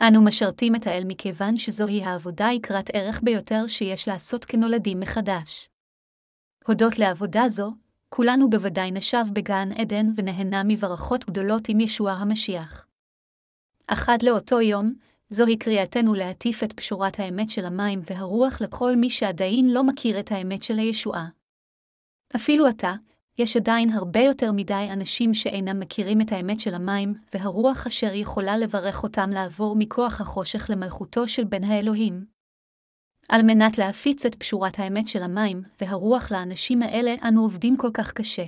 אנו 0.02 0.24
משרתים 0.24 0.74
את 0.74 0.86
האל 0.86 1.02
מכיוון 1.06 1.56
שזוהי 1.56 2.02
העבודה 2.02 2.48
יקרת 2.52 2.90
ערך 2.92 3.20
ביותר 3.22 3.66
שיש 3.66 4.08
לעשות 4.08 4.44
כנולדים 4.44 5.00
מחדש. 5.00 5.68
הודות 6.66 6.98
לעבודה 6.98 7.48
זו, 7.48 7.72
כולנו 8.08 8.50
בוודאי 8.50 8.90
נשב 8.90 9.24
בגן 9.32 9.68
עדן 9.72 10.06
ונהנה 10.16 10.62
מברכות 10.64 11.24
גדולות 11.24 11.68
עם 11.68 11.80
ישוע 11.80 12.12
המשיח. 12.12 12.86
אך 13.86 14.08
עד 14.08 14.22
לאותו 14.22 14.60
יום, 14.60 14.94
זוהי 15.30 15.56
קריאתנו 15.56 16.14
להטיף 16.14 16.64
את 16.64 16.72
פשורת 16.72 17.20
האמת 17.20 17.50
של 17.50 17.64
המים 17.64 18.00
והרוח 18.10 18.60
לכל 18.60 18.96
מי 18.96 19.10
שעדיין 19.10 19.70
לא 19.70 19.84
מכיר 19.84 20.20
את 20.20 20.32
האמת 20.32 20.62
של 20.62 20.78
הישועה. 20.78 21.37
אפילו 22.36 22.66
עתה, 22.66 22.94
יש 23.38 23.56
עדיין 23.56 23.90
הרבה 23.90 24.20
יותר 24.20 24.52
מדי 24.52 24.88
אנשים 24.92 25.34
שאינם 25.34 25.80
מכירים 25.80 26.20
את 26.20 26.32
האמת 26.32 26.60
של 26.60 26.74
המים, 26.74 27.14
והרוח 27.34 27.86
אשר 27.86 28.14
יכולה 28.14 28.58
לברך 28.58 29.02
אותם 29.02 29.30
לעבור 29.30 29.76
מכוח 29.76 30.20
החושך 30.20 30.70
למלכותו 30.70 31.28
של 31.28 31.44
בן 31.44 31.64
האלוהים. 31.64 32.26
על 33.28 33.42
מנת 33.42 33.78
להפיץ 33.78 34.26
את 34.26 34.34
פשורת 34.34 34.78
האמת 34.78 35.08
של 35.08 35.22
המים 35.22 35.62
והרוח 35.80 36.32
לאנשים 36.32 36.82
האלה, 36.82 37.14
אנו 37.28 37.42
עובדים 37.42 37.76
כל 37.76 37.90
כך 37.94 38.12
קשה. 38.12 38.44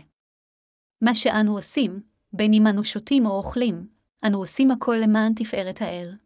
מה 1.00 1.14
שאנו 1.14 1.56
עושים, 1.56 2.00
בין 2.32 2.52
אם 2.52 2.66
אנו 2.66 2.84
שותים 2.84 3.26
או 3.26 3.30
אוכלים, 3.30 3.88
אנו 4.26 4.38
עושים 4.38 4.70
הכל 4.70 4.96
למען 5.02 5.34
תפארת 5.34 5.82
האל. 5.82 6.16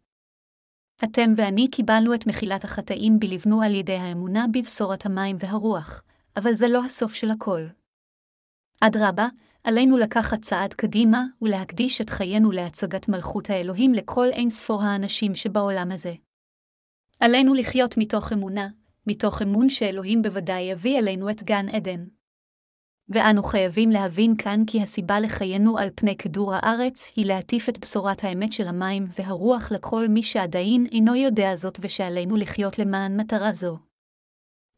אתם 1.03 1.33
ואני 1.37 1.67
קיבלנו 1.71 2.13
את 2.13 2.27
מחילת 2.27 2.63
החטאים 2.63 3.19
בלבנו 3.19 3.61
על 3.61 3.75
ידי 3.75 3.95
האמונה 3.95 4.45
בבשורת 4.53 5.05
המים 5.05 5.37
והרוח, 5.39 6.03
אבל 6.37 6.53
זה 6.53 6.67
לא 6.67 6.85
הסוף 6.85 7.13
של 7.13 7.31
הכל. 7.31 7.61
אדרבה, 8.81 9.27
עלינו 9.63 9.97
לקחת 9.97 10.41
צעד 10.41 10.73
קדימה 10.73 11.23
ולהקדיש 11.41 12.01
את 12.01 12.09
חיינו 12.09 12.51
להצגת 12.51 13.09
מלכות 13.09 13.49
האלוהים 13.49 13.93
לכל 13.93 14.27
אין 14.31 14.49
ספור 14.49 14.83
האנשים 14.83 15.35
שבעולם 15.35 15.91
הזה. 15.91 16.13
עלינו 17.19 17.53
לחיות 17.53 17.97
מתוך 17.97 18.33
אמונה, 18.33 18.67
מתוך 19.07 19.41
אמון 19.41 19.69
שאלוהים 19.69 20.21
בוודאי 20.21 20.61
יביא 20.61 20.99
אלינו 20.99 21.29
את 21.29 21.43
גן 21.43 21.69
עדן. 21.69 22.05
ואנו 23.09 23.43
חייבים 23.43 23.89
להבין 23.89 24.35
כאן 24.37 24.63
כי 24.67 24.81
הסיבה 24.81 25.19
לחיינו 25.19 25.77
על 25.77 25.89
פני 25.95 26.17
כדור 26.17 26.53
הארץ 26.53 27.11
היא 27.15 27.25
להטיף 27.25 27.69
את 27.69 27.79
בשורת 27.79 28.23
האמת 28.23 28.53
של 28.53 28.67
המים 28.67 29.07
והרוח 29.19 29.71
לכל 29.71 30.07
מי 30.07 30.23
שעדיין 30.23 30.87
אינו 30.91 31.15
יודע 31.15 31.55
זאת 31.55 31.79
ושעלינו 31.81 32.35
לחיות 32.35 32.79
למען 32.79 33.19
מטרה 33.19 33.51
זו. 33.51 33.77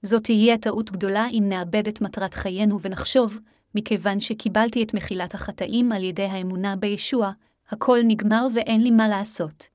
זאת 0.02 0.24
תהיה 0.24 0.58
טעות 0.58 0.92
גדולה 0.92 1.28
אם 1.32 1.44
נאבד 1.48 1.88
את 1.88 2.02
מטרת 2.02 2.34
חיינו 2.34 2.82
ונחשוב, 2.82 3.40
מכיוון 3.76 4.20
שקיבלתי 4.20 4.84
את 4.84 4.94
מחילת 4.94 5.34
החטאים 5.34 5.92
על 5.92 6.04
ידי 6.04 6.24
האמונה 6.24 6.76
בישוע, 6.76 7.32
הכל 7.70 8.00
נגמר 8.04 8.48
ואין 8.56 8.84
לי 8.84 8.92
מה 8.92 9.08
לעשות. 9.08 9.68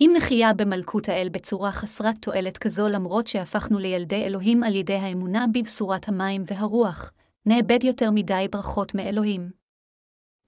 אם 0.00 0.10
נחיה 0.16 0.54
במלכות 0.54 1.08
האל 1.08 1.28
בצורה 1.32 1.72
חסרת 1.72 2.14
תועלת 2.20 2.58
כזו 2.58 2.88
למרות 2.88 3.26
שהפכנו 3.26 3.78
לילדי 3.78 4.24
אלוהים 4.24 4.62
על 4.62 4.74
ידי 4.74 4.94
האמונה 4.94 5.46
בבשורת 5.54 6.08
המים 6.08 6.42
והרוח, 6.46 7.12
נאבד 7.46 7.84
יותר 7.84 8.10
מדי 8.10 8.46
ברכות 8.50 8.94
מאלוהים. 8.94 9.50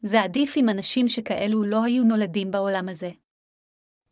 זה 0.02 0.22
עדיף 0.22 0.56
אם 0.56 0.68
אנשים 0.68 1.08
שכאלו 1.08 1.64
לא 1.64 1.84
היו 1.84 2.04
נולדים 2.04 2.50
בעולם 2.50 2.88
הזה. 2.88 3.10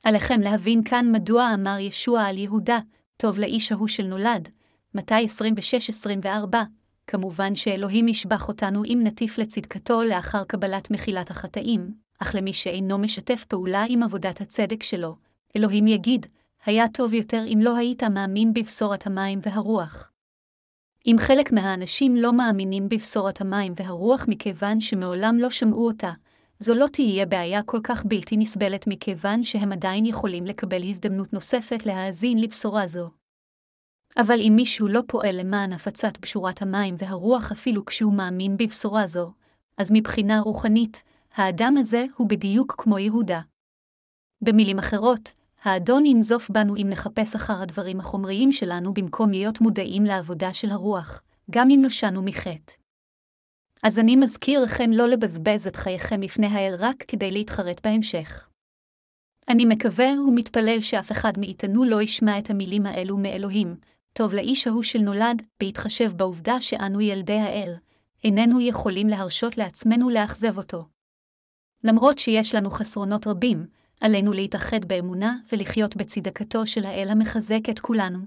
עליכם 0.05 0.41
להבין 0.41 0.85
כאן 0.85 1.13
מדוע 1.13 1.55
אמר 1.55 1.77
ישוע 1.79 2.23
על 2.23 2.39
יהודה, 2.39 2.79
טוב 3.17 3.39
לאיש 3.39 3.73
ההוא 3.73 3.89
של 3.89 4.07
נולד, 4.07 4.49
מתי? 4.95 5.27
26-24, 6.25 6.27
כמובן 7.07 7.55
שאלוהים 7.55 8.09
ישבח 8.09 8.49
אותנו 8.49 8.85
אם 8.85 9.01
נטיף 9.05 9.39
לצדקתו 9.39 10.03
לאחר 10.03 10.45
קבלת 10.45 10.91
מחילת 10.91 11.31
החטאים, 11.31 11.95
אך 12.19 12.35
למי 12.35 12.53
שאינו 12.53 12.99
משתף 12.99 13.45
פעולה 13.49 13.85
עם 13.89 14.03
עבודת 14.03 14.41
הצדק 14.41 14.83
שלו, 14.83 15.17
אלוהים 15.57 15.87
יגיד, 15.87 16.27
היה 16.65 16.89
טוב 16.89 17.15
יותר 17.15 17.45
אם 17.47 17.59
לא 17.63 17.77
היית 17.77 18.03
מאמין 18.03 18.55
בבשורת 18.55 19.07
המים 19.07 19.41
והרוח. 19.43 20.11
אם 21.07 21.17
חלק 21.19 21.53
מהאנשים 21.53 22.17
לא 22.17 22.33
מאמינים 22.33 22.89
בבשורת 22.89 23.41
המים 23.41 23.73
והרוח 23.77 24.25
מכיוון 24.29 24.81
שמעולם 24.81 25.39
לא 25.39 25.51
שמעו 25.51 25.87
אותה, 25.87 26.13
זו 26.59 26.75
לא 26.75 26.87
תהיה 26.93 27.27
בעיה 27.27 27.63
כל 27.63 27.81
כך 27.85 28.05
בלתי 28.05 28.37
נסבלת 28.37 28.87
מכיוון 28.87 29.45
שהם 29.45 29.73
עדיין 29.73 30.07
יכולים 30.07 30.47
לקבל 30.47 30.83
הזדמנות 30.89 31.33
נוספת 31.33 31.87
להאזין 31.87 32.39
לבשורה 32.39 32.87
זו. 32.87 33.11
אבל 34.17 34.41
אם 34.41 34.53
מישהו 34.57 34.89
לא 34.89 35.01
פועל 35.07 35.41
למען 35.41 35.73
הפצת 35.73 36.19
בשורת 36.23 36.63
המים 36.63 36.95
והרוח 36.99 37.53
אפילו 37.53 37.85
כשהוא 37.85 38.15
מאמין 38.15 38.57
בבשורה 38.57 39.07
זו, 39.07 39.33
אז 39.77 39.91
מבחינה 39.93 40.41
רוחנית, 40.41 41.03
האדם 41.35 41.77
הזה 41.77 42.05
הוא 42.17 42.29
בדיוק 42.29 42.75
כמו 42.79 42.99
יהודה. 42.99 43.41
במילים 44.43 44.79
אחרות, 44.79 45.33
האדון 45.63 46.07
ינזוף 46.07 46.51
בנו 46.51 46.77
אם 46.77 46.87
נחפש 46.91 47.35
אחר 47.35 47.63
הדברים 47.63 48.01
החומריים 48.01 48.53
שלנו 48.53 48.95
במקום 48.95 49.31
להיות 49.31 49.61
מודעים 49.61 50.05
לעבודה 50.05 50.55
של 50.55 50.71
הרוח, 50.71 51.23
גם 51.51 51.71
אם 51.71 51.81
נושענו 51.83 52.23
מחטא. 52.23 52.84
אז 53.87 53.99
אני 53.99 54.17
מזכיר 54.17 54.61
לכם 54.65 54.91
לא 54.93 55.09
לבזבז 55.09 55.67
את 55.67 55.77
חייכם 55.77 56.21
לפני 56.21 56.47
האל 56.47 56.75
רק 56.79 57.05
כדי 57.09 57.31
להתחרט 57.31 57.87
בהמשך. 57.87 58.49
אני 59.49 59.65
מקווה 59.65 60.07
ומתפלל 60.29 60.81
שאף 60.81 61.13
אחד 61.13 61.33
מאיתנו 61.39 61.85
לא 61.85 62.03
ישמע 62.03 62.39
את 62.39 62.51
המילים 62.51 62.87
האלו 62.87 63.17
מאלוהים, 63.17 63.77
טוב 64.13 64.35
לאיש 64.35 64.67
ההוא 64.67 64.83
של 64.83 64.99
נולד, 64.99 65.43
בהתחשב 65.61 66.13
בעובדה 66.17 66.61
שאנו 66.61 67.01
ילדי 67.01 67.39
האל, 67.39 67.75
איננו 68.25 68.61
יכולים 68.61 69.09
להרשות 69.09 69.59
לעצמנו 69.59 70.11
לאכזב 70.11 70.59
אותו. 70.59 70.89
למרות 71.85 72.19
שיש 72.19 72.55
לנו 72.55 72.71
חסרונות 72.71 73.27
רבים, 73.27 73.67
עלינו 74.01 74.33
להתאחד 74.33 74.85
באמונה 74.85 75.37
ולחיות 75.53 75.97
בצדקתו 75.97 76.67
של 76.67 76.85
האל 76.85 77.09
המחזק 77.11 77.71
את 77.71 77.79
כולנו. 77.79 78.19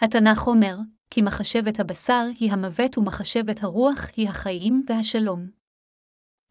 התנ"ך 0.00 0.46
אומר, 0.46 0.76
כי 1.10 1.22
מחשבת 1.22 1.80
הבשר 1.80 2.26
היא 2.38 2.52
המוות 2.52 2.98
ומחשבת 2.98 3.62
הרוח 3.62 4.06
היא 4.16 4.28
החיים 4.28 4.84
והשלום. 4.88 5.50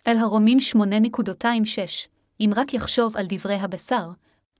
אל 0.07 0.17
הרומים 0.17 0.57
8.26, 0.75 2.07
אם 2.39 2.51
רק 2.55 2.73
יחשוב 2.73 3.17
על 3.17 3.25
דברי 3.29 3.55
הבשר, 3.55 4.09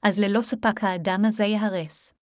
אז 0.04 0.20
ללא 0.20 0.42
ספק 0.42 0.84
האדם 0.84 1.26
הזה 1.26 1.44
ייהרס. 1.44 2.14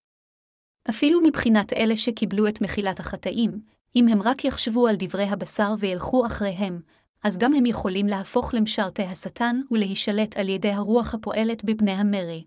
אפילו 0.90 1.20
מבחינת 1.20 1.72
אלה 1.72 1.96
שקיבלו 1.96 2.48
את 2.48 2.60
מחילת 2.60 3.00
החטאים, 3.00 3.60
אם 3.96 4.08
הם 4.08 4.22
רק 4.22 4.44
יחשבו 4.44 4.86
על 4.86 4.96
דברי 4.98 5.24
הבשר 5.24 5.74
וילכו 5.78 6.26
אחריהם, 6.26 6.80
אז 7.24 7.38
גם 7.38 7.54
הם 7.54 7.66
יכולים 7.66 8.06
להפוך 8.06 8.54
למשרתי 8.54 9.02
השטן 9.02 9.60
ולהישלט 9.70 10.36
על 10.36 10.48
ידי 10.48 10.70
הרוח 10.70 11.14
הפועלת 11.14 11.64
בבני 11.64 11.92
המרי. 11.92 12.44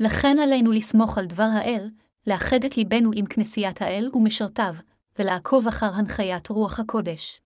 לכן 0.00 0.36
עלינו 0.42 0.72
לסמוך 0.72 1.18
על 1.18 1.26
דבר 1.26 1.48
האל, 1.52 1.90
לאחד 2.26 2.64
את 2.64 2.76
ליבנו 2.76 3.10
עם 3.14 3.26
כנסיית 3.26 3.82
האל 3.82 4.10
ומשרתיו, 4.14 4.74
ולעקוב 5.18 5.68
אחר 5.68 5.90
הנחיית 5.94 6.48
רוח 6.48 6.80
הקודש. 6.80 7.40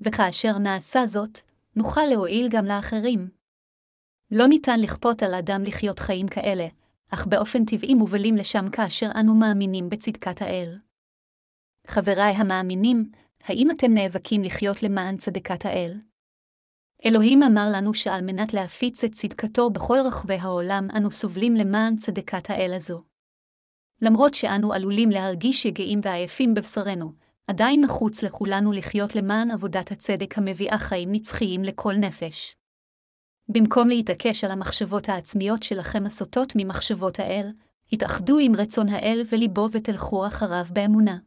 וכאשר 0.00 0.58
נעשה 0.58 1.06
זאת, 1.06 1.38
נוכל 1.76 2.06
להועיל 2.10 2.48
גם 2.50 2.64
לאחרים. 2.64 3.28
לא 4.30 4.46
ניתן 4.46 4.80
לכפות 4.80 5.22
על 5.22 5.34
אדם 5.34 5.62
לחיות 5.62 5.98
חיים 5.98 6.28
כאלה, 6.28 6.66
אך 7.10 7.26
באופן 7.26 7.64
טבעי 7.64 7.94
מובלים 7.94 8.36
לשם 8.36 8.70
כאשר 8.72 9.10
אנו 9.20 9.34
מאמינים 9.34 9.88
בצדקת 9.88 10.42
האל. 10.42 10.78
חבריי 11.86 12.34
המאמינים, 12.34 13.10
האם 13.44 13.70
אתם 13.70 13.94
נאבקים 13.94 14.42
לחיות 14.42 14.82
למען 14.82 15.16
צדקת 15.16 15.66
האל? 15.66 16.00
אלוהים 17.04 17.42
אמר 17.42 17.68
לנו 17.74 17.94
שעל 17.94 18.22
מנת 18.22 18.54
להפיץ 18.54 19.04
את 19.04 19.14
צדקתו 19.14 19.70
בכל 19.70 19.98
רחבי 20.06 20.34
העולם, 20.34 20.88
אנו 20.96 21.10
סובלים 21.10 21.54
למען 21.54 21.96
צדקת 21.96 22.50
האל 22.50 22.72
הזו. 22.74 23.11
למרות 24.02 24.34
שאנו 24.34 24.72
עלולים 24.72 25.10
להרגיש 25.10 25.64
יגעים 25.64 26.00
ועייפים 26.02 26.54
בבשרנו, 26.54 27.12
עדיין 27.46 27.84
נחוץ 27.84 28.22
לכולנו 28.22 28.72
לחיות 28.72 29.14
למען 29.14 29.50
עבודת 29.50 29.90
הצדק 29.92 30.38
המביאה 30.38 30.78
חיים 30.78 31.12
נצחיים 31.12 31.62
לכל 31.62 31.94
נפש. 31.94 32.56
במקום 33.48 33.88
להתעקש 33.88 34.44
על 34.44 34.50
המחשבות 34.50 35.08
העצמיות 35.08 35.62
שלכם 35.62 36.06
הסוטות 36.06 36.52
ממחשבות 36.56 37.20
האל, 37.20 37.50
התאחדו 37.92 38.38
עם 38.38 38.56
רצון 38.56 38.88
האל 38.88 39.22
וליבו 39.32 39.68
ותלכו 39.72 40.26
אחריו 40.26 40.64
באמונה. 40.72 41.18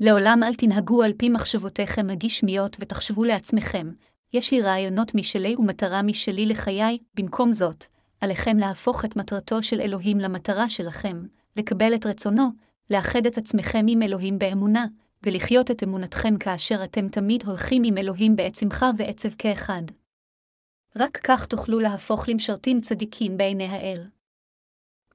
לעולם 0.00 0.40
אל 0.42 0.54
תנהגו 0.54 1.02
על 1.02 1.12
פי 1.16 1.28
מחשבותיכם 1.28 2.10
הגשמיות 2.10 2.76
ותחשבו 2.80 3.24
לעצמכם, 3.24 3.92
יש 4.32 4.52
לי 4.52 4.62
רעיונות 4.62 5.14
משלי 5.14 5.56
ומטרה 5.58 6.02
משלי 6.02 6.46
לחיי, 6.46 6.98
במקום 7.14 7.52
זאת, 7.52 7.84
עליכם 8.20 8.58
להפוך 8.58 9.04
את 9.04 9.16
מטרתו 9.16 9.62
של 9.62 9.80
אלוהים 9.80 10.18
למטרה 10.18 10.68
שלכם, 10.68 11.22
לקבל 11.56 11.94
את 11.94 12.06
רצונו, 12.06 12.48
לאחד 12.90 13.26
את 13.26 13.38
עצמכם 13.38 13.86
עם 13.88 14.02
אלוהים 14.02 14.38
באמונה, 14.38 14.86
ולחיות 15.22 15.70
את 15.70 15.82
אמונתכם 15.82 16.36
כאשר 16.36 16.84
אתם 16.84 17.08
תמיד 17.08 17.42
הולכים 17.46 17.82
עם 17.84 17.98
אלוהים 17.98 18.36
בעת 18.36 18.54
שמחה 18.54 18.90
ועצב 18.96 19.28
כאחד. 19.38 19.82
רק 20.96 21.18
כך 21.24 21.46
תוכלו 21.46 21.80
להפוך 21.80 22.28
למשרתים 22.28 22.80
צדיקים 22.80 23.36
בעיני 23.36 23.66
האל. 23.66 24.06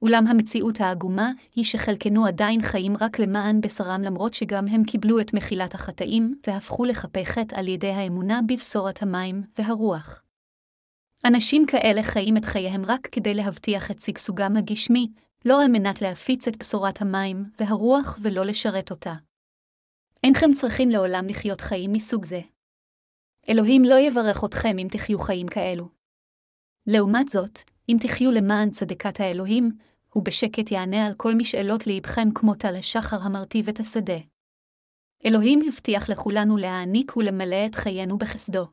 אולם 0.02 0.26
המציאות 0.26 0.80
העגומה 0.80 1.30
היא 1.54 1.64
שחלקנו 1.64 2.26
עדיין 2.26 2.62
חיים 2.62 2.96
רק 3.00 3.18
למען 3.18 3.60
בשרם 3.60 4.02
למרות 4.02 4.34
שגם 4.34 4.68
הם 4.68 4.84
קיבלו 4.84 5.20
את 5.20 5.34
מחילת 5.34 5.74
החטאים 5.74 6.34
והפכו 6.46 6.84
לחפי 6.84 7.26
חטא 7.26 7.56
על 7.56 7.68
ידי 7.68 7.90
האמונה 7.90 8.40
בבשורת 8.48 9.02
המים 9.02 9.42
והרוח. 9.58 10.22
אנשים 11.24 11.66
כאלה 11.66 12.02
חיים 12.02 12.36
את 12.36 12.44
חייהם 12.44 12.84
רק 12.84 13.08
כדי 13.12 13.34
להבטיח 13.34 13.90
את 13.90 14.00
שגשוגם 14.00 14.56
הגשמי, 14.56 15.08
לא 15.44 15.62
על 15.62 15.68
מנת 15.68 16.02
להפיץ 16.02 16.48
את 16.48 16.56
בשורת 16.56 17.02
המים 17.02 17.44
והרוח 17.58 18.18
ולא 18.22 18.44
לשרת 18.44 18.90
אותה. 18.90 19.14
אינכם 20.24 20.52
צריכים 20.54 20.90
לעולם 20.90 21.26
לחיות 21.28 21.60
חיים 21.60 21.92
מסוג 21.92 22.24
זה. 22.24 22.40
אלוהים 23.48 23.84
לא 23.84 23.94
יברך 23.98 24.44
אתכם 24.44 24.78
אם 24.78 24.88
תחיו 24.90 25.18
חיים 25.18 25.46
כאלו. 25.46 25.88
לעומת 26.86 27.28
זאת, 27.28 27.60
אם 27.88 27.96
תחיו 28.00 28.30
למען 28.30 28.70
צדקת 28.70 29.20
האלוהים, 29.20 29.70
הוא 30.12 30.24
בשקט 30.24 30.70
יענה 30.70 31.06
על 31.06 31.14
כל 31.14 31.34
משאלות 31.34 31.86
ליבכם 31.86 32.28
כמו 32.34 32.54
טל 32.54 32.76
השחר 32.76 33.16
המרטיב 33.22 33.68
את 33.68 33.80
השדה. 33.80 34.18
אלוהים 35.26 35.60
הבטיח 35.68 36.10
לכולנו 36.10 36.56
להעניק 36.56 37.16
ולמלא 37.16 37.66
את 37.66 37.74
חיינו 37.74 38.18
בחסדו. 38.18 38.66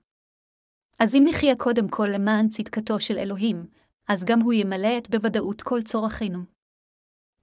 אז 1.00 1.16
אם 1.16 1.24
נחיה 1.30 1.56
קודם 1.56 1.90
כל 1.90 2.08
למען 2.14 2.48
צדקתו 2.48 3.00
של 3.00 3.18
אלוהים, 3.18 3.66
אז 4.08 4.24
גם 4.24 4.42
הוא 4.42 4.54
ימלא 4.54 4.98
את 4.98 5.10
בוודאות 5.10 5.62
כל 5.62 5.82
צורכינו. 5.82 6.55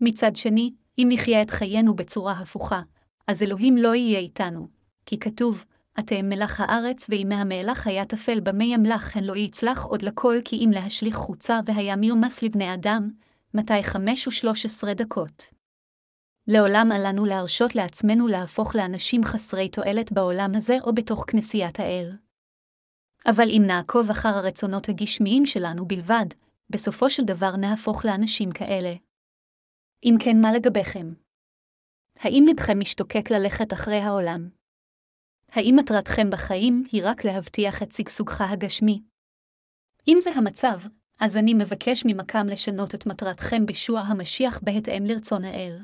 מצד 0.02 0.36
שני, 0.36 0.72
אם 0.98 1.08
נחיה 1.10 1.42
את 1.42 1.50
חיינו 1.50 1.96
בצורה 1.96 2.32
הפוכה, 2.32 2.82
אז 3.26 3.42
אלוהים 3.42 3.76
לא 3.76 3.94
יהיה 3.94 4.18
איתנו, 4.18 4.68
כי 5.06 5.18
כתוב, 5.18 5.64
אתם 5.98 6.28
מלח 6.28 6.60
הארץ 6.60 7.06
וימי 7.08 7.34
המלח 7.34 7.86
היה 7.86 8.04
טפל 8.04 8.40
במי 8.40 8.64
ימלח 8.64 9.16
הן 9.16 9.24
לא 9.24 9.36
יצלח 9.36 9.84
עוד 9.84 10.02
לכל 10.02 10.38
כי 10.44 10.56
אם 10.56 10.70
להשליך 10.74 11.16
חוצה 11.16 11.60
והיה 11.66 11.96
מיומס 11.96 12.42
לבני 12.42 12.74
אדם, 12.74 13.10
מתי 13.54 13.82
חמש 13.82 14.26
ושלוש 14.26 14.64
עשרה 14.64 14.94
דקות. 14.94 15.44
לעולם 16.48 16.92
עלינו 16.92 17.24
להרשות 17.24 17.74
לעצמנו 17.74 18.28
להפוך 18.28 18.76
לאנשים 18.76 19.24
חסרי 19.24 19.68
תועלת 19.68 20.12
בעולם 20.12 20.50
הזה 20.54 20.76
או 20.82 20.94
בתוך 20.94 21.24
כנסיית 21.28 21.80
האל. 21.80 22.12
אבל 23.26 23.48
אם 23.48 23.62
נעקוב 23.66 24.10
אחר 24.10 24.28
הרצונות 24.28 24.88
הגשמיים 24.88 25.46
שלנו 25.46 25.86
בלבד, 25.86 26.26
בסופו 26.70 27.10
של 27.10 27.24
דבר 27.24 27.56
נהפוך 27.56 28.04
לאנשים 28.04 28.52
כאלה. 28.52 28.94
אם 30.04 30.14
כן, 30.24 30.40
מה 30.40 30.52
לגביכם? 30.52 31.12
האם 32.18 32.44
ידכם 32.50 32.80
משתוקק 32.80 33.30
ללכת 33.30 33.72
אחרי 33.72 33.96
העולם? 33.98 34.48
האם 35.48 35.74
מטרתכם 35.78 36.30
בחיים 36.30 36.84
היא 36.92 37.02
רק 37.04 37.24
להבטיח 37.24 37.82
את 37.82 37.92
שגשוגך 37.92 38.40
הגשמי? 38.40 39.02
אם 40.08 40.18
זה 40.20 40.30
המצב, 40.30 40.80
אז 41.20 41.36
אני 41.36 41.54
מבקש 41.54 42.02
ממקם 42.06 42.46
לשנות 42.46 42.94
את 42.94 43.06
מטרתכם 43.06 43.66
בישוע 43.66 44.00
המשיח 44.00 44.60
בהתאם 44.62 45.04
לרצון 45.06 45.44
האל. 45.44 45.78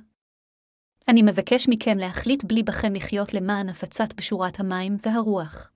אני 1.08 1.22
מבקש 1.22 1.68
מכם 1.68 1.98
להחליט 1.98 2.44
בלי 2.44 2.62
בכם 2.62 2.94
לחיות 2.94 3.34
למען 3.34 3.68
הפצת 3.68 4.14
בשורת 4.16 4.60
המים 4.60 4.96
והרוח. 5.02 5.72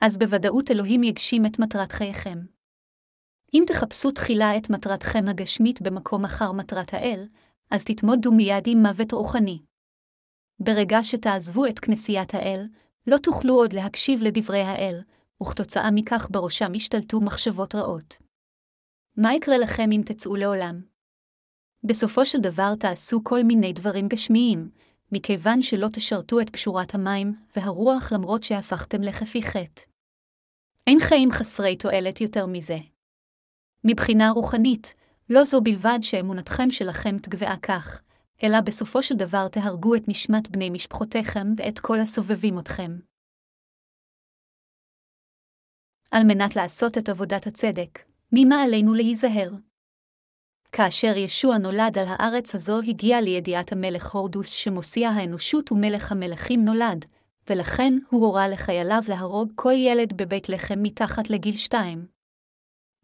אז 0.00 0.18
בוודאות 0.18 0.70
אלוהים 0.70 1.02
יגשים 1.02 1.46
את 1.46 1.58
מטרת 1.58 1.92
חייכם. 1.92 2.38
אם 3.54 3.64
תחפשו 3.66 4.10
תחילה 4.10 4.56
את 4.56 4.70
מטרתכם 4.70 5.28
הגשמית 5.28 5.82
במקום 5.82 6.24
אחר 6.24 6.52
מטרת 6.52 6.94
האל, 6.94 7.28
אז 7.70 7.84
תתמודדו 7.84 8.32
מיד 8.32 8.66
עם 8.66 8.78
מוות 8.78 9.12
רוחני. 9.12 9.62
ברגע 10.60 10.98
שתעזבו 11.02 11.66
את 11.66 11.78
כנסיית 11.78 12.34
האל, 12.34 12.66
לא 13.06 13.16
תוכלו 13.18 13.54
עוד 13.54 13.72
להקשיב 13.72 14.22
לדברי 14.22 14.60
האל, 14.60 15.00
וכתוצאה 15.42 15.90
מכך 15.90 16.28
בראשם 16.30 16.74
ישתלטו 16.74 17.20
מחשבות 17.20 17.74
רעות. 17.74 18.16
מה 19.16 19.34
יקרה 19.34 19.58
לכם 19.58 19.92
אם 19.92 20.02
תצאו 20.06 20.36
לעולם? 20.36 20.82
בסופו 21.84 22.26
של 22.26 22.38
דבר 22.38 22.74
תעשו 22.74 23.20
כל 23.24 23.42
מיני 23.42 23.72
דברים 23.72 24.08
גשמיים, 24.08 24.70
מכיוון 25.12 25.62
שלא 25.62 25.88
תשרתו 25.92 26.40
את 26.40 26.50
פשורת 26.50 26.94
המים 26.94 27.34
והרוח 27.56 28.12
למרות 28.12 28.42
שהפכתם 28.42 29.02
לכפי 29.02 29.42
חטא. 29.42 29.82
אין 30.86 31.00
חיים 31.00 31.30
חסרי 31.30 31.76
תועלת 31.76 32.20
יותר 32.20 32.46
מזה. 32.46 32.93
מבחינה 33.84 34.30
רוחנית, 34.30 34.94
לא 35.30 35.44
זו 35.44 35.60
בלבד 35.60 35.98
שאמונתכם 36.02 36.70
שלכם 36.70 37.18
תגבעה 37.18 37.56
כך, 37.56 38.02
אלא 38.42 38.60
בסופו 38.60 39.02
של 39.02 39.14
דבר 39.14 39.48
תהרגו 39.48 39.94
את 39.94 40.08
נשמת 40.08 40.50
בני 40.50 40.70
משפחותיכם 40.70 41.46
ואת 41.56 41.78
כל 41.78 42.00
הסובבים 42.00 42.58
אתכם. 42.58 42.98
על 46.10 46.24
מנת 46.24 46.56
לעשות 46.56 46.98
את 46.98 47.08
עבודת 47.08 47.46
הצדק, 47.46 47.98
ממה 48.32 48.62
עלינו 48.62 48.94
להיזהר? 48.94 49.50
כאשר 50.72 51.16
ישוע 51.16 51.58
נולד 51.58 51.98
על 51.98 52.06
הארץ 52.08 52.54
הזו, 52.54 52.80
הגיע 52.80 53.20
לידיעת 53.20 53.72
המלך 53.72 54.14
הורדוס 54.14 54.52
שמוסיע 54.52 55.08
האנושות 55.08 55.72
ומלך 55.72 56.12
המלכים 56.12 56.64
נולד, 56.64 57.04
ולכן 57.50 57.94
הוא 58.10 58.26
הורה 58.26 58.48
לחייליו 58.48 59.02
להרוג 59.08 59.52
כל 59.54 59.72
ילד 59.72 60.12
בבית 60.16 60.48
לחם 60.48 60.82
מתחת 60.82 61.30
לגיל 61.30 61.56
שתיים. 61.56 62.13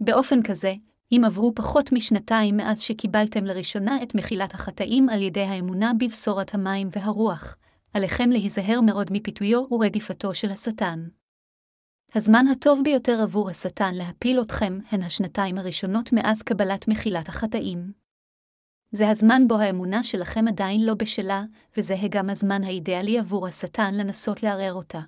באופן 0.00 0.42
כזה, 0.42 0.74
אם 1.12 1.22
עברו 1.26 1.54
פחות 1.54 1.92
משנתיים 1.92 2.56
מאז 2.56 2.80
שקיבלתם 2.80 3.44
לראשונה 3.44 4.02
את 4.02 4.14
מחילת 4.14 4.54
החטאים 4.54 5.08
על 5.08 5.22
ידי 5.22 5.40
האמונה 5.40 5.92
בבשורת 5.98 6.54
המים 6.54 6.88
והרוח, 6.92 7.56
עליכם 7.94 8.30
להיזהר 8.30 8.80
מאוד 8.80 9.06
מפיתויו 9.12 9.66
ורדיפתו 9.70 10.34
של 10.34 10.50
השטן. 10.50 11.08
הזמן 12.14 12.46
הטוב 12.46 12.80
ביותר 12.84 13.20
עבור 13.22 13.50
השטן 13.50 13.94
להפיל 13.94 14.40
אתכם 14.40 14.78
הן 14.90 15.02
השנתיים 15.02 15.58
הראשונות 15.58 16.12
מאז 16.12 16.42
קבלת 16.42 16.88
מחילת 16.88 17.28
החטאים. 17.28 17.92
זה 18.92 19.08
הזמן 19.08 19.48
בו 19.48 19.58
האמונה 19.58 20.02
שלכם 20.02 20.48
עדיין 20.48 20.86
לא 20.86 20.94
בשלה, 20.94 21.44
וזה 21.76 21.94
גם 22.10 22.30
הזמן 22.30 22.64
האידיאלי 22.64 23.18
עבור 23.18 23.46
השטן 23.46 23.94
לנסות 23.94 24.42
לערער 24.42 24.72
אותה. 24.72 25.00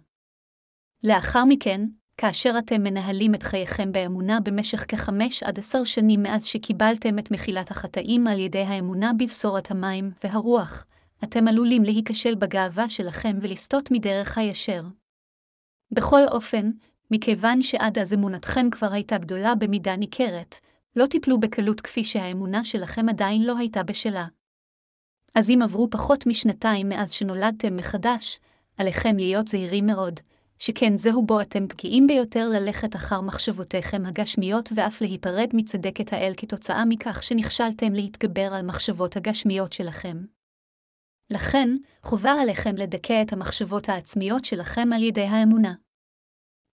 לאחר 1.05 1.45
מכן, 1.45 1.87
כאשר 2.23 2.55
אתם 2.59 2.83
מנהלים 2.83 3.35
את 3.35 3.43
חייכם 3.43 3.93
באמונה 3.93 4.41
במשך 4.41 4.85
כחמש 4.89 5.43
עד 5.43 5.59
עשר 5.59 5.85
שנים 5.85 6.23
מאז 6.23 6.45
שקיבלתם 6.45 7.19
את 7.19 7.31
מחילת 7.31 7.71
החטאים 7.71 8.27
על 8.27 8.39
ידי 8.39 8.63
האמונה 8.63 9.13
בבשורת 9.19 9.71
המים 9.71 10.11
והרוח, 10.25 10.85
אתם 11.25 11.49
עלולים 11.49 11.83
להיכשל 11.83 12.35
בגאווה 12.35 12.89
שלכם 12.89 13.39
ולסטות 13.41 13.91
מדרך 13.91 14.39
הישר. 14.39 14.83
בכל 15.91 16.21
אופן, 16.31 16.71
מכיוון 17.11 17.63
שעד 17.63 17.99
אז 17.99 18.13
אמונתכם 18.13 18.71
כבר 18.71 18.93
הייתה 18.93 19.19
גדולה 19.19 19.55
במידה 19.55 19.97
ניכרת, 19.97 20.57
לא 20.97 21.07
תיפלו 21.07 21.41
בקלות 21.41 21.81
כפי 21.81 22.05
שהאמונה 22.05 22.65
שלכם 22.65 23.09
עדיין 23.09 23.43
לא 23.43 23.59
הייתה 23.59 23.83
בשלה. 23.83 24.27
אז 25.35 25.51
אם 25.51 25.61
עברו 25.63 25.91
פחות 25.91 26.27
משנתיים 26.27 26.89
מאז 26.89 27.11
שנולדתם 27.11 27.77
מחדש, 27.77 28.39
עליכם 28.79 29.17
להיות 29.17 29.49
זהירים 29.49 29.87
מאוד, 29.87 30.21
שכן 30.65 30.97
זהו 30.97 31.27
בו 31.27 31.41
אתם 31.41 31.69
פגיעים 31.69 32.07
ביותר 32.07 32.49
ללכת 32.49 32.97
אחר 32.97 33.21
מחשבותיכם 33.21 34.07
הגשמיות 34.07 34.73
ואף 34.75 35.01
להיפרד 35.01 35.49
מצדקת 35.55 36.13
האל 36.13 36.33
כתוצאה 36.37 36.85
מכך 36.85 37.23
שנכשלתם 37.23 37.93
להתגבר 37.93 38.49
על 38.55 38.67
מחשבות 38.67 39.17
הגשמיות 39.17 39.73
שלכם. 39.73 40.17
לכן, 41.31 41.69
חובה 42.03 42.33
עליכם 42.43 42.77
לדכא 42.77 43.23
את 43.23 43.33
המחשבות 43.33 43.89
העצמיות 43.89 44.45
שלכם 44.45 44.89
על 44.95 45.03
ידי 45.03 45.25
האמונה. 45.25 45.75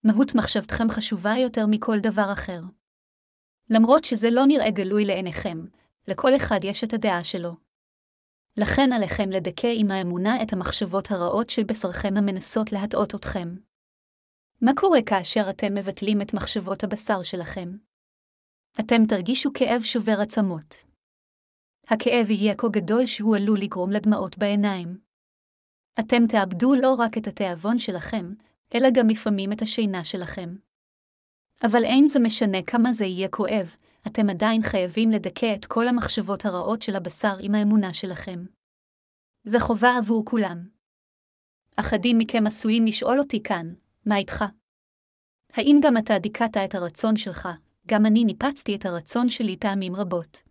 מהות 0.04 0.34
מחשבתכם 0.34 0.90
חשובה 0.90 1.36
יותר 1.36 1.66
מכל 1.66 1.98
דבר 1.98 2.32
אחר. 2.32 2.60
למרות 3.70 4.04
שזה 4.04 4.30
לא 4.30 4.46
נראה 4.46 4.70
גלוי 4.70 5.04
לעיניכם, 5.04 5.58
לכל 6.08 6.36
אחד 6.36 6.60
יש 6.62 6.84
את 6.84 6.92
הדעה 6.92 7.24
שלו. 7.24 7.56
לכן 8.56 8.92
עליכם 8.92 9.30
לדכא 9.30 9.72
עם 9.74 9.90
האמונה 9.90 10.42
את 10.42 10.52
המחשבות 10.52 11.10
הרעות 11.10 11.50
של 11.50 11.64
בשרכם 11.64 12.14
המנסות 12.16 12.72
להטעות 12.72 13.14
אתכם. 13.14 13.69
מה 14.62 14.72
קורה 14.76 14.98
כאשר 15.06 15.40
אתם 15.50 15.74
מבטלים 15.74 16.22
את 16.22 16.34
מחשבות 16.34 16.84
הבשר 16.84 17.22
שלכם? 17.22 17.68
אתם 18.80 19.02
תרגישו 19.08 19.50
כאב 19.54 19.82
שובר 19.82 20.20
עצמות. 20.22 20.74
הכאב 21.88 22.30
יהיה 22.30 22.54
כה 22.58 22.68
גדול 22.68 23.06
שהוא 23.06 23.36
עלול 23.36 23.58
לגרום 23.60 23.90
לדמעות 23.90 24.38
בעיניים. 24.38 25.00
אתם 26.00 26.26
תאבדו 26.28 26.74
לא 26.74 26.94
רק 26.98 27.18
את 27.18 27.26
התיאבון 27.26 27.78
שלכם, 27.78 28.34
אלא 28.74 28.88
גם 28.94 29.08
לפעמים 29.08 29.52
את 29.52 29.62
השינה 29.62 30.04
שלכם. 30.04 30.56
אבל 31.66 31.84
אין 31.84 32.08
זה 32.08 32.20
משנה 32.20 32.58
כמה 32.66 32.92
זה 32.92 33.04
יהיה 33.04 33.28
כואב, 33.28 33.76
אתם 34.06 34.30
עדיין 34.30 34.62
חייבים 34.62 35.10
לדכא 35.10 35.54
את 35.54 35.66
כל 35.66 35.88
המחשבות 35.88 36.44
הרעות 36.44 36.82
של 36.82 36.96
הבשר 36.96 37.36
עם 37.40 37.54
האמונה 37.54 37.94
שלכם. 37.94 38.44
זה 39.44 39.60
חובה 39.60 39.96
עבור 39.98 40.24
כולם. 40.24 40.68
אחדים 41.76 42.18
מכם 42.18 42.46
עשויים 42.46 42.86
לשאול 42.86 43.18
אותי 43.18 43.42
כאן, 43.42 43.74
מה 44.06 44.16
איתך? 44.16 44.44
האם 45.52 45.80
גם 45.82 45.96
אתה 45.96 46.18
דיכאת 46.18 46.56
את 46.56 46.74
הרצון 46.74 47.16
שלך, 47.16 47.48
גם 47.86 48.06
אני 48.06 48.24
ניפצתי 48.24 48.76
את 48.76 48.86
הרצון 48.86 49.28
שלי 49.28 49.56
פעמים 49.56 49.96
רבות. 49.96 50.42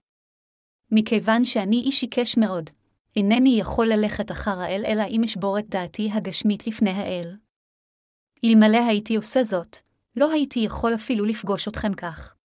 מכיוון 0.91 1.45
שאני 1.45 1.75
איש 1.75 2.01
עיקש 2.01 2.37
מאוד, 2.37 2.69
אינני 3.15 3.57
יכול 3.59 3.87
ללכת 3.87 4.31
אחר 4.31 4.59
האל 4.59 4.83
אלא 4.85 5.03
אם 5.09 5.23
אשבור 5.23 5.59
את 5.59 5.69
דעתי 5.69 6.09
הגשמית 6.13 6.67
לפני 6.67 6.89
האל. 6.89 7.37
אלמלא 8.45 8.87
הייתי 8.87 9.15
עושה 9.15 9.43
זאת, 9.43 9.77
לא 10.15 10.31
הייתי 10.31 10.59
יכול 10.59 10.95
אפילו 10.95 11.25
לפגוש 11.25 11.67
אתכם 11.67 11.93
כך. 11.93 12.35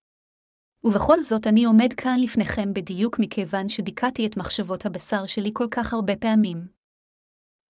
ובכל 0.84 1.22
זאת 1.22 1.46
אני 1.46 1.64
עומד 1.64 1.92
כאן 1.96 2.16
לפניכם 2.20 2.74
בדיוק 2.74 3.18
מכיוון 3.18 3.68
שדיכאתי 3.68 4.26
את 4.26 4.36
מחשבות 4.36 4.86
הבשר 4.86 5.26
שלי 5.26 5.50
כל 5.52 5.66
כך 5.70 5.92
הרבה 5.92 6.16
פעמים. 6.16 6.73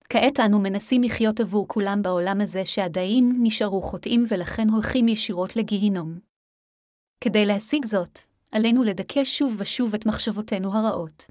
כעת 0.09 0.41
אנו 0.41 0.61
מנסים 0.61 1.03
לחיות 1.03 1.41
עבור 1.41 1.69
כולם 1.69 2.03
בעולם 2.03 2.41
הזה 2.41 2.67
שעדיין 2.67 3.39
נשארו 3.43 3.83
חוטאים 3.83 4.25
ולכן 4.29 4.69
הולכים 4.69 5.09
ישירות 5.09 5.57
לגיהינום. 5.57 6.19
כדי 7.21 7.47
להשיג 7.47 7.85
זאת, 7.85 8.19
עלינו 8.53 8.83
לדכא 8.83 9.25
שוב 9.25 9.55
ושוב 9.59 9.95
את 9.95 10.07
מחשבותינו 10.07 10.75
הרעות. 10.75 11.25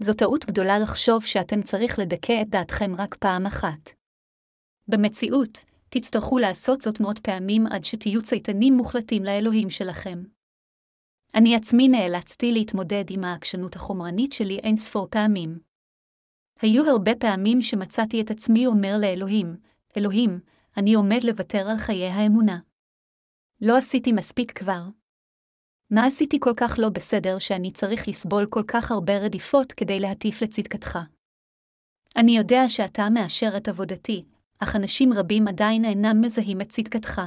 זו 0.00 0.14
טעות 0.14 0.44
גדולה 0.44 0.78
לחשוב 0.78 1.24
שאתם 1.24 1.62
צריך 1.62 1.98
לדכא 1.98 2.42
את 2.42 2.48
דעתכם 2.48 2.94
רק 2.98 3.14
פעם 3.14 3.46
אחת. 3.46 3.90
במציאות, 4.88 5.58
תצטרכו 5.88 6.38
לעשות 6.38 6.80
זאת 6.80 7.00
מאות 7.00 7.18
פעמים 7.18 7.66
עד 7.66 7.84
שתהיו 7.84 8.22
צייתנים 8.22 8.74
מוחלטים 8.74 9.24
לאלוהים 9.24 9.70
שלכם. 9.70 10.22
אני 11.34 11.56
עצמי 11.56 11.88
נאלצתי 11.88 12.52
להתמודד 12.52 13.04
עם 13.10 13.24
העקשנות 13.24 13.76
החומרנית 13.76 14.32
שלי 14.32 14.58
אין 14.58 14.76
ספור 14.76 15.06
פעמים. 15.10 15.67
היו 16.60 16.90
הרבה 16.90 17.14
פעמים 17.14 17.62
שמצאתי 17.62 18.20
את 18.20 18.30
עצמי 18.30 18.66
אומר 18.66 18.96
לאלוהים, 19.00 19.56
אלוהים, 19.96 20.40
אני 20.76 20.94
עומד 20.94 21.24
לוותר 21.24 21.68
על 21.70 21.76
חיי 21.76 22.06
האמונה. 22.06 22.58
לא 23.60 23.76
עשיתי 23.76 24.12
מספיק 24.12 24.58
כבר. 24.58 24.82
מה 25.90 26.06
עשיתי 26.06 26.40
כל 26.40 26.52
כך 26.56 26.78
לא 26.78 26.88
בסדר 26.88 27.38
שאני 27.38 27.70
צריך 27.70 28.08
לסבול 28.08 28.46
כל 28.50 28.62
כך 28.68 28.90
הרבה 28.90 29.18
רדיפות 29.18 29.72
כדי 29.72 29.98
להטיף 29.98 30.42
לצדקתך? 30.42 30.98
אני 32.16 32.36
יודע 32.36 32.68
שאתה 32.68 33.08
מאשר 33.10 33.56
את 33.56 33.68
עבודתי, 33.68 34.24
אך 34.58 34.76
אנשים 34.76 35.12
רבים 35.12 35.48
עדיין 35.48 35.84
אינם 35.84 36.20
מזהים 36.20 36.60
את 36.60 36.68
צדקתך. 36.68 37.20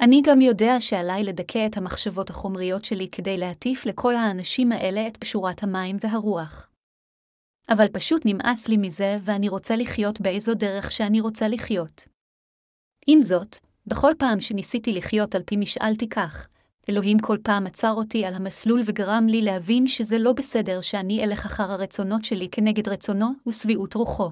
אני 0.00 0.22
גם 0.24 0.40
יודע 0.40 0.80
שעליי 0.80 1.24
לדכא 1.24 1.66
את 1.66 1.76
המחשבות 1.76 2.30
החומריות 2.30 2.84
שלי 2.84 3.08
כדי 3.12 3.36
להטיף 3.36 3.86
לכל 3.86 4.14
האנשים 4.14 4.72
האלה 4.72 5.06
את 5.06 5.16
פשורת 5.16 5.62
המים 5.62 5.96
והרוח. 6.00 6.69
אבל 7.70 7.88
פשוט 7.88 8.22
נמאס 8.24 8.68
לי 8.68 8.76
מזה 8.76 9.18
ואני 9.22 9.48
רוצה 9.48 9.76
לחיות 9.76 10.20
באיזו 10.20 10.54
דרך 10.54 10.92
שאני 10.92 11.20
רוצה 11.20 11.48
לחיות. 11.48 12.08
עם 13.06 13.22
זאת, 13.22 13.56
בכל 13.86 14.12
פעם 14.18 14.40
שניסיתי 14.40 14.92
לחיות 14.92 15.34
על 15.34 15.42
פי 15.42 15.56
משאלתי 15.56 16.08
כך, 16.08 16.48
אלוהים 16.88 17.18
כל 17.18 17.38
פעם 17.42 17.66
עצר 17.66 17.92
אותי 17.92 18.24
על 18.24 18.34
המסלול 18.34 18.80
וגרם 18.84 19.26
לי 19.28 19.42
להבין 19.42 19.86
שזה 19.86 20.18
לא 20.18 20.32
בסדר 20.32 20.80
שאני 20.80 21.24
אלך 21.24 21.46
אחר 21.46 21.72
הרצונות 21.72 22.24
שלי 22.24 22.48
כנגד 22.52 22.88
רצונו 22.88 23.32
ושביעות 23.48 23.94
רוחו. 23.94 24.30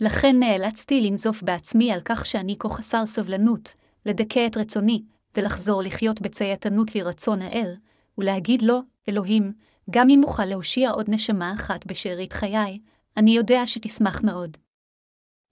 לכן 0.00 0.36
נאלצתי 0.38 1.00
לנזוף 1.00 1.42
בעצמי 1.42 1.92
על 1.92 2.00
כך 2.04 2.26
שאני 2.26 2.56
כה 2.58 2.68
חסר 2.68 3.06
סבלנות, 3.06 3.74
לדכא 4.06 4.46
את 4.46 4.56
רצוני, 4.56 5.02
ולחזור 5.36 5.82
לחיות 5.82 6.20
בצייתנות 6.20 6.94
לרצון 6.94 7.42
האל, 7.42 7.74
ולהגיד 8.18 8.62
לו, 8.62 8.80
אלוהים, 9.08 9.52
גם 9.90 10.08
אם 10.10 10.24
אוכל 10.24 10.44
להושיע 10.44 10.90
עוד 10.90 11.06
נשמה 11.08 11.52
אחת 11.54 11.86
בשארית 11.86 12.32
חיי, 12.32 12.78
אני 13.16 13.30
יודע 13.30 13.66
שתשמח 13.66 14.22
מאוד. 14.24 14.56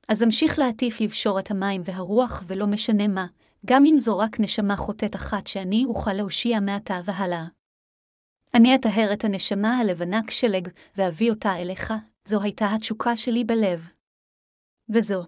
אז 0.08 0.22
אמשיך 0.22 0.58
להטיף 0.58 1.00
לבשור 1.00 1.38
את 1.38 1.50
המים 1.50 1.82
והרוח 1.84 2.42
ולא 2.46 2.66
משנה 2.66 3.08
מה, 3.08 3.26
גם 3.66 3.84
אם 3.84 3.98
זו 3.98 4.18
רק 4.18 4.40
נשמה 4.40 4.76
חוטאת 4.76 5.16
אחת 5.16 5.46
שאני 5.46 5.84
אוכל 5.84 6.12
להושיע 6.12 6.60
מעתה 6.60 7.00
והלאה. 7.04 7.46
אני 8.54 8.74
אטהר 8.74 9.12
את 9.12 9.24
הנשמה 9.24 9.78
הלבנה 9.78 10.20
כשלג, 10.26 10.68
ואביא 10.96 11.30
אותה 11.30 11.56
אליך, 11.56 11.92
זו 12.24 12.42
הייתה 12.42 12.74
התשוקה 12.74 13.16
שלי 13.16 13.44
בלב. 13.44 13.88
וזו. 14.88 15.24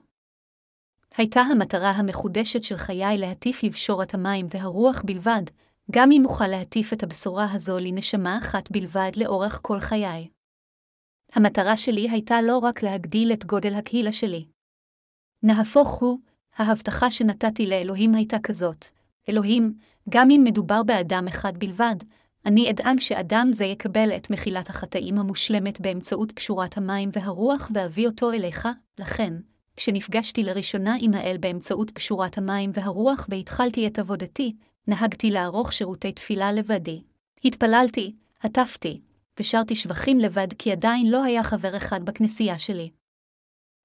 הייתה 1.16 1.40
המטרה 1.40 1.90
המחודשת 1.90 2.62
של 2.62 2.76
חיי 2.76 3.18
להטיף 3.18 3.62
לבשור 3.62 4.02
את 4.02 4.14
המים 4.14 4.46
והרוח 4.50 5.02
בלבד, 5.04 5.42
גם 5.90 6.10
אם 6.12 6.24
אוכל 6.24 6.46
להטיף 6.46 6.92
את 6.92 7.02
הבשורה 7.02 7.46
הזו 7.52 7.78
לנשמה 7.78 8.38
אחת 8.38 8.70
בלבד 8.70 9.10
לאורך 9.16 9.58
כל 9.62 9.80
חיי. 9.80 10.28
המטרה 11.32 11.76
שלי 11.76 12.10
הייתה 12.10 12.42
לא 12.42 12.58
רק 12.58 12.82
להגדיל 12.82 13.32
את 13.32 13.44
גודל 13.44 13.74
הקהילה 13.74 14.12
שלי. 14.12 14.46
נהפוך 15.42 15.88
הוא, 15.88 16.18
ההבטחה 16.56 17.10
שנתתי 17.10 17.66
לאלוהים 17.66 18.14
הייתה 18.14 18.36
כזאת, 18.42 18.86
אלוהים, 19.28 19.74
גם 20.08 20.30
אם 20.30 20.40
מדובר 20.44 20.82
באדם 20.82 21.28
אחד 21.28 21.58
בלבד, 21.58 21.96
אני 22.46 22.70
אדאג 22.70 23.00
שאדם 23.00 23.48
זה 23.52 23.64
יקבל 23.64 24.16
את 24.16 24.30
מחילת 24.30 24.70
החטאים 24.70 25.18
המושלמת 25.18 25.80
באמצעות 25.80 26.32
קשורת 26.32 26.76
המים 26.76 27.10
והרוח 27.12 27.70
ואביא 27.74 28.06
אותו 28.06 28.32
אליך, 28.32 28.68
לכן, 28.98 29.34
כשנפגשתי 29.76 30.42
לראשונה 30.42 30.96
עם 31.00 31.14
האל 31.14 31.36
באמצעות 31.40 31.90
קשורת 31.90 32.38
המים 32.38 32.70
והרוח 32.74 33.26
והתחלתי 33.30 33.86
את 33.86 33.98
עבודתי, 33.98 34.56
נהגתי 34.88 35.30
לערוך 35.30 35.72
שירותי 35.72 36.12
תפילה 36.12 36.52
לבדי. 36.52 37.02
התפללתי, 37.44 38.14
עטפתי, 38.40 39.00
ושרתי 39.40 39.76
שבחים 39.76 40.18
לבד 40.18 40.48
כי 40.58 40.72
עדיין 40.72 41.10
לא 41.10 41.24
היה 41.24 41.42
חבר 41.42 41.76
אחד 41.76 42.04
בכנסייה 42.04 42.58
שלי. 42.58 42.90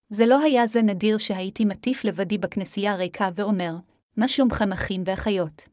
זה 0.09 0.25
לא 0.25 0.39
היה 0.39 0.67
זה 0.67 0.81
נדיר 0.81 1.17
שהייתי 1.17 1.65
מטיף 1.65 2.05
לבדי 2.05 2.37
בכנסייה 2.37 2.95
ריקה 2.95 3.29
ואומר, 3.35 3.75
מה 4.17 4.27
שלומכם 4.27 4.71
אחים 4.71 5.03
ואחיות? 5.05 5.69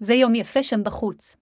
זה 0.00 0.14
יום 0.14 0.34
יפה 0.34 0.62
שם 0.62 0.84
בחוץ. 0.84 1.36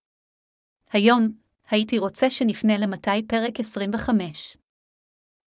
היום, 0.93 1.33
הייתי 1.71 1.99
רוצה 1.99 2.31
שנפנה 2.31 2.79
למתי 2.79 3.27
פרק 3.29 3.61
25. 3.61 4.57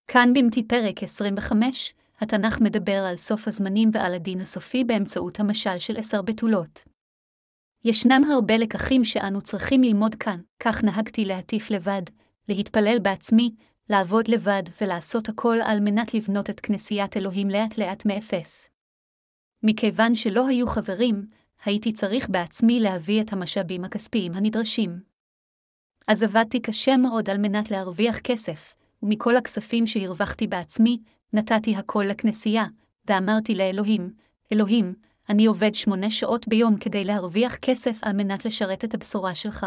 כאן 0.08 0.32
במתי 0.34 0.62
פרק 0.62 1.02
25, 1.02 1.94
התנ"ך 2.20 2.60
מדבר 2.60 3.04
על 3.10 3.16
סוף 3.16 3.48
הזמנים 3.48 3.90
ועל 3.92 4.14
הדין 4.14 4.40
הסופי 4.40 4.84
באמצעות 4.84 5.40
המשל 5.40 5.78
של 5.78 5.96
עשר 5.96 6.22
בתולות. 6.22 6.84
ישנם 7.84 8.22
הרבה 8.32 8.56
לקחים 8.56 9.04
שאנו 9.04 9.42
צריכים 9.42 9.82
ללמוד 9.82 10.14
כאן, 10.14 10.40
כך 10.60 10.84
נהגתי 10.84 11.24
להטיף 11.24 11.70
לבד, 11.70 12.02
להתפלל 12.48 12.98
בעצמי, 12.98 13.54
לעבוד 13.90 14.28
לבד 14.28 14.62
ולעשות 14.80 15.28
הכל 15.28 15.58
על 15.64 15.80
מנת 15.80 16.14
לבנות 16.14 16.50
את 16.50 16.60
כנסיית 16.60 17.16
אלוהים 17.16 17.50
לאט 17.50 17.78
לאט 17.78 18.06
מאפס. 18.06 18.68
מכיוון 19.62 20.14
שלא 20.14 20.46
היו 20.46 20.66
חברים, 20.66 21.26
הייתי 21.64 21.92
צריך 21.92 22.30
בעצמי 22.30 22.80
להביא 22.80 23.22
את 23.22 23.32
המשאבים 23.32 23.84
הכספיים 23.84 24.34
הנדרשים. 24.34 25.00
אז 26.08 26.22
עבדתי 26.22 26.60
קשה 26.60 26.96
מאוד 26.96 27.30
על 27.30 27.38
מנת 27.38 27.70
להרוויח 27.70 28.18
כסף, 28.18 28.74
ומכל 29.02 29.36
הכספים 29.36 29.86
שהרווחתי 29.86 30.46
בעצמי, 30.46 30.98
נתתי 31.32 31.76
הכל 31.76 32.04
לכנסייה, 32.08 32.64
ואמרתי 33.08 33.54
לאלוהים, 33.54 34.10
אלוהים, 34.52 34.94
אני 35.30 35.46
עובד 35.46 35.74
שמונה 35.74 36.10
שעות 36.10 36.48
ביום 36.48 36.78
כדי 36.80 37.04
להרוויח 37.04 37.56
כסף 37.56 37.98
על 38.02 38.12
מנת 38.12 38.44
לשרת 38.44 38.84
את 38.84 38.94
הבשורה 38.94 39.34
שלך. 39.34 39.66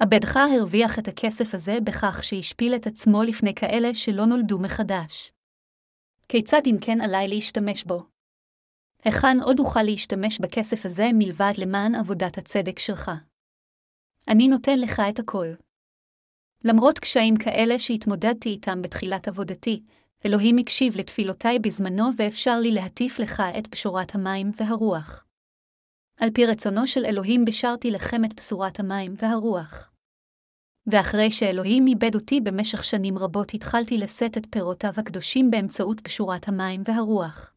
עבדך 0.00 0.36
הרוויח 0.36 0.98
את 0.98 1.08
הכסף 1.08 1.54
הזה 1.54 1.78
בכך 1.84 2.20
שהשפיל 2.22 2.74
את 2.76 2.86
עצמו 2.86 3.22
לפני 3.22 3.54
כאלה 3.54 3.94
שלא 3.94 4.26
נולדו 4.26 4.58
מחדש. 4.58 5.32
כיצד 6.28 6.60
אם 6.66 6.76
כן 6.80 7.00
עליי 7.00 7.28
להשתמש 7.28 7.84
בו? 7.84 8.06
היכן 9.04 9.36
עוד 9.44 9.58
אוכל 9.58 9.82
להשתמש 9.82 10.38
בכסף 10.38 10.86
הזה 10.86 11.04
מלבד 11.14 11.52
למען 11.58 11.94
עבודת 11.94 12.38
הצדק 12.38 12.78
שלך? 12.78 13.10
אני 14.28 14.48
נותן 14.48 14.78
לך 14.78 15.02
את 15.10 15.18
הכל. 15.18 15.46
למרות 16.64 16.98
קשיים 16.98 17.34
כאלה 17.36 17.78
שהתמודדתי 17.78 18.48
איתם 18.48 18.82
בתחילת 18.82 19.28
עבודתי, 19.28 19.82
אלוהים 20.26 20.58
הקשיב 20.58 20.96
לתפילותיי 20.96 21.58
בזמנו 21.58 22.04
ואפשר 22.16 22.58
לי 22.60 22.72
להטיף 22.72 23.18
לך 23.18 23.42
את 23.58 23.68
בשורת 23.68 24.14
המים 24.14 24.50
והרוח. 24.56 25.24
על 26.16 26.30
פי 26.34 26.46
רצונו 26.46 26.86
של 26.86 27.04
אלוהים 27.04 27.44
בשרתי 27.44 27.90
לכם 27.90 28.24
את 28.24 28.34
בשורת 28.34 28.80
המים 28.80 29.14
והרוח. 29.18 29.90
ואחרי 30.86 31.30
שאלוהים 31.30 31.86
איבד 31.86 32.14
אותי 32.14 32.40
במשך 32.40 32.84
שנים 32.84 33.18
רבות, 33.18 33.54
התחלתי 33.54 33.98
לשאת 33.98 34.38
את 34.38 34.46
פירותיו 34.50 34.92
הקדושים 34.96 35.50
באמצעות 35.50 36.02
בשורת 36.02 36.48
המים 36.48 36.82
והרוח. 36.84 37.52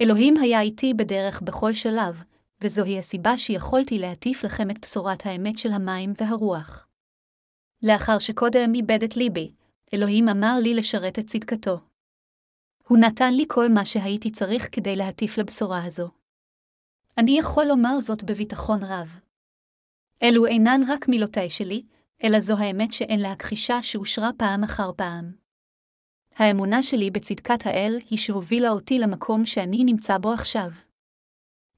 אלוהים 0.00 0.36
היה 0.36 0.60
איתי 0.60 0.94
בדרך 0.94 1.42
בכל 1.42 1.72
שלב, 1.72 2.22
וזוהי 2.60 2.98
הסיבה 2.98 3.38
שיכולתי 3.38 3.98
להטיף 3.98 4.44
לכם 4.44 4.70
את 4.70 4.80
בשורת 4.82 5.26
האמת 5.26 5.58
של 5.58 5.72
המים 5.72 6.12
והרוח. 6.20 6.86
לאחר 7.82 8.18
שקודם 8.18 8.74
איבד 8.74 9.02
את 9.02 9.16
ליבי, 9.16 9.52
אלוהים 9.94 10.28
אמר 10.28 10.54
לי 10.62 10.74
לשרת 10.74 11.18
את 11.18 11.26
צדקתו. 11.26 11.80
הוא 12.88 12.98
נתן 12.98 13.34
לי 13.34 13.44
כל 13.48 13.68
מה 13.74 13.84
שהייתי 13.84 14.30
צריך 14.30 14.68
כדי 14.72 14.96
להטיף 14.96 15.38
לבשורה 15.38 15.84
הזו. 15.84 16.10
אני 17.18 17.38
יכול 17.38 17.64
לומר 17.64 18.00
זאת 18.00 18.24
בביטחון 18.24 18.78
רב. 18.82 19.20
אלו 20.22 20.46
אינן 20.46 20.80
רק 20.88 21.08
מילותיי 21.08 21.50
שלי, 21.50 21.82
אלא 22.24 22.40
זו 22.40 22.58
האמת 22.58 22.92
שאין 22.92 23.20
להכחישה 23.20 23.82
שאושרה 23.82 24.30
פעם 24.38 24.64
אחר 24.64 24.92
פעם. 24.96 25.32
האמונה 26.34 26.82
שלי 26.82 27.10
בצדקת 27.10 27.66
האל 27.66 27.98
היא 28.10 28.18
שהובילה 28.18 28.70
אותי 28.70 28.98
למקום 28.98 29.46
שאני 29.46 29.84
נמצא 29.84 30.18
בו 30.18 30.32
עכשיו. 30.32 30.70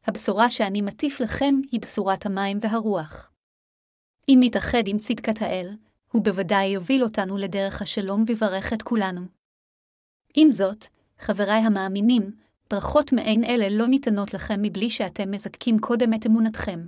הבשורה 0.06 0.50
שאני 0.50 0.82
מטיף 0.82 1.20
לכם 1.20 1.54
היא 1.72 1.80
בשורת 1.80 2.26
המים 2.26 2.58
והרוח. 2.60 3.32
אם 4.28 4.38
נתאחד 4.40 4.82
עם 4.86 4.98
צדקת 4.98 5.42
האל, 5.42 5.76
הוא 6.12 6.24
בוודאי 6.24 6.66
יוביל 6.66 7.02
אותנו 7.02 7.36
לדרך 7.36 7.82
השלום 7.82 8.24
ויברך 8.26 8.72
את 8.72 8.82
כולנו. 8.82 9.20
עם 10.34 10.50
זאת, 10.50 10.86
חבריי 11.18 11.60
המאמינים, 11.60 12.30
ברכות 12.70 13.12
מעין 13.12 13.44
אלה 13.44 13.68
לא 13.68 13.86
ניתנות 13.86 14.34
לכם 14.34 14.62
מבלי 14.62 14.90
שאתם 14.90 15.30
מזקקים 15.30 15.78
קודם 15.78 16.14
את 16.14 16.26
אמונתכם. 16.26 16.86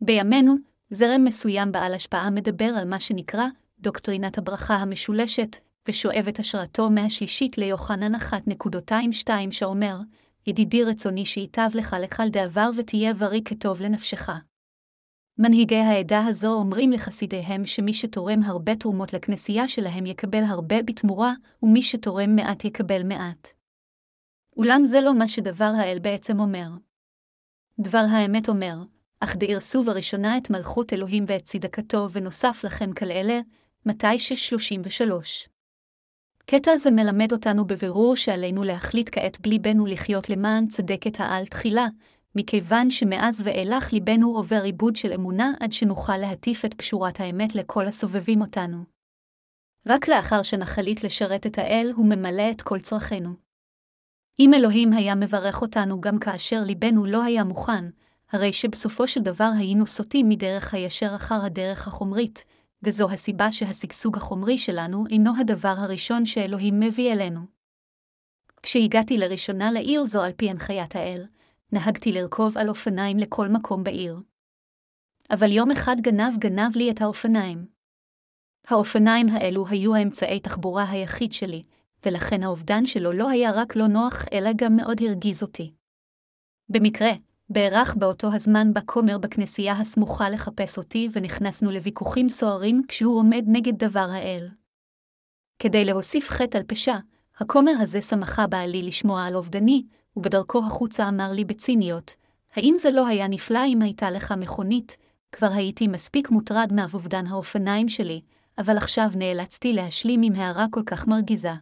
בימינו, 0.00 0.54
זרם 0.90 1.24
מסוים 1.24 1.72
בעל 1.72 1.94
השפעה 1.94 2.30
מדבר 2.30 2.64
על 2.78 2.88
מה 2.88 3.00
שנקרא 3.00 3.46
דוקטרינת 3.78 4.38
הברכה 4.38 4.74
המשולשת, 4.74 5.56
ושואב 5.88 6.24
את 6.28 6.38
השראתו 6.38 6.90
מהשלישית 6.90 7.58
ליוחנן 7.58 8.14
1.22 8.14 9.30
שאומר, 9.50 9.96
ידידי 10.46 10.84
רצוני 10.84 11.24
שייטב 11.24 11.68
לך 11.74 11.96
לכל 12.00 12.28
דעבר 12.28 12.70
ותהיה 12.76 13.14
בריא 13.14 13.40
כטוב 13.44 13.82
לנפשך. 13.82 14.28
מנהיגי 15.38 15.76
העדה 15.76 16.26
הזו 16.26 16.52
אומרים 16.52 16.90
לחסידיהם 16.90 17.66
שמי 17.66 17.94
שתורם 17.94 18.42
הרבה 18.42 18.76
תרומות 18.76 19.12
לכנסייה 19.12 19.68
שלהם 19.68 20.06
יקבל 20.06 20.42
הרבה 20.42 20.82
בתמורה, 20.82 21.32
ומי 21.62 21.82
שתורם 21.82 22.36
מעט 22.36 22.64
יקבל 22.64 23.02
מעט. 23.02 23.48
אולם 24.56 24.84
זה 24.84 25.00
לא 25.00 25.14
מה 25.14 25.28
שדבר 25.28 25.72
האל 25.78 25.98
בעצם 25.98 26.40
אומר. 26.40 26.68
דבר 27.80 28.04
האמת 28.10 28.48
אומר, 28.48 28.76
אך 29.20 29.36
דארסו 29.36 29.82
בראשונה 29.82 30.38
את 30.38 30.50
מלכות 30.50 30.92
אלוהים 30.92 31.24
ואת 31.26 31.42
צדקתו, 31.42 32.08
ונוסף 32.12 32.60
לכם 32.64 32.92
כל 32.92 33.10
אלה, 33.10 33.40
מתי 33.86 34.18
633. 34.18 35.48
קטע 36.46 36.76
זה 36.76 36.90
מלמד 36.90 37.32
אותנו 37.32 37.64
בבירור 37.64 38.16
שעלינו 38.16 38.64
להחליט 38.64 39.08
כעת 39.12 39.40
בליבנו 39.40 39.86
לחיות 39.86 40.30
למען 40.30 40.66
צדקת 40.66 41.20
העל 41.20 41.46
תחילה, 41.46 41.86
מכיוון 42.36 42.90
שמאז 42.90 43.40
ואילך 43.44 43.92
ליבנו 43.92 44.36
עובר 44.36 44.62
עיבוד 44.62 44.96
של 44.96 45.12
אמונה 45.12 45.52
עד 45.60 45.72
שנוכל 45.72 46.16
להטיף 46.16 46.64
את 46.64 46.74
פשורת 46.74 47.20
האמת 47.20 47.54
לכל 47.54 47.86
הסובבים 47.86 48.40
אותנו. 48.40 48.84
רק 49.86 50.08
לאחר 50.08 50.42
שנחליט 50.42 51.04
לשרת 51.04 51.46
את 51.46 51.58
האל, 51.58 51.92
הוא 51.96 52.06
ממלא 52.06 52.50
את 52.50 52.62
כל 52.62 52.80
צרכינו. 52.80 53.30
אם 54.40 54.54
אלוהים 54.54 54.92
היה 54.92 55.14
מברך 55.14 55.62
אותנו 55.62 56.00
גם 56.00 56.18
כאשר 56.18 56.62
ליבנו 56.66 57.06
לא 57.06 57.22
היה 57.22 57.44
מוכן, 57.44 57.84
הרי 58.32 58.52
שבסופו 58.52 59.08
של 59.08 59.20
דבר 59.20 59.50
היינו 59.58 59.86
סוטים 59.86 60.28
מדרך 60.28 60.74
הישר 60.74 61.12
אחר 61.16 61.44
הדרך 61.44 61.88
החומרית, 61.88 62.44
וזו 62.82 63.10
הסיבה 63.10 63.52
שהשגשוג 63.52 64.16
החומרי 64.16 64.58
שלנו 64.58 65.04
אינו 65.10 65.32
הדבר 65.40 65.74
הראשון 65.76 66.26
שאלוהים 66.26 66.80
מביא 66.80 67.12
אלינו. 67.12 67.40
כשהגעתי 68.62 69.18
לראשונה 69.18 69.72
לעיר 69.72 70.04
זו 70.04 70.22
על 70.22 70.32
פי 70.36 70.50
הנחיית 70.50 70.96
האל, 70.96 71.26
נהגתי 71.74 72.12
לרכוב 72.12 72.58
על 72.58 72.68
אופניים 72.68 73.18
לכל 73.18 73.48
מקום 73.48 73.84
בעיר. 73.84 74.20
אבל 75.30 75.52
יום 75.52 75.70
אחד 75.70 75.96
גנב 76.00 76.36
גנב 76.38 76.76
לי 76.76 76.90
את 76.90 77.00
האופניים. 77.00 77.66
האופניים 78.68 79.28
האלו 79.28 79.66
היו 79.66 79.94
האמצעי 79.94 80.40
תחבורה 80.40 80.90
היחיד 80.90 81.32
שלי, 81.32 81.62
ולכן 82.06 82.42
האובדן 82.42 82.86
שלו 82.86 83.12
לא 83.12 83.28
היה 83.30 83.50
רק 83.54 83.76
לא 83.76 83.86
נוח, 83.86 84.24
אלא 84.32 84.50
גם 84.56 84.76
מאוד 84.76 85.00
הרגיז 85.02 85.42
אותי. 85.42 85.74
במקרה, 86.68 87.10
בערך 87.50 87.96
באותו 87.96 88.34
הזמן 88.34 88.72
בא 88.72 88.80
כומר 88.86 89.18
בכנסייה 89.18 89.72
הסמוכה 89.72 90.30
לחפש 90.30 90.78
אותי, 90.78 91.08
ונכנסנו 91.12 91.70
לוויכוחים 91.70 92.28
סוערים 92.28 92.82
כשהוא 92.88 93.18
עומד 93.18 93.44
נגד 93.46 93.84
דבר 93.84 94.06
האל. 94.12 94.48
כדי 95.58 95.84
להוסיף 95.84 96.28
חטא 96.28 96.58
על 96.58 96.64
פשע, 96.66 96.96
הכומר 97.36 97.72
הזה 97.80 98.00
שמחה 98.00 98.46
בעלי 98.46 98.82
לשמוע 98.82 99.24
על 99.24 99.34
אובדני, 99.36 99.86
ובדרכו 100.16 100.62
החוצה 100.66 101.08
אמר 101.08 101.32
לי 101.32 101.44
בציניות, 101.44 102.14
האם 102.54 102.74
זה 102.78 102.90
לא 102.90 103.06
היה 103.06 103.28
נפלא 103.28 103.60
אם 103.66 103.82
הייתה 103.82 104.10
לך 104.10 104.32
מכונית? 104.32 104.96
כבר 105.32 105.52
הייתי 105.52 105.88
מספיק 105.88 106.30
מוטרד 106.30 106.72
מאבובדן 106.72 107.26
האופניים 107.26 107.88
שלי, 107.88 108.20
אבל 108.58 108.76
עכשיו 108.76 109.10
נאלצתי 109.16 109.72
להשלים 109.72 110.22
עם 110.22 110.32
הערה 110.34 110.66
כל 110.70 110.82
כך 110.86 111.06
מרגיזה. 111.06 111.52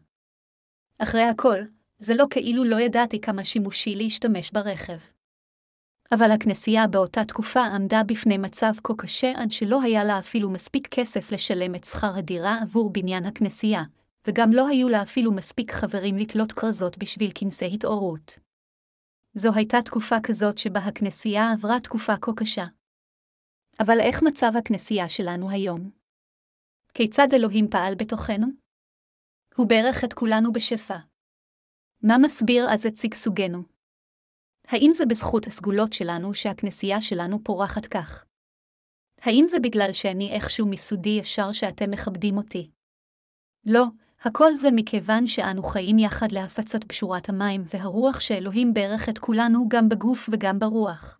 אחרי 0.99 1.23
הכל, 1.23 1.59
זה 1.99 2.15
לא 2.15 2.27
כאילו 2.31 2.65
לא 2.65 2.81
ידעתי 2.81 3.21
כמה 3.21 3.45
שימושי 3.45 3.95
להשתמש 3.95 4.51
ברכב. 4.51 4.99
אבל 6.15 6.31
הכנסייה 6.31 6.87
באותה 6.87 7.25
תקופה 7.25 7.65
עמדה 7.65 8.03
בפני 8.07 8.39
מצב 8.39 8.73
כה 8.85 8.95
קשה 8.99 9.33
עד 9.37 9.51
שלא 9.51 9.83
היה 9.83 10.05
לה 10.05 10.19
אפילו 10.19 10.51
מספיק 10.51 10.89
כסף 10.91 11.33
לשלם 11.33 11.75
את 11.75 11.85
שכר 11.85 12.17
הדירה 12.17 12.59
עבור 12.63 12.93
בניין 12.93 13.25
הכנסייה, 13.25 13.83
וגם 14.27 14.51
לא 14.53 14.69
היו 14.69 14.89
לה 14.89 15.03
אפילו 15.03 15.33
מספיק 15.33 15.73
חברים 15.73 16.17
לתלות 16.17 16.53
כרזות 16.53 16.99
בשביל 16.99 17.31
כנסי 17.35 17.71
התעוררות. 17.75 18.39
זו 19.35 19.51
הייתה 19.55 19.83
תקופה 19.85 20.17
כזאת 20.23 20.59
שבה 20.59 20.81
הכנסייה 20.81 21.53
עברה 21.53 21.81
תקופה 21.81 22.13
כה 22.21 22.33
קשה. 22.37 22.65
אבל 23.81 24.01
איך 24.01 24.23
מצב 24.23 24.53
הכנסייה 24.59 25.09
שלנו 25.09 25.51
היום? 25.51 25.91
כיצד 26.95 27.29
אלוהים 27.35 27.71
פעל 27.71 27.95
בתוכנו? 27.95 28.47
הוא 29.57 29.69
ברך 29.69 30.05
את 30.05 30.13
כולנו 30.13 30.53
בשפע. 30.53 30.97
מה 32.03 32.19
מסביר 32.19 32.67
אז 32.71 32.87
את 32.87 32.97
שגשוגנו? 32.97 33.63
האם 34.67 34.91
זה 34.95 35.07
בזכות 35.07 35.47
הסגולות 35.47 35.93
שלנו 35.93 36.35
שהכנסייה 36.35 37.03
שלנו 37.03 37.45
פורחת 37.45 37.87
כך? 37.87 38.25
האם 39.21 39.45
זה 39.47 39.57
בגלל 39.63 39.93
שאני 39.93 40.33
איכשהו 40.35 40.67
מסודי 40.71 41.19
ישר 41.21 41.53
שאתם 41.53 41.91
מכבדים 41.91 42.37
אותי? 42.37 42.71
לא, 43.67 43.85
הכל 44.25 44.55
זה 44.55 44.69
מכיוון 44.73 45.27
שאנו 45.27 45.63
חיים 45.63 45.99
יחד 45.99 46.33
להפצת 46.33 46.85
בשורת 46.85 47.29
המים 47.29 47.65
והרוח 47.75 48.21
שאלוהים 48.21 48.75
ברך 48.75 49.09
את 49.09 49.19
כולנו 49.19 49.69
גם 49.69 49.89
בגוף 49.89 50.29
וגם 50.33 50.59
ברוח. 50.59 51.19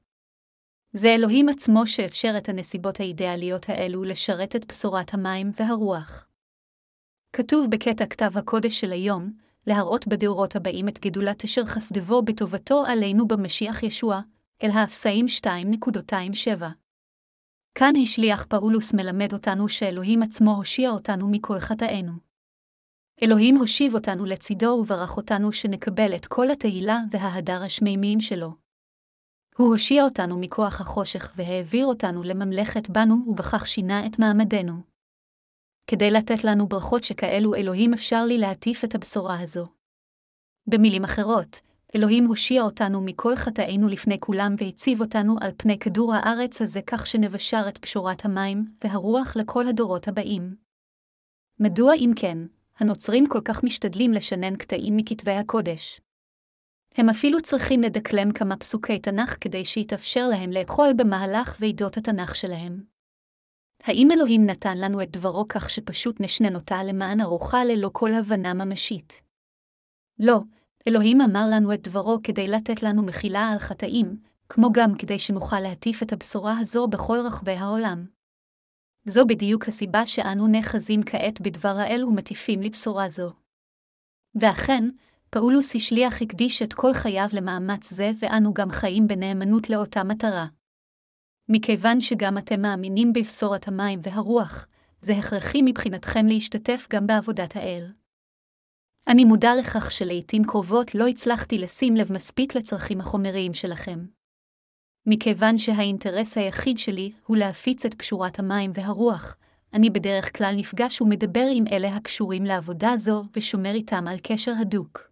זה 0.93 1.09
אלוהים 1.15 1.49
עצמו 1.49 1.87
שאפשר 1.87 2.35
את 2.39 2.49
הנסיבות 2.49 3.01
האידיאליות 3.01 3.69
האלו 3.69 4.05
לשרת 4.05 4.57
את 4.57 4.65
בשורת 4.65 5.15
המים 5.15 5.51
והרוח. 5.61 6.27
כתוב 7.33 7.71
בקטע 7.71 8.07
כתב 8.07 8.39
הקודש 8.39 8.81
של 8.81 8.93
היום, 8.93 9.33
להראות 9.67 10.09
בדורות 10.09 10.57
הבאים 10.57 10.89
את 10.89 10.99
גדולת 11.01 11.45
אשר 11.45 11.65
חסדבו 11.65 12.23
בטובתו 12.23 12.85
עלינו 12.87 13.29
במשיח 13.29 13.83
ישוע, 13.83 14.21
אל 14.63 14.71
האפסאים 14.71 15.27
2.27. 15.41 16.65
כאן 17.75 17.93
השליח 18.03 18.45
פאולוס 18.49 18.95
מלמד 18.95 19.33
אותנו 19.33 19.69
שאלוהים 19.69 20.23
עצמו 20.23 20.57
הושיע 20.57 20.91
אותנו 20.91 21.29
מכל 21.29 21.59
חטאינו. 21.59 22.32
אלוהים 23.25 23.57
הושיב 23.57 23.95
אותנו 23.95 24.25
לצידו 24.25 24.67
וברך 24.67 25.17
אותנו 25.17 25.53
שנקבל 25.53 26.15
את 26.17 26.27
כל 26.27 26.51
התהילה 26.51 26.99
וההדר 27.11 27.63
השמימיים 27.63 28.21
שלו. 28.21 28.51
הוא 29.57 29.69
הושיע 29.69 30.05
אותנו 30.05 30.39
מכוח 30.39 30.81
החושך 30.81 31.33
והעביר 31.37 31.87
אותנו 31.87 32.23
לממלכת 32.23 32.91
בנו, 32.91 33.17
ובכך 33.27 33.67
שינה 33.67 34.07
את 34.07 34.19
מעמדנו. 34.19 34.73
כדי 35.87 36.11
לתת 36.11 36.45
לנו 36.45 36.67
ברכות 36.67 37.05
שכאלו 37.05 37.55
אלוהים 37.55 37.95
אפשר 37.95 38.25
לי 38.25 38.39
להטיף 38.39 38.85
את 38.85 38.95
הבשורה 38.95 39.41
הזו. 39.41 39.67
במילים 40.67 41.05
אחרות, 41.05 41.61
אלוהים 41.97 42.25
הושיע 42.25 42.63
אותנו 42.63 43.01
מכל 43.01 43.37
חטאינו 43.37 43.89
לפני 43.89 44.21
כולם 44.21 44.55
והציב 44.59 45.01
אותנו 45.01 45.37
על 45.41 45.51
פני 45.57 45.79
כדור 45.79 46.15
הארץ 46.15 46.63
הזה 46.63 46.81
כך 46.87 47.07
שנבשר 47.07 47.65
את 47.69 47.79
פשורת 47.79 48.25
המים 48.25 48.65
והרוח 48.85 49.37
לכל 49.37 49.69
הדורות 49.69 50.09
הבאים. 50.09 50.57
מדוע 51.61 51.95
אם 51.95 52.11
כן, 52.17 52.39
הנוצרים 52.83 53.27
כל 53.29 53.41
כך 53.45 53.65
משתדלים 53.65 54.13
לשנן 54.13 54.57
קטעים 54.57 54.97
מכתבי 54.97 55.31
הקודש? 55.31 56.01
הם 56.97 57.09
אפילו 57.09 57.43
צריכים 57.43 57.83
לדקלם 57.83 58.33
כמה 58.33 58.57
פסוקי 58.57 58.99
תנ"ך 58.99 59.37
כדי 59.41 59.65
שיתאפשר 59.65 60.29
להם 60.31 60.51
לאכול 60.51 60.93
במהלך 60.97 61.57
ועידות 61.61 61.97
התנ"ך 61.97 62.35
שלהם. 62.35 62.85
האם 63.83 64.09
אלוהים 64.13 64.47
נתן 64.47 64.79
לנו 64.79 65.03
את 65.03 65.11
דברו 65.11 65.45
כך 65.49 65.71
שפשוט 65.71 66.21
נשנן 66.21 66.55
אותה 66.55 66.83
למען 66.85 67.21
ארוחה 67.21 67.65
ללא 67.65 67.91
כל 67.93 68.13
הבנה 68.13 68.55
ממשית? 68.55 69.23
לא, 70.19 70.41
אלוהים 70.89 71.21
אמר 71.21 71.45
לנו 71.53 71.75
את 71.75 71.89
דברו 71.89 72.19
כדי 72.23 72.49
לתת 72.49 72.83
לנו 72.83 73.03
מחילה 73.03 73.49
על 73.49 73.59
חטאים, 73.59 74.17
כמו 74.49 74.73
גם 74.73 74.95
כדי 74.99 75.19
שנוכל 75.19 75.61
להטיף 75.61 76.03
את 76.03 76.13
הבשורה 76.13 76.59
הזו 76.59 76.89
בכל 76.89 77.19
רחבי 77.27 77.53
העולם. 77.53 78.07
זו 79.05 79.27
בדיוק 79.27 79.69
הסיבה 79.69 80.07
שאנו 80.07 80.47
נאחזים 80.47 81.01
כעת 81.07 81.41
בדבר 81.41 81.75
האל 81.79 82.05
ומטיפים 82.05 82.63
לבשורה 82.63 83.09
זו. 83.09 83.33
ואכן, 84.35 84.85
פאולוס 85.31 85.77
השליח 85.77 86.23
הקדיש 86.23 86.63
את 86.63 86.73
כל 86.73 86.95
חייו 86.95 87.29
למאמץ 87.33 87.93
זה, 87.93 88.11
ואנו 88.19 88.55
גם 88.55 88.71
חיים 88.71 89.07
בנאמנות 89.07 89.71
לאותה 89.71 90.05
מטרה. 90.05 90.47
מכיוון 91.49 92.01
שגם 92.01 92.39
אתם 92.39 92.61
מאמינים 92.63 93.13
בבשורת 93.13 93.69
המים 93.69 94.01
והרוח, 94.03 94.67
זה 95.01 95.13
הכרחי 95.13 95.63
מבחינתכם 95.65 96.27
להשתתף 96.27 96.87
גם 96.91 97.07
בעבודת 97.07 97.57
האל. 97.57 97.93
אני 99.09 99.25
מודע 99.25 99.51
לכך 99.59 99.91
שלעיתים 99.91 100.45
קרובות 100.45 100.95
לא 100.95 101.07
הצלחתי 101.07 101.59
לשים 101.59 101.95
לב 101.95 102.13
מספיק 102.13 102.55
לצרכים 102.55 103.01
החומריים 103.01 103.55
שלכם. 103.55 104.07
מכיוון 105.07 105.59
שהאינטרס 105.59 106.39
היחיד 106.39 106.79
שלי 106.79 107.13
הוא 107.27 107.37
להפיץ 107.37 107.87
את 107.87 107.95
קשורת 107.95 108.39
המים 108.39 108.71
והרוח, 108.75 109.37
אני 109.75 109.91
בדרך 109.91 110.37
כלל 110.37 110.55
נפגש 110.57 111.01
ומדבר 111.01 111.47
עם 111.53 111.65
אלה 111.73 111.97
הקשורים 111.97 112.45
לעבודה 112.45 112.97
זו 112.97 113.25
ושומר 113.37 113.75
איתם 113.75 114.09
על 114.09 114.17
קשר 114.23 114.53
הדוק. 114.61 115.11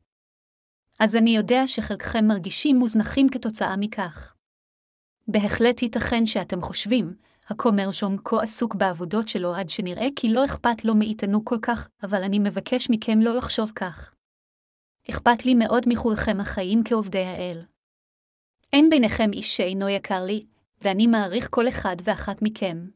אז 0.99 1.17
אני 1.17 1.37
יודע 1.37 1.67
שחלקכם 1.67 2.25
מרגישים 2.25 2.77
מוזנחים 2.79 3.29
כתוצאה 3.29 3.77
מכך. 3.77 4.35
בהחלט 5.29 5.83
ייתכן 5.83 6.27
שאתם 6.27 6.63
חושבים, 6.63 7.15
הכומר 7.49 7.93
שום 7.93 8.17
כה 8.25 8.43
עסוק 8.43 8.75
בעבודות 8.75 9.29
שלו 9.29 9.55
עד 9.55 9.71
שנראה 9.71 10.07
כי 10.17 10.29
לא 10.29 10.45
אכפת 10.45 10.85
לו 10.85 10.95
מאיתנו 10.95 11.45
כל 11.45 11.59
כך, 11.63 11.89
אבל 12.03 12.23
אני 12.25 12.39
מבקש 12.39 12.91
מכם 12.91 13.19
לא 13.21 13.35
לחשוב 13.35 13.73
כך. 13.75 14.15
אכפת 15.11 15.45
לי 15.45 15.55
מאוד 15.55 15.83
מכולכם 15.87 16.41
החיים 16.41 16.83
כעובדי 16.85 17.25
האל. 17.25 17.63
אין 18.73 18.91
ביניכם 18.91 19.31
איש 19.33 19.57
שאינו 19.57 19.89
יקר 19.89 20.25
לי, 20.25 20.47
ואני 20.83 21.07
מעריך 21.07 21.49
כל 21.51 21.69
אחד 21.69 21.97
ואחת 22.05 22.43
מכם. 22.43 22.89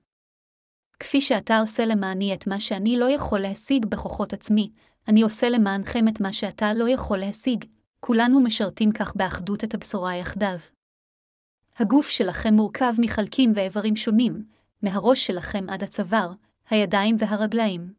כפי 1.00 1.20
שאתה 1.20 1.60
עושה 1.60 1.84
למעני 1.84 2.34
את 2.34 2.46
מה 2.46 2.60
שאני 2.60 2.96
לא 2.96 3.10
יכול 3.10 3.40
להשיג 3.40 3.86
בכוחות 3.86 4.32
עצמי, 4.32 4.70
אני 5.08 5.22
עושה 5.22 5.48
למענכם 5.48 6.08
את 6.08 6.20
מה 6.20 6.32
שאתה 6.32 6.74
לא 6.74 6.88
יכול 6.88 7.18
להשיג, 7.18 7.64
כולנו 8.00 8.40
משרתים 8.40 8.92
כך 8.92 9.16
באחדות 9.16 9.64
את 9.64 9.74
הבשורה 9.74 10.16
יחדיו. 10.16 10.58
הגוף 11.78 12.08
שלכם 12.08 12.54
מורכב 12.54 12.92
מחלקים 12.98 13.52
ואיברים 13.54 13.96
שונים, 13.96 14.44
מהראש 14.82 15.26
שלכם 15.26 15.70
עד 15.70 15.82
הצוואר, 15.82 16.32
הידיים 16.70 17.16
והרגליים. 17.18 17.92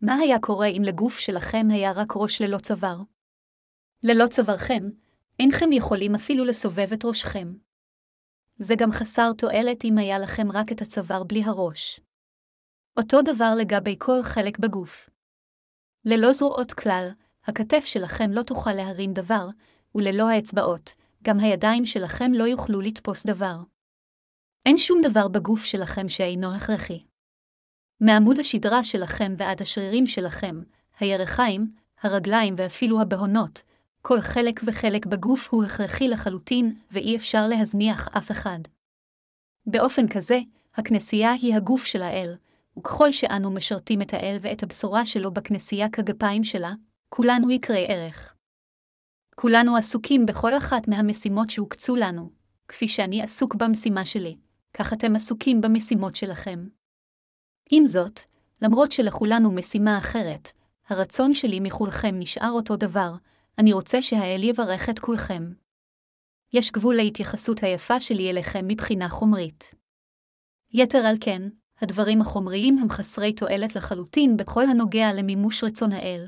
מה 0.00 0.14
היה 0.14 0.38
קורה 0.38 0.66
אם 0.66 0.82
לגוף 0.84 1.18
שלכם 1.18 1.66
היה 1.70 1.92
רק 1.92 2.12
ראש 2.16 2.42
ללא 2.42 2.58
צוואר? 2.58 2.98
ללא 4.02 4.26
צווארכם, 4.26 4.90
אינכם 5.40 5.72
יכולים 5.72 6.14
אפילו 6.14 6.44
לסובב 6.44 6.92
את 6.92 7.04
ראשכם. 7.04 7.54
זה 8.56 8.74
גם 8.78 8.92
חסר 8.92 9.32
תועלת 9.38 9.84
אם 9.84 9.98
היה 9.98 10.18
לכם 10.18 10.52
רק 10.52 10.72
את 10.72 10.82
הצוואר 10.82 11.24
בלי 11.24 11.44
הראש. 11.44 12.00
אותו 12.96 13.22
דבר 13.22 13.52
לגבי 13.58 13.96
כל 13.98 14.22
חלק 14.22 14.58
בגוף. 14.58 15.10
ללא 16.04 16.32
זרועות 16.32 16.72
כלל, 16.72 17.08
הכתף 17.44 17.84
שלכם 17.84 18.30
לא 18.30 18.42
תוכל 18.42 18.72
להרים 18.72 19.12
דבר, 19.12 19.48
וללא 19.94 20.28
האצבעות, 20.28 20.94
גם 21.22 21.40
הידיים 21.40 21.86
שלכם 21.86 22.32
לא 22.34 22.44
יוכלו 22.44 22.80
לתפוס 22.80 23.26
דבר. 23.26 23.56
אין 24.66 24.78
שום 24.78 25.00
דבר 25.02 25.28
בגוף 25.28 25.64
שלכם 25.64 26.08
שאינו 26.08 26.54
הכרחי. 26.54 27.04
מעמוד 28.00 28.38
השדרה 28.38 28.84
שלכם 28.84 29.34
ועד 29.38 29.62
השרירים 29.62 30.06
שלכם, 30.06 30.62
הירכיים, 31.00 31.74
הרגליים 32.02 32.54
ואפילו 32.58 33.00
הבהונות, 33.00 33.62
כל 34.06 34.20
חלק 34.20 34.60
וחלק 34.64 35.06
בגוף 35.06 35.48
הוא 35.52 35.64
הכרחי 35.64 36.08
לחלוטין, 36.08 36.78
ואי 36.90 37.16
אפשר 37.16 37.46
להזניח 37.48 38.08
אף 38.16 38.30
אחד. 38.30 38.58
באופן 39.66 40.08
כזה, 40.08 40.40
הכנסייה 40.74 41.32
היא 41.32 41.54
הגוף 41.54 41.84
של 41.84 42.02
האל, 42.02 42.34
וככל 42.78 43.12
שאנו 43.12 43.50
משרתים 43.50 44.02
את 44.02 44.14
האל 44.14 44.36
ואת 44.40 44.62
הבשורה 44.62 45.06
שלו 45.06 45.30
בכנסייה 45.30 45.88
כגפיים 45.88 46.44
שלה, 46.44 46.72
כולנו 47.08 47.50
יקרי 47.50 47.86
ערך. 47.88 48.34
כולנו 49.34 49.76
עסוקים 49.76 50.26
בכל 50.26 50.56
אחת 50.56 50.88
מהמשימות 50.88 51.50
שהוקצו 51.50 51.96
לנו, 51.96 52.30
כפי 52.68 52.88
שאני 52.88 53.22
עסוק 53.22 53.54
במשימה 53.54 54.04
שלי, 54.04 54.36
כך 54.74 54.92
אתם 54.92 55.16
עסוקים 55.16 55.60
במשימות 55.60 56.16
שלכם. 56.16 56.66
עם 57.70 57.86
זאת, 57.86 58.20
למרות 58.62 58.92
שלכולנו 58.92 59.52
משימה 59.52 59.98
אחרת, 59.98 60.48
הרצון 60.88 61.34
שלי 61.34 61.60
מכולכם 61.60 62.14
נשאר 62.18 62.50
אותו 62.50 62.76
דבר, 62.76 63.14
אני 63.58 63.72
רוצה 63.72 64.02
שהאל 64.02 64.42
יברך 64.42 64.88
את 64.90 64.98
כולכם. 64.98 65.52
יש 66.52 66.70
גבול 66.70 66.94
להתייחסות 66.94 67.62
היפה 67.62 68.00
שלי 68.00 68.30
אליכם 68.30 68.68
מבחינה 68.68 69.08
חומרית. 69.08 69.74
יתר 70.72 70.98
על 70.98 71.16
כן, 71.20 71.42
הדברים 71.80 72.20
החומריים 72.20 72.78
הם 72.78 72.90
חסרי 72.90 73.32
תועלת 73.32 73.76
לחלוטין 73.76 74.36
בכל 74.36 74.64
הנוגע 74.64 75.12
למימוש 75.12 75.64
רצון 75.64 75.92
האל. 75.92 76.26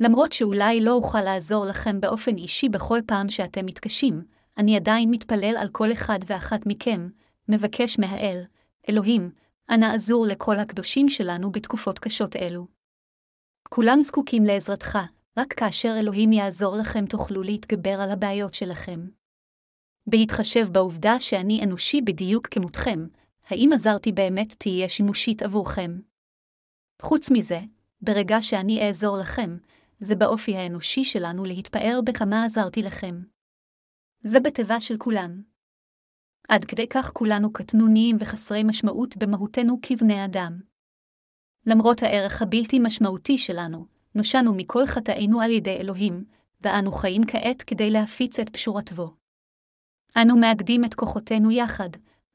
למרות 0.00 0.32
שאולי 0.32 0.80
לא 0.80 0.92
אוכל 0.92 1.20
לעזור 1.20 1.64
לכם 1.64 2.00
באופן 2.00 2.36
אישי 2.36 2.68
בכל 2.68 3.00
פעם 3.06 3.28
שאתם 3.28 3.66
מתקשים, 3.66 4.22
אני 4.58 4.76
עדיין 4.76 5.10
מתפלל 5.10 5.56
על 5.58 5.68
כל 5.72 5.92
אחד 5.92 6.18
ואחת 6.26 6.60
מכם, 6.66 7.08
מבקש 7.48 7.98
מהאל, 7.98 8.42
אלוהים, 8.88 9.30
אנא 9.70 9.86
עזור 9.86 10.26
לכל 10.26 10.58
הקדושים 10.58 11.08
שלנו 11.08 11.52
בתקופות 11.52 11.98
קשות 11.98 12.36
אלו. 12.36 12.66
כולם 13.68 14.02
זקוקים 14.02 14.44
לעזרתך, 14.44 14.98
רק 15.38 15.52
כאשר 15.52 15.88
אלוהים 16.00 16.32
יעזור 16.32 16.76
לכם 16.76 17.06
תוכלו 17.06 17.42
להתגבר 17.42 18.00
על 18.00 18.10
הבעיות 18.10 18.54
שלכם. 18.54 19.08
בהתחשב 20.06 20.68
בעובדה 20.72 21.20
שאני 21.20 21.64
אנושי 21.64 22.00
בדיוק 22.00 22.46
כמותכם, 22.46 23.06
האם 23.46 23.70
עזרתי 23.74 24.12
באמת 24.12 24.54
תהיה 24.58 24.88
שימושית 24.88 25.42
עבורכם? 25.42 26.00
חוץ 27.02 27.30
מזה, 27.30 27.60
ברגע 28.00 28.36
שאני 28.40 28.86
אעזור 28.86 29.18
לכם, 29.18 29.56
זה 30.00 30.16
באופי 30.16 30.56
האנושי 30.56 31.04
שלנו 31.04 31.44
להתפאר 31.44 32.00
בכמה 32.04 32.44
עזרתי 32.44 32.82
לכם. 32.82 33.22
זה 34.22 34.40
בטבע 34.40 34.80
של 34.80 34.96
כולם. 34.98 35.42
עד 36.48 36.64
כדי 36.64 36.88
כך 36.88 37.12
כולנו 37.12 37.52
קטנוניים 37.52 38.16
וחסרי 38.20 38.62
משמעות 38.64 39.16
במהותנו 39.16 39.78
כבני 39.82 40.24
אדם. 40.24 40.60
למרות 41.66 42.02
הערך 42.02 42.42
הבלתי 42.42 42.78
משמעותי 42.78 43.38
שלנו, 43.38 43.97
נושענו 44.18 44.54
מכל 44.54 44.86
חטאינו 44.86 45.40
על 45.40 45.50
ידי 45.50 45.76
אלוהים, 45.76 46.24
ואנו 46.60 46.92
חיים 46.92 47.22
כעת 47.26 47.62
כדי 47.62 47.90
להפיץ 47.90 48.40
את 48.40 48.48
פשורתו. 48.48 49.14
אנו 50.16 50.36
מאגדים 50.36 50.84
את 50.84 50.94
כוחותינו 50.94 51.50
יחד, 51.50 51.88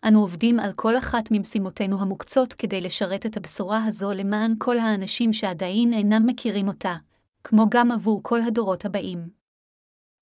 אנו 0.08 0.22
עובדים 0.22 0.60
על 0.60 0.74
כל 0.74 0.98
אחת 0.98 1.32
ממשימותינו 1.32 2.02
המוקצות 2.02 2.54
כדי 2.54 2.82
לשרת 2.82 3.26
את 3.26 3.38
הבשורה 3.38 3.86
הזו 3.86 4.12
למען 4.12 4.56
כל 4.58 4.78
האנשים 4.78 5.34
שעדיין 5.34 5.94
אינם 5.94 6.26
מכירים 6.26 6.68
אותה, 6.68 6.96
כמו 7.44 7.66
גם 7.70 7.92
עבור 7.92 8.20
כל 8.24 8.42
הדורות 8.42 8.86
הבאים. 8.86 9.30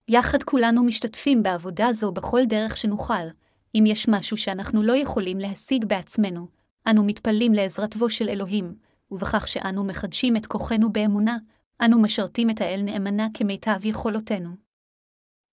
יחד 0.09 0.43
כולנו 0.43 0.83
משתתפים 0.83 1.43
בעבודה 1.43 1.93
זו 1.93 2.11
בכל 2.11 2.41
דרך 2.45 2.77
שנוכל, 2.77 3.27
אם 3.75 3.83
יש 3.87 4.07
משהו 4.07 4.37
שאנחנו 4.37 4.83
לא 4.83 4.93
יכולים 4.97 5.39
להשיג 5.39 5.85
בעצמנו, 5.85 6.47
אנו 6.87 7.03
מתפללים 7.03 7.53
לעזרתו 7.53 8.09
של 8.09 8.29
אלוהים, 8.29 8.75
ובכך 9.11 9.47
שאנו 9.47 9.83
מחדשים 9.83 10.37
את 10.37 10.45
כוחנו 10.45 10.91
באמונה, 10.91 11.37
אנו 11.81 12.01
משרתים 12.01 12.49
את 12.49 12.61
האל 12.61 12.81
נאמנה 12.85 13.27
כמיטב 13.33 13.85
יכולותינו. 13.85 14.49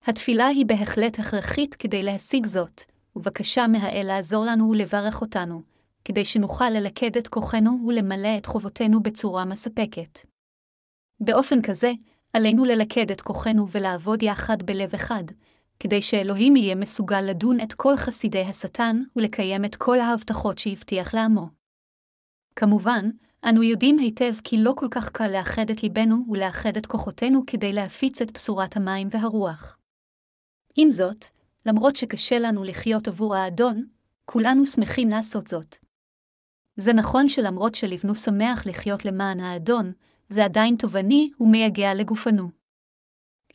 התפילה 0.03 0.47
היא 0.47 0.65
בהחלט 0.65 1.19
הכרחית 1.19 1.75
כדי 1.75 2.03
להשיג 2.03 2.45
זאת, 2.45 2.81
ובקשה 3.15 3.67
מהאל 3.67 4.05
לעזור 4.07 4.45
לנו 4.45 4.69
ולברך 4.69 5.21
אותנו, 5.21 5.61
כדי 6.05 6.25
שנוכל 6.25 6.69
ללכד 6.69 7.17
את 7.17 7.27
כוחנו 7.27 7.79
ולמלא 7.87 8.37
את 8.37 8.45
חובותינו 8.45 9.03
בצורה 9.03 9.45
מספקת. 9.45 10.19
באופן 11.19 11.61
כזה, 11.61 11.91
עלינו 12.33 12.65
ללכד 12.65 13.11
את 13.11 13.21
כוחנו 13.21 13.69
ולעבוד 13.69 14.23
יחד 14.23 14.63
בלב 14.63 14.93
אחד, 14.95 15.23
כדי 15.79 16.01
שאלוהים 16.01 16.55
יהיה 16.55 16.75
מסוגל 16.75 17.21
לדון 17.21 17.59
את 17.59 17.73
כל 17.73 17.97
חסידי 17.97 18.41
השטן 18.41 19.03
ולקיים 19.15 19.65
את 19.65 19.75
כל 19.75 19.99
ההבטחות 19.99 20.57
שהבטיח 20.57 21.13
לעמו. 21.13 21.49
כמובן, 22.55 23.09
אנו 23.45 23.63
יודעים 23.63 23.99
היטב 23.99 24.33
כי 24.43 24.57
לא 24.57 24.73
כל 24.75 24.87
כך 24.91 25.09
קל 25.09 25.27
לאחד 25.27 25.69
את 25.69 25.83
ליבנו 25.83 26.25
ולאחד 26.29 26.77
את 26.77 26.85
כוחותינו 26.85 27.43
כדי 27.47 27.73
להפיץ 27.73 28.21
את 28.21 28.31
בשורת 28.31 28.77
המים 28.77 29.07
והרוח. 29.11 29.77
עם 30.75 30.91
זאת, 30.91 31.25
למרות 31.65 31.95
שקשה 31.95 32.39
לנו 32.39 32.63
לחיות 32.63 33.07
עבור 33.07 33.35
האדון, 33.35 33.85
כולנו 34.25 34.65
שמחים 34.65 35.09
לעשות 35.09 35.47
זאת. 35.47 35.77
זה 36.75 36.93
נכון 36.93 37.27
שלמרות 37.27 37.75
שלבנו 37.75 38.15
שמח 38.15 38.65
לחיות 38.67 39.05
למען 39.05 39.39
האדון, 39.39 39.91
זה 40.29 40.45
עדיין 40.45 40.75
תובעני 40.75 41.31
ומייגע 41.39 41.93
לגופנו. 41.93 42.49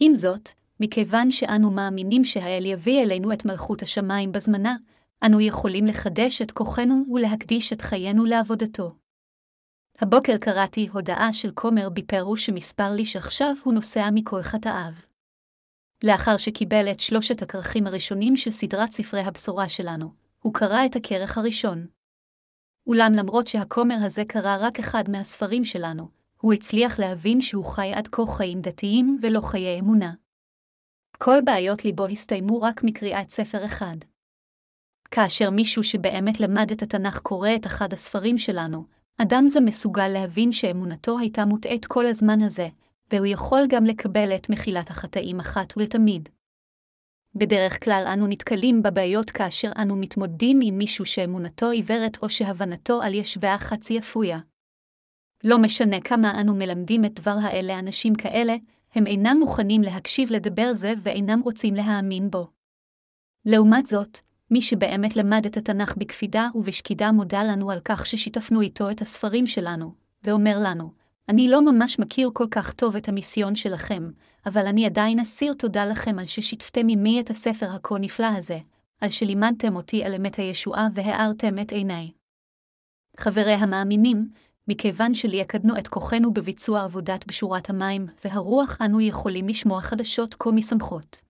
עם 0.01 0.15
זאת, 0.15 0.49
מכיוון 0.81 1.31
שאנו 1.31 1.71
מאמינים 1.71 2.25
שהאל 2.25 2.67
יביא 2.67 3.03
אלינו 3.03 3.33
את 3.33 3.45
מלכות 3.45 3.83
השמיים 3.83 4.33
בזמנה, 4.33 4.77
אנו 5.27 5.41
יכולים 5.41 5.87
לחדש 5.87 6.43
את 6.43 6.51
כוחנו 6.51 7.05
ולהקדיש 7.13 7.73
את 7.73 7.81
חיינו 7.81 8.25
לעבודתו. 8.25 9.04
הבוקר 10.01 10.37
קראתי 10.41 10.89
הודעה 10.93 11.33
של 11.33 11.51
כומר 11.55 11.89
בפירוש 11.89 12.47
שמספר 12.47 12.93
לי 12.93 13.07
שעכשיו 13.07 13.55
הוא 13.65 13.75
נוסע 13.75 14.09
מכל 14.13 14.43
חטאיו. 14.43 14.93
לאחר 16.05 16.37
שקיבל 16.37 16.91
את 16.91 17.01
שלושת 17.01 17.43
הכרכים 17.43 17.87
הראשונים 17.87 18.37
של 18.37 18.51
סדרת 18.51 18.93
ספרי 18.93 19.21
הבשורה 19.21 19.69
שלנו, 19.69 20.13
הוא 20.39 20.55
קרא 20.55 20.87
את 20.87 20.97
הכרך 20.97 21.39
הראשון. 21.39 21.87
אולם 22.87 23.13
למרות 23.17 23.49
שהכומר 23.49 23.97
הזה 24.05 24.23
קרא 24.25 24.57
רק 24.61 24.79
אחד 24.79 25.11
מהספרים 25.11 25.65
שלנו, 25.65 26.09
הוא 26.41 26.53
הצליח 26.53 26.99
להבין 26.99 27.41
שהוא 27.41 27.65
חי 27.65 27.93
עד 27.95 28.09
כה 28.09 28.23
חיים 28.37 28.61
דתיים 28.61 29.19
ולא 29.23 29.41
חיי 29.41 29.81
אמונה. 29.81 30.13
כל 31.19 31.39
בעיות 31.45 31.85
ליבו 31.85 32.07
הסתיימו 32.07 32.63
רק 32.63 32.85
מקריאת 32.85 33.31
ספר 33.31 33.67
אחד. 33.67 33.97
כאשר 35.11 35.51
מישהו 35.51 35.85
שבאמת 35.85 36.41
למד 36.41 36.71
את 36.71 36.83
התנ"ך 36.83 37.21
קורא 37.21 37.49
את 37.57 37.67
אחד 37.67 37.93
הספרים 37.93 38.39
שלנו, 38.39 38.94
אדם 39.19 39.45
זה 39.49 39.61
מסוגל 39.61 40.09
להבין 40.09 40.53
שאמונתו 40.53 41.19
הייתה 41.19 41.45
מוטעית 41.45 41.87
כל 41.87 42.07
הזמן 42.07 42.43
הזה, 42.43 42.69
והוא 43.13 43.27
יכול 43.27 43.61
גם 43.69 43.85
לקבל 43.85 44.37
את 44.37 44.51
מחילת 44.51 44.91
החטאים 44.91 45.41
אחת 45.41 45.77
ולתמיד. 45.77 46.29
בדרך 47.35 47.85
כלל 47.85 48.05
אנו 48.13 48.27
נתקלים 48.27 48.83
בבעיות 48.83 49.31
כאשר 49.31 49.71
אנו 49.83 49.97
מתמודדים 49.97 50.59
עם 50.63 50.79
מישהו 50.79 51.07
שאמונתו 51.07 51.71
עיוורת 51.71 52.23
או 52.23 52.29
שהבנתו 52.29 53.03
על 53.03 53.15
ישביה 53.15 53.59
חצי 53.59 53.99
אפויה. 53.99 54.39
לא 55.45 55.59
משנה 55.59 56.01
כמה 56.01 56.41
אנו 56.41 56.55
מלמדים 56.55 57.05
את 57.05 57.21
דבר 57.21 57.37
האל 57.43 57.65
לאנשים 57.69 58.15
כאלה, 58.15 58.57
הם 58.95 59.07
אינם 59.07 59.37
מוכנים 59.41 59.83
להקשיב 59.83 60.33
לדבר 60.33 60.73
זה 60.73 60.93
ואינם 61.03 61.41
רוצים 61.41 61.75
להאמין 61.75 62.31
בו. 62.31 62.47
לעומת 63.47 63.87
זאת, 63.87 64.19
מי 64.51 64.63
שבאמת 64.63 65.17
למד 65.17 65.47
את 65.47 65.57
התנ"ך 65.57 65.97
בקפידה 65.97 66.49
ובשקידה 66.55 67.13
מודה 67.13 67.45
לנו 67.45 67.71
על 67.71 67.81
כך 67.85 68.07
ששיתפנו 68.07 68.61
איתו 68.61 68.91
את 68.91 69.01
הספרים 69.01 69.47
שלנו, 69.47 69.95
ואומר 70.25 70.57
לנו, 70.63 70.93
אני 71.29 71.49
לא 71.49 71.73
ממש 71.73 71.99
מכיר 71.99 72.31
כל 72.33 72.47
כך 72.51 72.73
טוב 72.73 72.97
את 72.97 73.09
המיסיון 73.09 73.55
שלכם, 73.55 74.11
אבל 74.47 74.67
אני 74.67 74.87
עדיין 74.87 75.21
אסיר 75.21 75.55
תודה 75.55 75.87
לכם 75.87 76.19
על 76.19 76.27
ששיתפתם 76.27 76.89
עמי 76.89 77.21
את 77.21 77.31
הספר 77.31 77.67
הכה 77.71 77.95
נפלא 77.99 78.27
הזה, 78.27 78.59
על 79.01 79.11
שלימדתם 79.11 79.77
אותי 79.77 80.05
על 80.05 80.15
אמת 80.15 80.37
הישועה 80.37 80.89
והארתם 80.95 81.59
את 81.59 81.73
עיניי. 81.73 82.11
חברי 83.17 83.53
המאמינים, 83.53 84.29
מכיוון 84.69 85.15
שליכדנו 85.15 85.79
את 85.79 85.89
כוחנו 85.89 86.33
בביצוע 86.33 86.85
עבודת 86.85 87.27
בשורת 87.27 87.71
המים, 87.71 88.07
והרוח 88.25 88.79
אנו 88.85 89.01
יכולים 89.01 89.49
לשמוע 89.49 89.81
חדשות 89.81 90.35
כה 90.39 90.51
משמחות. 90.51 91.23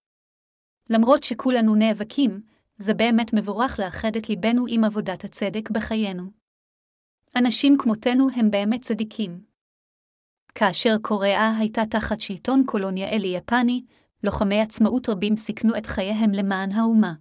למרות 0.90 1.22
שכולנו 1.22 1.74
נאבקים, 1.74 2.40
זה 2.76 2.94
באמת 2.94 3.34
מבורך 3.34 3.80
לאחד 3.80 4.16
את 4.16 4.28
ליבנו 4.28 4.64
עם 4.68 4.84
עבודת 4.84 5.24
הצדק 5.24 5.70
בחיינו. 5.70 6.30
אנשים 7.36 7.76
כמותנו 7.78 8.28
הם 8.36 8.50
באמת 8.50 8.82
צדיקים. 8.82 9.44
כאשר 10.54 10.96
קוריאה 11.02 11.56
הייתה 11.58 11.82
תחת 11.90 12.20
שלטון 12.20 12.62
קולוניאלי 12.66 13.28
יפני, 13.28 13.84
לוחמי 14.24 14.60
עצמאות 14.60 15.08
רבים 15.08 15.36
סיכנו 15.36 15.78
את 15.78 15.86
חייהם 15.86 16.30
למען 16.30 16.72
האומה. 16.72 17.14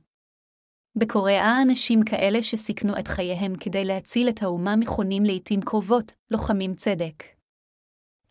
בקוריאה 0.95 1.61
אנשים 1.61 2.03
כאלה 2.03 2.43
שסיכנו 2.43 2.99
את 2.99 3.07
חייהם 3.07 3.55
כדי 3.59 3.85
להציל 3.85 4.29
את 4.29 4.43
האומה 4.43 4.75
מכונים 4.75 5.23
לעתים 5.23 5.61
קרובות, 5.61 6.11
לוחמים 6.31 6.75
צדק. 6.75 7.23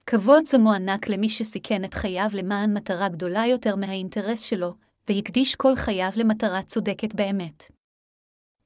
כבוד 0.06 0.46
זה 0.46 0.58
מוענק 0.58 1.08
למי 1.08 1.28
שסיכן 1.28 1.84
את 1.84 1.94
חייו 1.94 2.28
למען 2.34 2.76
מטרה 2.76 3.08
גדולה 3.08 3.46
יותר 3.46 3.76
מהאינטרס 3.76 4.42
שלו, 4.42 4.74
והקדיש 5.14 5.54
כל 5.54 5.76
חייו 5.76 6.10
למטרה 6.16 6.62
צודקת 6.62 7.14
באמת. 7.14 7.62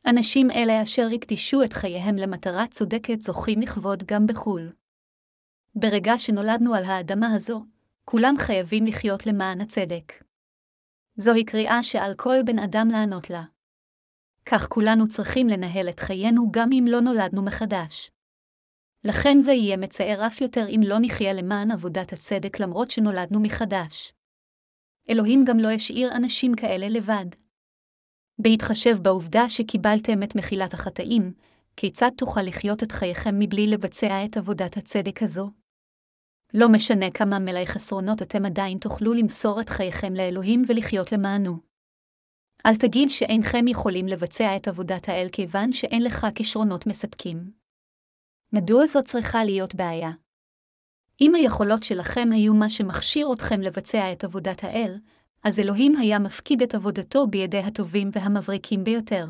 אנשים 0.07 0.51
אלה 0.51 0.83
אשר 0.83 1.07
הקדישו 1.15 1.63
את 1.63 1.73
חייהם 1.73 2.17
למטרה 2.17 2.67
צודקת 2.71 3.21
זוכים 3.21 3.61
לכבוד 3.61 4.03
גם 4.07 4.27
בחו"ל. 4.27 4.73
ברגע 5.75 6.19
שנולדנו 6.19 6.75
על 6.75 6.85
האדמה 6.85 7.35
הזו, 7.35 7.65
כולם 8.05 8.35
חייבים 8.39 8.87
לחיות 8.87 9.27
למען 9.27 9.61
הצדק. 9.61 10.13
זוהי 11.17 11.45
קריאה 11.45 11.83
שעל 11.83 12.15
כל 12.15 12.43
בן 12.45 12.59
אדם 12.59 12.89
לענות 12.93 13.31
לה. 13.31 13.45
כך 14.47 14.69
כולנו 14.69 15.09
צריכים 15.09 15.49
לנהל 15.49 15.89
את 15.89 16.01
חיינו 16.01 16.53
גם 16.53 16.69
אם 16.73 16.85
לא 16.89 17.01
נולדנו 17.01 17.43
מחדש. 17.43 18.11
לכן 19.05 19.41
זה 19.41 19.53
יהיה 19.53 19.77
מצער 19.77 20.27
אף 20.27 20.41
יותר 20.41 20.67
אם 20.69 20.81
לא 20.85 20.97
נחיה 21.01 21.33
למען 21.33 21.71
עבודת 21.71 22.13
הצדק 22.13 22.61
למרות 22.61 22.91
שנולדנו 22.91 23.41
מחדש. 23.41 24.16
אלוהים 25.11 25.45
גם 25.45 25.59
לא 25.59 25.69
ישאיר 25.69 26.17
אנשים 26.17 26.55
כאלה 26.55 26.89
לבד. 26.89 27.27
בהתחשב 28.39 28.97
בעובדה 29.03 29.49
שקיבלתם 29.49 30.23
את 30.23 30.37
מחילת 30.37 30.75
החטאים, 30.75 31.33
כיצד 31.77 32.11
תוכל 32.17 32.41
לחיות 32.43 32.83
את 32.83 32.93
חייכם 32.93 33.39
מבלי 33.39 33.67
לבצע 33.67 34.25
את 34.25 34.37
עבודת 34.37 34.77
הצדק 34.77 35.23
הזו? 35.23 35.51
לא 36.55 36.69
משנה 36.69 37.11
כמה 37.11 37.39
מלאי 37.39 37.67
חסרונות 37.67 38.23
אתם 38.23 38.47
עדיין 38.47 38.79
תוכלו 38.79 39.15
למסור 39.15 39.61
את 39.61 39.69
חייכם 39.69 40.15
לאלוהים 40.15 40.63
ולחיות 40.69 41.13
למענו. 41.13 41.59
אל 42.67 42.75
תגיד 42.75 43.09
שאינכם 43.11 43.69
יכולים 43.69 44.07
לבצע 44.07 44.57
את 44.57 44.69
עבודת 44.69 45.09
האל 45.09 45.27
כיוון 45.33 45.73
שאין 45.73 46.03
לך 46.03 46.27
כישרונות 46.35 46.87
מספקים. 46.87 47.51
מדוע 48.53 48.87
זאת 48.87 49.05
צריכה 49.05 49.45
להיות 49.45 49.75
בעיה? 49.75 50.11
אם 51.21 51.35
היכולות 51.35 51.83
שלכם 51.83 52.29
היו 52.33 52.55
מה 52.55 52.71
שמכשיר 52.71 53.33
אתכם 53.33 53.61
לבצע 53.61 54.13
את 54.13 54.25
עבודת 54.25 54.65
האל, 54.65 54.99
אז 55.43 55.59
אלוהים 55.59 55.97
היה 55.97 56.19
מפקיד 56.19 56.63
את 56.63 56.75
עבודתו 56.75 57.27
בידי 57.27 57.59
הטובים 57.59 58.11
והמבריקים 58.13 58.85
ביותר. 58.85 59.27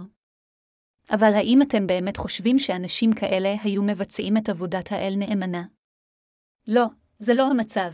אבל 1.10 1.34
האם 1.34 1.62
אתם 1.62 1.86
באמת 1.86 2.16
חושבים 2.16 2.58
שאנשים 2.58 3.12
כאלה 3.12 3.54
היו 3.62 3.82
מבצעים 3.82 4.36
את 4.36 4.48
עבודת 4.48 4.92
האל 4.92 5.14
נאמנה? 5.16 5.62
לא, 6.68 6.86
זה 7.18 7.34
לא 7.34 7.50
המצב. 7.50 7.90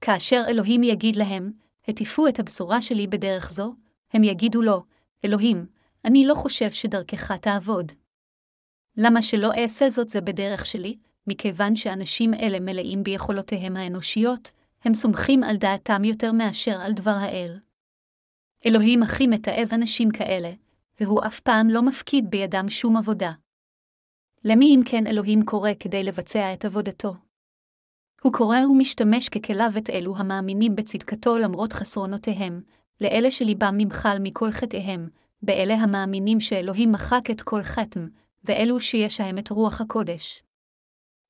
כאשר 0.00 0.42
אלוהים 0.48 0.82
יגיד 0.82 1.16
להם, 1.16 1.52
הטיפו 1.88 2.28
את 2.28 2.38
הבשורה 2.38 2.82
שלי 2.82 3.06
בדרך 3.06 3.50
זו, 3.50 3.74
הם 4.12 4.24
יגידו 4.24 4.62
לו, 4.62 4.84
אלוהים, 5.24 5.66
אני 6.04 6.26
לא 6.26 6.34
חושב 6.34 6.70
שדרכך 6.70 7.32
תעבוד. 7.32 7.92
למה 8.96 9.22
שלא 9.22 9.50
אעשה 9.62 9.90
זאת 9.90 10.08
זה 10.08 10.20
בדרך 10.20 10.66
שלי? 10.66 10.98
מכיוון 11.28 11.76
שאנשים 11.76 12.34
אלה 12.34 12.60
מלאים 12.60 13.02
ביכולותיהם 13.02 13.76
האנושיות, 13.76 14.50
הם 14.84 14.94
סומכים 14.94 15.44
על 15.44 15.56
דעתם 15.56 16.04
יותר 16.04 16.32
מאשר 16.32 16.80
על 16.80 16.92
דבר 16.92 17.10
האל. 17.20 17.58
אלוהים 18.66 19.02
הכי 19.02 19.26
מתעב 19.26 19.68
אנשים 19.72 20.10
כאלה, 20.10 20.50
והוא 21.00 21.20
אף 21.26 21.40
פעם 21.40 21.68
לא 21.68 21.82
מפקיד 21.82 22.30
בידם 22.30 22.68
שום 22.68 22.96
עבודה. 22.96 23.32
למי 24.44 24.76
אם 24.76 24.80
כן 24.84 25.06
אלוהים 25.06 25.42
קורא 25.44 25.70
כדי 25.80 26.04
לבצע 26.04 26.52
את 26.54 26.64
עבודתו? 26.64 27.14
הוא 28.22 28.32
קורא 28.32 28.58
ומשתמש 28.70 29.28
ככליו 29.28 29.72
את 29.78 29.90
אלו 29.90 30.16
המאמינים 30.16 30.76
בצדקתו 30.76 31.38
למרות 31.38 31.72
חסרונותיהם, 31.72 32.60
לאלה 33.00 33.30
שליבם 33.30 33.74
נמחל 33.76 34.18
מכל 34.20 34.50
חטאיהם, 34.50 35.08
באלה 35.42 35.74
המאמינים 35.74 36.40
שאלוהים 36.40 36.92
מחק 36.92 37.30
את 37.30 37.42
כל 37.42 37.62
חטם, 37.62 38.08
ואלו 38.44 38.80
שיש 38.80 39.20
להם 39.20 39.38
את 39.38 39.50
רוח 39.50 39.80
הקודש. 39.80 40.42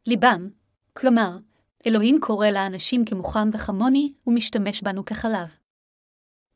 ליבם, 0.08 0.48
כלומר, 0.92 1.38
אלוהים 1.86 2.20
קורא 2.20 2.48
לאנשים 2.48 3.04
כמוחם 3.04 3.50
וכמוני, 3.52 4.12
ומשתמש 4.26 4.82
בנו 4.82 5.04
כחלב. 5.04 5.54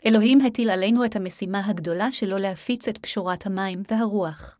אלוהים 0.06 0.40
הטיל 0.40 0.70
עלינו 0.70 1.04
את 1.04 1.16
המשימה 1.16 1.66
הגדולה 1.66 2.12
שלו 2.12 2.38
להפיץ 2.38 2.88
את 2.88 2.98
פשורת 2.98 3.46
המים 3.46 3.82
והרוח. 3.90 4.58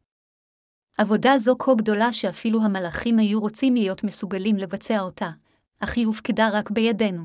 עבודה 0.99 1.39
זו 1.39 1.57
כה 1.59 1.75
גדולה 1.75 2.13
שאפילו 2.13 2.63
המלאכים 2.63 3.19
היו 3.19 3.41
רוצים 3.41 3.75
להיות 3.75 4.05
מסוגלים 4.05 4.57
לבצע 4.57 5.01
אותה, 5.01 5.31
אך 5.81 5.97
היא 5.97 6.07
הופקדה 6.07 6.49
רק 6.53 6.71
בידינו. 6.71 7.23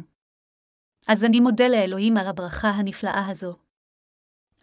אז 1.07 1.23
אני 1.23 1.39
מודה 1.39 1.67
לאלוהים 1.67 2.17
על 2.17 2.27
הברכה 2.27 2.69
הנפלאה 2.69 3.27
הזו. 3.27 3.55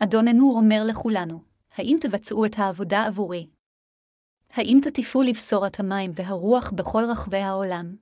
אדוננו 0.01 0.57
אומר 0.57 0.85
לכולנו, 0.87 1.43
האם 1.75 1.97
תבצעו 2.01 2.47
את 2.47 2.59
העבודה 2.59 3.07
עבורי? 3.07 3.47
האם 4.57 4.79
תטיפו 4.83 5.23
לבשורת 5.23 5.81
המים 5.81 6.11
והרוח 6.15 6.71
בכל 6.71 7.03
רחבי 7.11 7.39
העולם? 7.39 7.97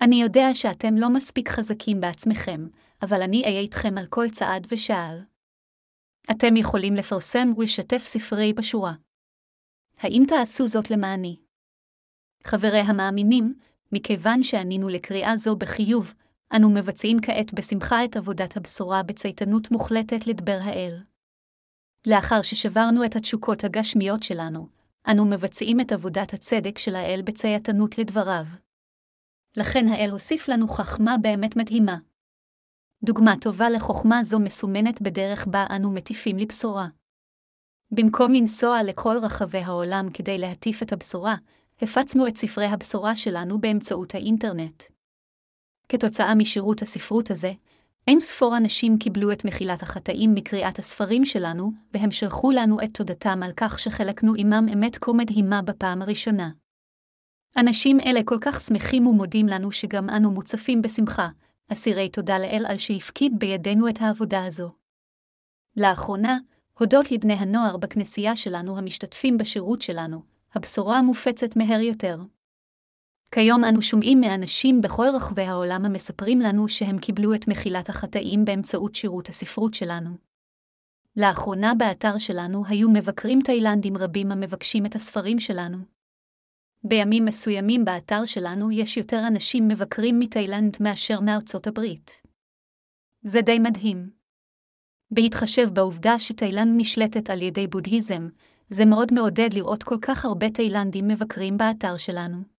אני 0.00 0.22
יודע 0.22 0.54
שאתם 0.54 0.94
לא 0.96 1.10
מספיק 1.10 1.48
חזקים 1.48 2.00
בעצמכם, 2.00 2.66
אבל 3.02 3.22
אני 3.22 3.44
אהיה 3.44 3.60
איתכם 3.60 3.98
על 3.98 4.06
כל 4.06 4.28
צעד 4.30 4.66
ושעל. 4.70 5.22
אתם 6.30 6.56
יכולים 6.56 6.94
לפרסם 6.94 7.52
ולשתף 7.56 8.02
ספרי 8.04 8.52
בשורה. 8.52 8.92
האם 9.98 10.22
תעשו 10.28 10.66
זאת 10.66 10.90
למעני? 10.90 11.36
חברי 12.44 12.80
המאמינים, 12.80 13.54
מכיוון 13.92 14.42
שענינו 14.42 14.88
לקריאה 14.88 15.36
זו 15.36 15.56
בחיוב, 15.56 16.14
אנו 16.56 16.70
מבצעים 16.70 17.16
כעת 17.22 17.54
בשמחה 17.54 18.04
את 18.04 18.16
עבודת 18.16 18.56
הבשורה 18.56 19.02
בצייתנות 19.02 19.70
מוחלטת 19.70 20.26
לדבר 20.26 20.58
האל. 20.62 21.02
לאחר 22.06 22.42
ששברנו 22.42 23.04
את 23.04 23.16
התשוקות 23.16 23.64
הגשמיות 23.64 24.22
שלנו, 24.22 24.81
אנו 25.10 25.24
מבצעים 25.24 25.80
את 25.80 25.92
עבודת 25.92 26.34
הצדק 26.34 26.78
של 26.78 26.94
האל 26.94 27.22
בצייתנות 27.24 27.98
לדבריו. 27.98 28.44
לכן 29.56 29.88
האל 29.88 30.10
הוסיף 30.10 30.48
לנו 30.48 30.68
חכמה 30.68 31.16
באמת 31.22 31.56
מדהימה. 31.56 31.96
דוגמה 33.04 33.34
טובה 33.40 33.70
לחוכמה 33.70 34.24
זו 34.24 34.40
מסומנת 34.40 35.02
בדרך 35.02 35.46
בה 35.46 35.66
אנו 35.76 35.90
מטיפים 35.90 36.36
לבשורה. 36.36 36.86
במקום 37.90 38.32
לנסוע 38.32 38.82
לכל 38.82 39.16
רחבי 39.22 39.58
העולם 39.58 40.06
כדי 40.14 40.38
להטיף 40.38 40.82
את 40.82 40.92
הבשורה, 40.92 41.36
הפצנו 41.82 42.28
את 42.28 42.36
ספרי 42.36 42.66
הבשורה 42.66 43.16
שלנו 43.16 43.60
באמצעות 43.60 44.14
האינטרנט. 44.14 44.82
כתוצאה 45.88 46.34
משירות 46.34 46.82
הספרות 46.82 47.30
הזה, 47.30 47.52
אין 48.08 48.20
ספור 48.20 48.56
אנשים 48.56 48.98
קיבלו 48.98 49.32
את 49.32 49.44
מחילת 49.44 49.82
החטאים 49.82 50.34
מקריאת 50.34 50.78
הספרים 50.78 51.24
שלנו, 51.24 51.70
והם 51.94 52.10
שלחו 52.10 52.50
לנו 52.50 52.80
את 52.84 52.94
תודתם 52.94 53.42
על 53.42 53.52
כך 53.56 53.78
שחלקנו 53.78 54.34
עמם 54.38 54.66
אמת 54.72 54.98
כה 55.00 55.12
מדהימה 55.12 55.62
בפעם 55.62 56.02
הראשונה. 56.02 56.50
אנשים 57.56 58.00
אלה 58.00 58.20
כל 58.24 58.38
כך 58.40 58.60
שמחים 58.60 59.06
ומודים 59.06 59.46
לנו 59.46 59.72
שגם 59.72 60.10
אנו 60.10 60.30
מוצפים 60.30 60.82
בשמחה, 60.82 61.28
אסירי 61.72 62.08
תודה 62.08 62.38
לאל 62.38 62.64
על 62.68 62.78
שהפקיד 62.78 63.32
בידינו 63.38 63.88
את 63.88 64.00
העבודה 64.00 64.44
הזו. 64.44 64.70
לאחרונה, 65.76 66.38
הודות 66.78 67.10
לבני 67.10 67.34
הנוער 67.34 67.76
בכנסייה 67.76 68.36
שלנו 68.36 68.78
המשתתפים 68.78 69.38
בשירות 69.38 69.82
שלנו, 69.82 70.22
הבשורה 70.54 71.02
מופצת 71.02 71.56
מהר 71.56 71.80
יותר. 71.80 72.18
כיום 73.34 73.64
אנו 73.64 73.82
שומעים 73.82 74.20
מאנשים 74.20 74.80
בכל 74.80 75.06
רחבי 75.14 75.42
העולם 75.42 75.84
המספרים 75.84 76.40
לנו 76.40 76.68
שהם 76.68 76.98
קיבלו 76.98 77.34
את 77.34 77.48
מחילת 77.48 77.88
החטאים 77.88 78.44
באמצעות 78.44 78.94
שירות 78.94 79.28
הספרות 79.28 79.74
שלנו. 79.74 80.10
לאחרונה 81.16 81.72
באתר 81.74 82.18
שלנו 82.18 82.62
היו 82.66 82.90
מבקרים 82.90 83.40
תאילנדים 83.44 83.96
רבים 83.96 84.32
המבקשים 84.32 84.86
את 84.86 84.94
הספרים 84.94 85.38
שלנו. 85.38 85.78
בימים 86.84 87.24
מסוימים 87.24 87.84
באתר 87.84 88.24
שלנו 88.24 88.70
יש 88.70 88.96
יותר 88.96 89.26
אנשים 89.26 89.68
מבקרים 89.68 90.18
מתאילנד 90.18 90.76
מאשר 90.80 91.20
מארצות 91.20 91.66
הברית. 91.66 92.22
זה 93.22 93.40
די 93.40 93.58
מדהים. 93.58 94.10
בהתחשב 95.10 95.68
בעובדה 95.72 96.18
שתאילנד 96.18 96.80
נשלטת 96.80 97.30
על 97.30 97.42
ידי 97.42 97.66
בודהיזם, 97.66 98.28
זה 98.68 98.84
מאוד 98.84 99.14
מעודד 99.14 99.48
לראות 99.52 99.82
כל 99.82 99.98
כך 100.02 100.24
הרבה 100.24 100.50
תאילנדים 100.50 101.08
מבקרים 101.08 101.56
באתר 101.58 101.96
שלנו. 101.96 102.51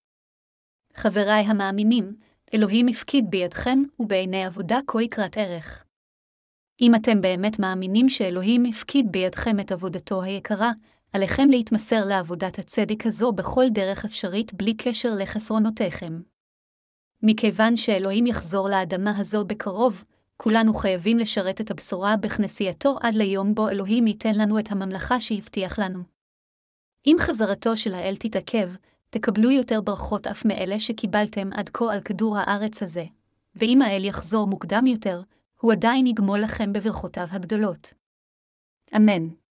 חבריי 0.95 1.45
המאמינים, 1.45 2.15
אלוהים 2.53 2.87
הפקיד 2.87 3.25
בידכם 3.31 3.83
ובעיני 3.99 4.45
עבודה 4.45 4.79
כה 4.87 5.01
יקרת 5.01 5.37
ערך. 5.37 5.83
אם 6.81 6.95
אתם 6.95 7.21
באמת 7.21 7.59
מאמינים 7.59 8.09
שאלוהים 8.09 8.65
הפקיד 8.65 9.11
בידכם 9.11 9.59
את 9.59 9.71
עבודתו 9.71 10.21
היקרה, 10.21 10.71
עליכם 11.13 11.49
להתמסר 11.49 12.05
לעבודת 12.05 12.59
הצדק 12.59 13.05
הזו 13.05 13.31
בכל 13.31 13.65
דרך 13.69 14.05
אפשרית 14.05 14.53
בלי 14.53 14.73
קשר 14.73 15.09
לחסרונותיכם. 15.19 16.21
מכיוון 17.23 17.77
שאלוהים 17.77 18.25
יחזור 18.25 18.69
לאדמה 18.69 19.17
הזו 19.17 19.45
בקרוב, 19.45 20.03
כולנו 20.37 20.73
חייבים 20.73 21.17
לשרת 21.17 21.61
את 21.61 21.71
הבשורה 21.71 22.17
בכנסייתו 22.17 22.97
עד 23.01 23.15
ליום 23.15 23.55
בו 23.55 23.69
אלוהים 23.69 24.07
ייתן 24.07 24.35
לנו 24.35 24.59
את 24.59 24.71
הממלכה 24.71 25.21
שהבטיח 25.21 25.79
לנו. 25.79 25.99
אם 27.05 27.15
חזרתו 27.19 27.77
של 27.77 27.93
האל 27.93 28.15
תתעכב, 28.15 28.69
תקבלו 29.13 29.51
יותר 29.51 29.81
ברכות 29.81 30.27
אף 30.27 30.45
מאלה 30.45 30.79
שקיבלתם 30.79 31.49
עד 31.53 31.69
כה 31.69 31.93
על 31.93 32.01
כדור 32.01 32.37
הארץ 32.37 32.83
הזה, 32.83 33.05
ואם 33.55 33.81
האל 33.81 34.05
יחזור 34.05 34.47
מוקדם 34.47 34.85
יותר, 34.87 35.21
הוא 35.59 35.71
עדיין 35.71 36.07
יגמול 36.07 36.39
לכם 36.39 36.73
בברכותיו 36.73 37.27
הגדולות. 37.31 37.93
אמן. 38.95 39.42